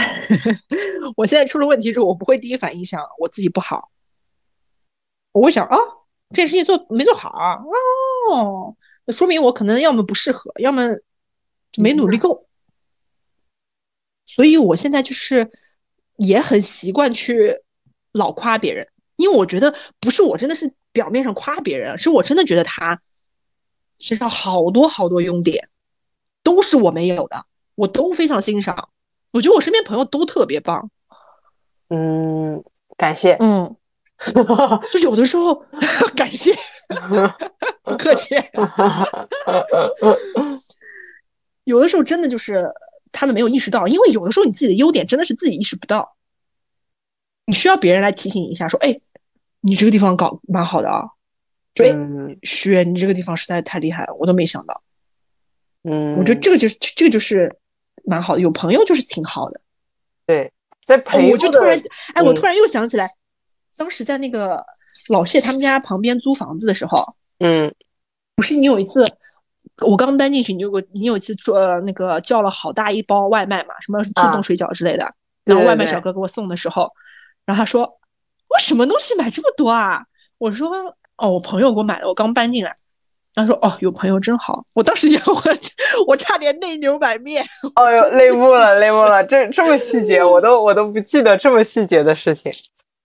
[1.16, 3.92] 我现在出了问题之后，我不会第一反应想我自己不好，
[5.32, 5.78] 我会想啊，
[6.32, 7.62] 这件事情做没做好啊？
[8.32, 8.76] 哦，
[9.06, 10.88] 那说明我可能要么不适合，要么
[11.78, 12.48] 没努力够。
[14.26, 15.52] 所以我现在就是
[16.18, 17.62] 也很习惯去
[18.14, 18.88] 老夸别人，
[19.18, 20.74] 因为我觉得不是我真的是。
[20.96, 23.02] 表面上夸别人，是我真的觉得他
[24.00, 25.68] 身上好多好多优点，
[26.42, 27.46] 都是我没有的，
[27.76, 28.88] 我都非常欣赏。
[29.32, 30.90] 我觉得我身边朋友都特别棒。
[31.90, 32.64] 嗯，
[32.96, 33.34] 感谢。
[33.42, 33.76] 嗯，
[34.94, 35.54] 就有的时候
[36.16, 36.56] 感谢，
[37.84, 38.34] 不客气。
[41.66, 42.72] 有的时候真的就是
[43.12, 46.16] 他们没有意识到，因为有的时候你自己的优点真的是自己意识不到，
[47.48, 48.98] 你需要别人来提醒你一下，说：“哎，
[49.66, 51.04] 你这个地方搞蛮好的啊。”
[51.76, 51.94] 对，
[52.44, 54.82] 薛，你这个地方实在太厉害了，我都没想到。
[55.84, 57.54] 嗯，我觉得这个就是这个就是
[58.06, 59.60] 蛮好的，有朋友就是挺好的。
[60.26, 60.54] 对，
[60.86, 61.78] 在朋友，我就突然，
[62.14, 63.06] 哎，我突然又想起来，
[63.76, 64.66] 当时在那个
[65.10, 67.74] 老谢他们家旁边租房子的时候，嗯，
[68.36, 69.06] 不是你有一次。
[69.86, 75.14] 我刚搬进去，你有个你有一次做那个叫了好大一包外卖嘛，什么速冻水饺之类的，
[75.44, 76.90] 然后外卖小哥给我送的时候，
[77.46, 77.95] 然后他说
[78.56, 80.02] 我什么东西买这么多啊？
[80.38, 80.70] 我说
[81.18, 82.74] 哦，我朋友给我买的，我刚搬进来。
[83.34, 84.64] 他说哦，有朋友真好。
[84.72, 85.34] 我当时也我
[86.08, 87.46] 我差点泪流满面。
[87.76, 92.50] 哦呦，泪目了， 泪目了，这这么细节，我都我都不记得这么细节的事情。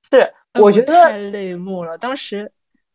[0.08, 1.98] 是，我觉得太泪目了。
[1.98, 2.50] 当时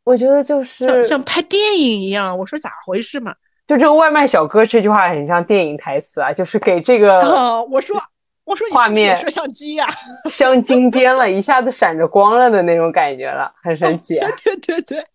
[0.05, 2.37] 我觉得就是像像拍电影一样。
[2.37, 3.35] 我说咋回事嘛？
[3.67, 7.19] 就这个外卖小哥这句话很像电影台词啊，就是给这个
[7.65, 8.01] 我说
[8.45, 9.87] 我说画面摄像机呀，
[10.29, 14.19] 镶金边了，一下子闪着光了的那种感觉了，很神奇。
[14.43, 15.05] 对对对，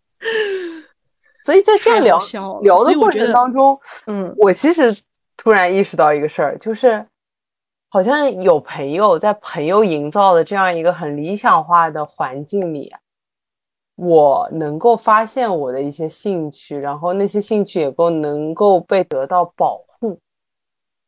[1.44, 2.20] 所以在这聊
[2.62, 4.94] 聊的过程当中，嗯，我其实
[5.36, 7.06] 突然意识到一个事儿，就是
[7.88, 12.92] 好像有朋友在朋友营造的这样一个很理想化的环境里。
[13.96, 20.18] 我能够发现我的一些兴趣，然后那些兴趣也够能够被得到保护，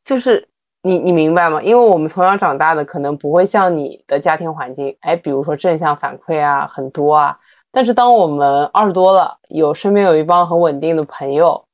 [0.05, 0.47] 就是
[0.83, 1.63] 你你明白吗？
[1.63, 7.39] 因为我们从小长大的可能不会像你的家庭环境，哎，比如说正向反馈啊很多啊，
[7.71, 11.65] 但是当我们二十多了，有身边有一帮很稳定的朋友，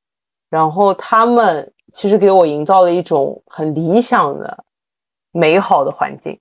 [0.50, 4.64] 然后他们其实给我营造了一种很理想的、
[5.32, 6.38] 美好的环境，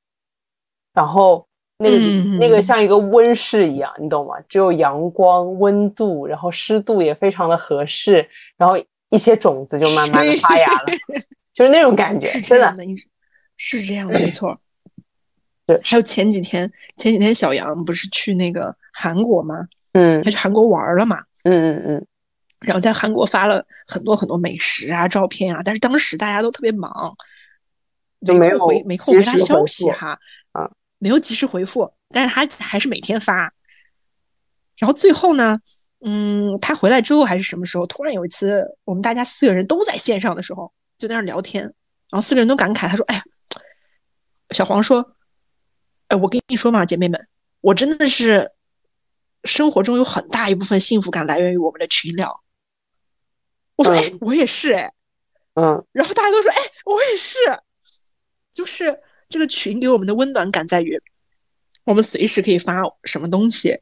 [0.94, 1.44] 然后。
[1.80, 1.98] 那个
[2.39, 4.34] 那个像一个温室一样，你懂吗？
[4.49, 8.27] 只有阳光、温度，然后湿度也非常的合适，
[8.57, 8.76] 然后
[9.09, 10.85] 一些种子就慢慢的发芽了，
[11.53, 12.84] 就是那种感觉，是真的，
[13.57, 14.59] 是这样的，没错。
[15.65, 19.67] 对，还有前几天，前几天小杨不是去那个韩国吗？
[19.93, 21.21] 嗯，他去韩国玩了嘛？
[21.43, 22.07] 嗯嗯嗯。
[22.59, 26.91] 然后在韩国发了很多很多美食啊、照片啊，但是当时大家都特别忙，
[28.19, 30.17] 没有回没空回他消息哈。
[30.53, 30.69] 啊。
[30.99, 33.53] 没有及时回复，但是他还是每天发。
[34.79, 35.59] 然后最后呢，
[36.02, 37.86] 嗯，他回来之后还是什么时候？
[37.88, 41.74] 突然有一次，我们大家四个人都在线上的时候，就在那聊天，然
[42.11, 43.24] 后四个人都感慨，他说：“哎呀，
[44.52, 45.15] 小黄说，
[46.07, 47.28] 哎，我跟你说嘛，姐妹们，
[47.61, 48.52] 我真的是
[49.44, 52.44] 生活中有很大一部分幸福感来源于我们的群聊。”
[53.76, 54.91] 我说：“哎，我也是，哎，
[55.56, 57.38] 嗯。”然后大家都说：“哎，我也是，
[58.53, 58.99] 就是。”
[59.30, 60.98] 这个群给我们的温暖感在于，
[61.84, 63.78] 我们随时可以发什么东西。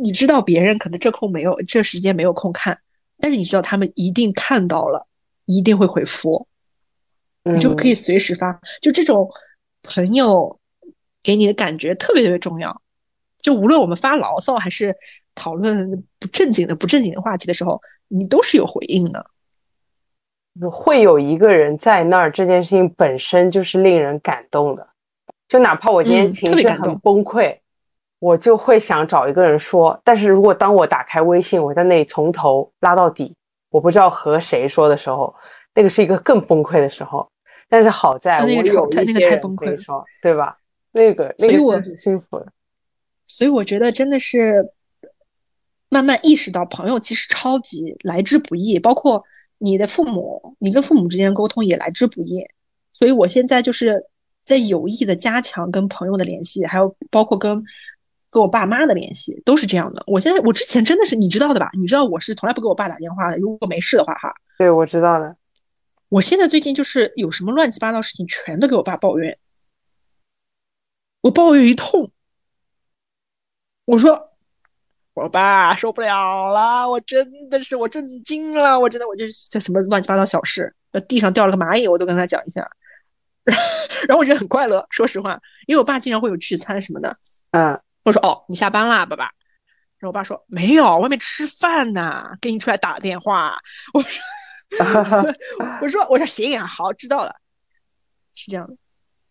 [0.00, 2.78] 你知道别人可能这空没有，这时间没有空看，
[3.18, 5.06] 但是你知道他们一定看到了，
[5.46, 6.46] 一定会回复，
[7.44, 8.58] 你就可以随时发。
[8.80, 9.28] 就这种
[9.82, 10.58] 朋友
[11.22, 12.82] 给你的感觉特别特别重要。
[13.42, 14.94] 就无论我们发牢骚还是
[15.34, 19.24] 讨论不正经的不正经的话题的时候，你都是有回应的。
[20.70, 24.88] 会有一个人在那儿，这件事情本身就是令人感动的。
[25.48, 27.58] 就哪怕我今天情绪很崩溃，
[28.20, 30.00] 我就会想找一个人说。
[30.04, 33.34] 但是如果当我打开微信，我在那里从头拉到底，
[33.70, 35.34] 我不知道和谁说的时候，
[35.74, 37.28] 那个是一个更崩溃的时候。
[37.68, 40.56] 但是好在我有一些人可以说，对吧？
[40.92, 42.46] 那个，那个我很幸福的。
[43.26, 44.72] 所以我觉得真的是
[45.88, 49.24] 慢慢意识到，朋友其实超级来之不易，包括。
[49.62, 52.42] 你的父母，你跟父母之间沟通也来之不易，
[52.94, 54.02] 所以我现在就是
[54.42, 57.62] 在有意的加强跟朋友的联系，还有包括跟
[58.30, 60.02] 跟我爸妈的联系，都是这样的。
[60.06, 61.70] 我现在我之前真的是你知道的吧？
[61.74, 64.32] 你知道我是从来不给我爸打电话的，如果没事的话哈。
[64.58, 65.36] 对，我知道的。
[66.08, 69.38] 我现在最近就是有什么乱七八糟事情，全都给我爸抱怨，
[71.22, 72.10] 我抱怨一通，
[73.84, 74.28] 我说。
[75.12, 80.72] 我爸受不了了，我真的是我震惊了，我真的我就是在什么乱七八糟小事，
[81.08, 82.66] 地上掉了个蚂蚁，我都跟他讲一下，
[84.08, 84.86] 然后我觉得很快乐。
[84.88, 87.14] 说实话，因为我爸经常会有聚餐什么的，
[87.50, 89.24] 嗯，我说哦，你下班啦，爸爸。
[89.98, 93.54] 然后我爸说没有，外面吃饭呢，给你出来打个电话。
[93.92, 94.22] 我说，
[95.82, 97.34] 我说我说行啊，好，知道了，
[98.34, 98.74] 是这样的。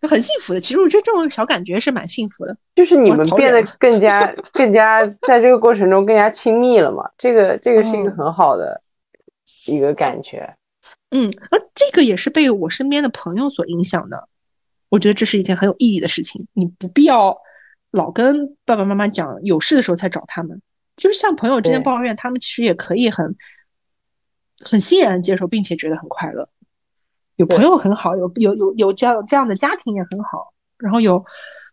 [0.01, 2.55] 就很幸福的，其实我觉得这种小感觉是蛮幸福的。
[2.75, 7.03] 就是你们变得更加、 更加在这个过程中更加亲密了嘛？
[7.17, 8.81] 这个、这个是一个很好的
[9.67, 10.55] 一个感觉。
[11.09, 14.29] 嗯，而这个也是被我身边的朋友所影响的。
[14.87, 16.47] 我觉得这是一件很有意义的事情。
[16.53, 17.35] 你不必要
[17.91, 20.61] 老跟爸爸妈妈讲有事的时候才找他们，
[20.95, 23.35] 就是像朋友之间抱怨，他们其实也可以很
[24.63, 26.49] 很欣然接受，并且觉得很快乐。
[27.37, 30.53] 有朋友很好，有有有有这样这样的家庭也很好。
[30.77, 31.25] 然后有，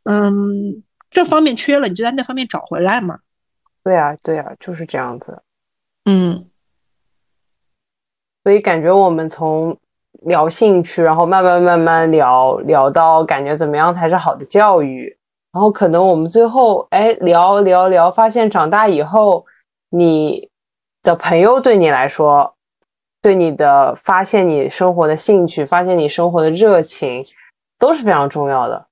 [0.04, 3.18] 嗯，这方面缺了，你就在那方面找回来嘛。
[3.84, 5.42] 对啊，对啊，就是这样子。
[6.04, 6.48] 嗯。
[8.44, 9.76] 所以感觉我们从
[10.22, 15.15] 聊兴趣，然后慢慢慢慢聊聊到感觉怎么样才是好的教育，
[15.56, 19.42] 然后可能我们最后哎聊聊聊，发现长大以后，
[19.88, 20.50] 你
[21.02, 22.54] 的朋友对你来说，
[23.22, 27.24] 对你的发现你生活的兴趣，发现你生活的热情，
[27.78, 28.86] 都是非常重要的。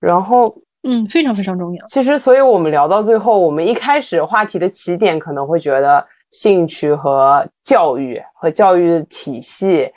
[0.00, 0.46] 然后
[0.84, 1.86] 嗯，非常非常重要。
[1.86, 6.06] 其实，所以我们聊到最后，我们一开始话题的起点可能会觉得。
[6.30, 9.92] 兴趣和教育和教育体系，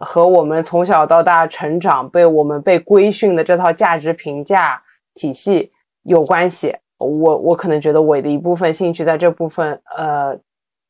[0.00, 4.82] 和我们从小到大成长被我们被规训的这套价值评价
[5.16, 5.72] 体系
[6.04, 6.72] 有关系。
[6.98, 10.38] 我我可能觉得我的一部分兴趣在这部分，呃，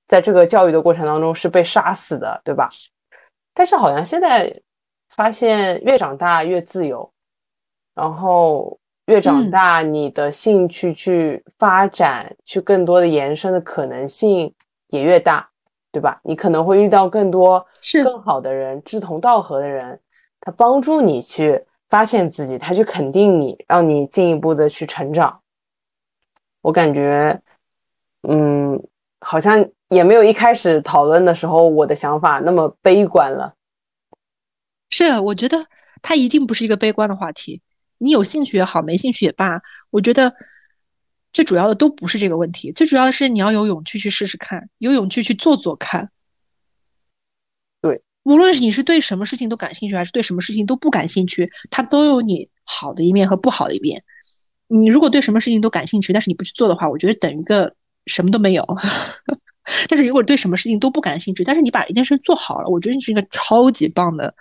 [0.06, 2.68] 在这个教育的过程当中是被杀死的，对吧？
[3.54, 4.54] 但是好像现在
[5.08, 7.10] 发现，越长大越自由，
[7.94, 14.52] 然后越长大，你的兴趣去发展，去更多的延伸的可能性。
[14.90, 15.50] 也越大，
[15.90, 16.20] 对吧？
[16.22, 20.00] 你可能会遇到更多是更好的人，志同道合的人，
[20.40, 25.40] 他帮助你去发现自己，他去肯定你，让你进一步的去成长。
[26.62, 27.40] 我感觉，
[28.22, 28.82] 嗯，
[29.20, 33.54] 好像也没有一开始讨论的时候我的想法那么悲观了。
[34.90, 35.66] 是，我觉得
[36.02, 37.62] 它一定不是一个悲观的话题。
[37.98, 39.60] 你有兴趣也好，没兴趣也罢，
[39.90, 40.34] 我觉得。
[41.32, 46.10] 最主要的都不是这个问题，最主要的是你要有勇气去试试看，有勇气去做做看。
[48.26, 54.02] 无论是你是对什么事情都感兴趣，还是对什么事情都不感兴趣，它都有你好的一面和不好的一面。
[54.68, 57.74] 你如果对什么事情都感兴趣，但是你不去做的话，我觉得等于个
[58.06, 58.66] 什么都没有。
[59.88, 64.34] 但是如果对什么事情都不感兴趣，但是你把一件事做好了，我觉得你是一个超级棒的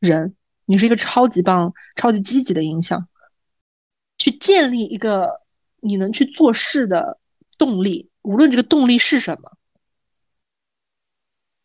[0.00, 0.34] 人，
[0.66, 3.06] 你是一个超级棒、超级积极的影响，
[4.18, 5.28] 去建立一个。
[5.86, 7.18] 你能去做事的
[7.58, 9.52] 动力，无论这个动力是什么，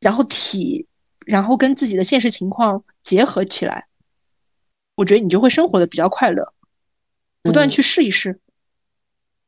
[0.02, 0.86] 然后体，
[1.30, 3.86] 然后跟自己的现实情况结合起来，
[4.96, 6.54] 我觉得你就会生活的比较快乐。
[7.44, 8.40] 不断去试一试，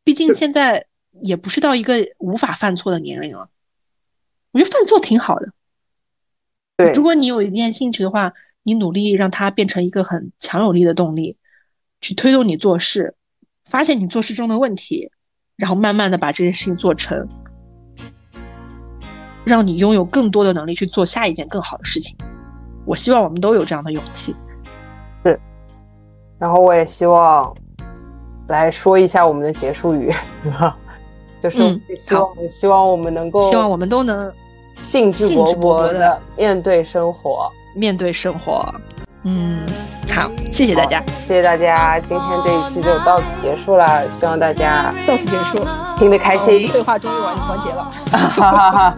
[0.03, 3.49] 毕竟现在也不是到一个无法犯错的年龄了。
[4.51, 5.51] 我觉得犯错挺好的。
[6.77, 8.31] 对，如果你有一件兴趣的话，
[8.61, 11.35] 你努力让它变成一个很强有力的动力，
[11.99, 13.15] 去推动你做事。
[13.65, 15.11] 发现你做事中的问题，
[15.55, 17.27] 然后慢慢的把这件事情做成，
[19.43, 22.15] 让你拥有更多的能力去做下一件更好的事情。
[22.85, 24.35] 我希望我们都有这样的勇气。
[25.23, 25.39] 是，
[26.39, 27.53] 然后我也希望
[28.47, 30.13] 来说一下我们的结束语，
[31.39, 34.31] 就是希望希望我们能够，希望我们都能
[34.81, 38.73] 兴致勃勃的面对生活，面对生活。
[39.23, 39.63] 嗯，
[40.09, 45.63] 好，谢谢大家，谢谢大家，今天这一期就到此结束了，希望大家到此结束，
[45.99, 48.97] 听得开心，对话终于完完结了，哈哈哈，